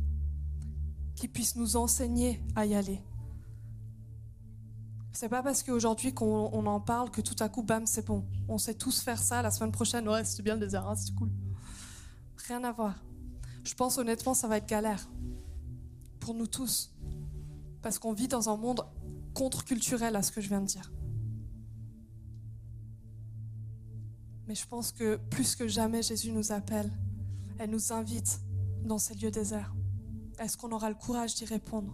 Qu'il 1.16 1.32
puisse 1.32 1.56
nous 1.56 1.78
enseigner 1.78 2.44
à 2.56 2.66
y 2.66 2.76
aller. 2.76 3.02
C'est 5.12 5.30
pas 5.30 5.44
parce 5.44 5.64
qu'aujourd'hui 5.64 6.14
qu'on 6.14 6.66
en 6.66 6.80
parle 6.80 7.10
que 7.12 7.22
tout 7.22 7.36
à 7.40 7.50
coup, 7.50 7.64
bam, 7.64 7.86
c'est 7.86 8.06
bon. 8.06 8.26
On 8.48 8.58
sait 8.58 8.76
tous 8.76 9.02
faire 9.02 9.22
ça. 9.22 9.42
La 9.42 9.52
semaine 9.52 9.72
prochaine, 9.72 10.08
ouais, 10.08 10.24
c'est 10.24 10.44
bien 10.44 10.54
le 10.54 10.62
désert, 10.62 10.88
hein, 10.88 10.96
c'est 10.96 11.14
cool. 11.16 11.30
Rien 12.48 12.64
à 12.64 12.72
voir. 12.72 12.96
Je 13.64 13.74
pense 13.74 13.98
honnêtement, 13.98 14.34
ça 14.34 14.48
va 14.48 14.58
être 14.58 14.68
galère 14.68 15.10
pour 16.20 16.34
nous 16.34 16.48
tous. 16.48 16.94
Parce 17.82 18.00
qu'on 18.00 18.14
vit 18.14 18.28
dans 18.28 18.50
un 18.50 18.58
monde 18.58 18.86
contre-culturel 19.34 20.16
à 20.16 20.22
ce 20.22 20.32
que 20.32 20.42
je 20.42 20.50
viens 20.50 20.62
de 20.62 20.68
dire. 20.68 20.92
Mais 24.48 24.56
je 24.56 24.66
pense 24.68 24.92
que 24.92 25.18
plus 25.30 25.56
que 25.56 25.68
jamais, 25.68 26.02
Jésus 26.02 26.32
nous 26.32 26.52
appelle. 26.52 26.92
Elle 27.58 27.70
nous 27.70 27.94
invite 27.94 28.40
dans 28.84 28.98
ces 28.98 29.16
lieux 29.16 29.32
déserts. 29.32 29.76
Est-ce 30.40 30.58
qu'on 30.58 30.72
aura 30.72 30.90
le 30.90 30.96
courage 30.96 31.36
d'y 31.36 31.46
répondre? 31.46 31.94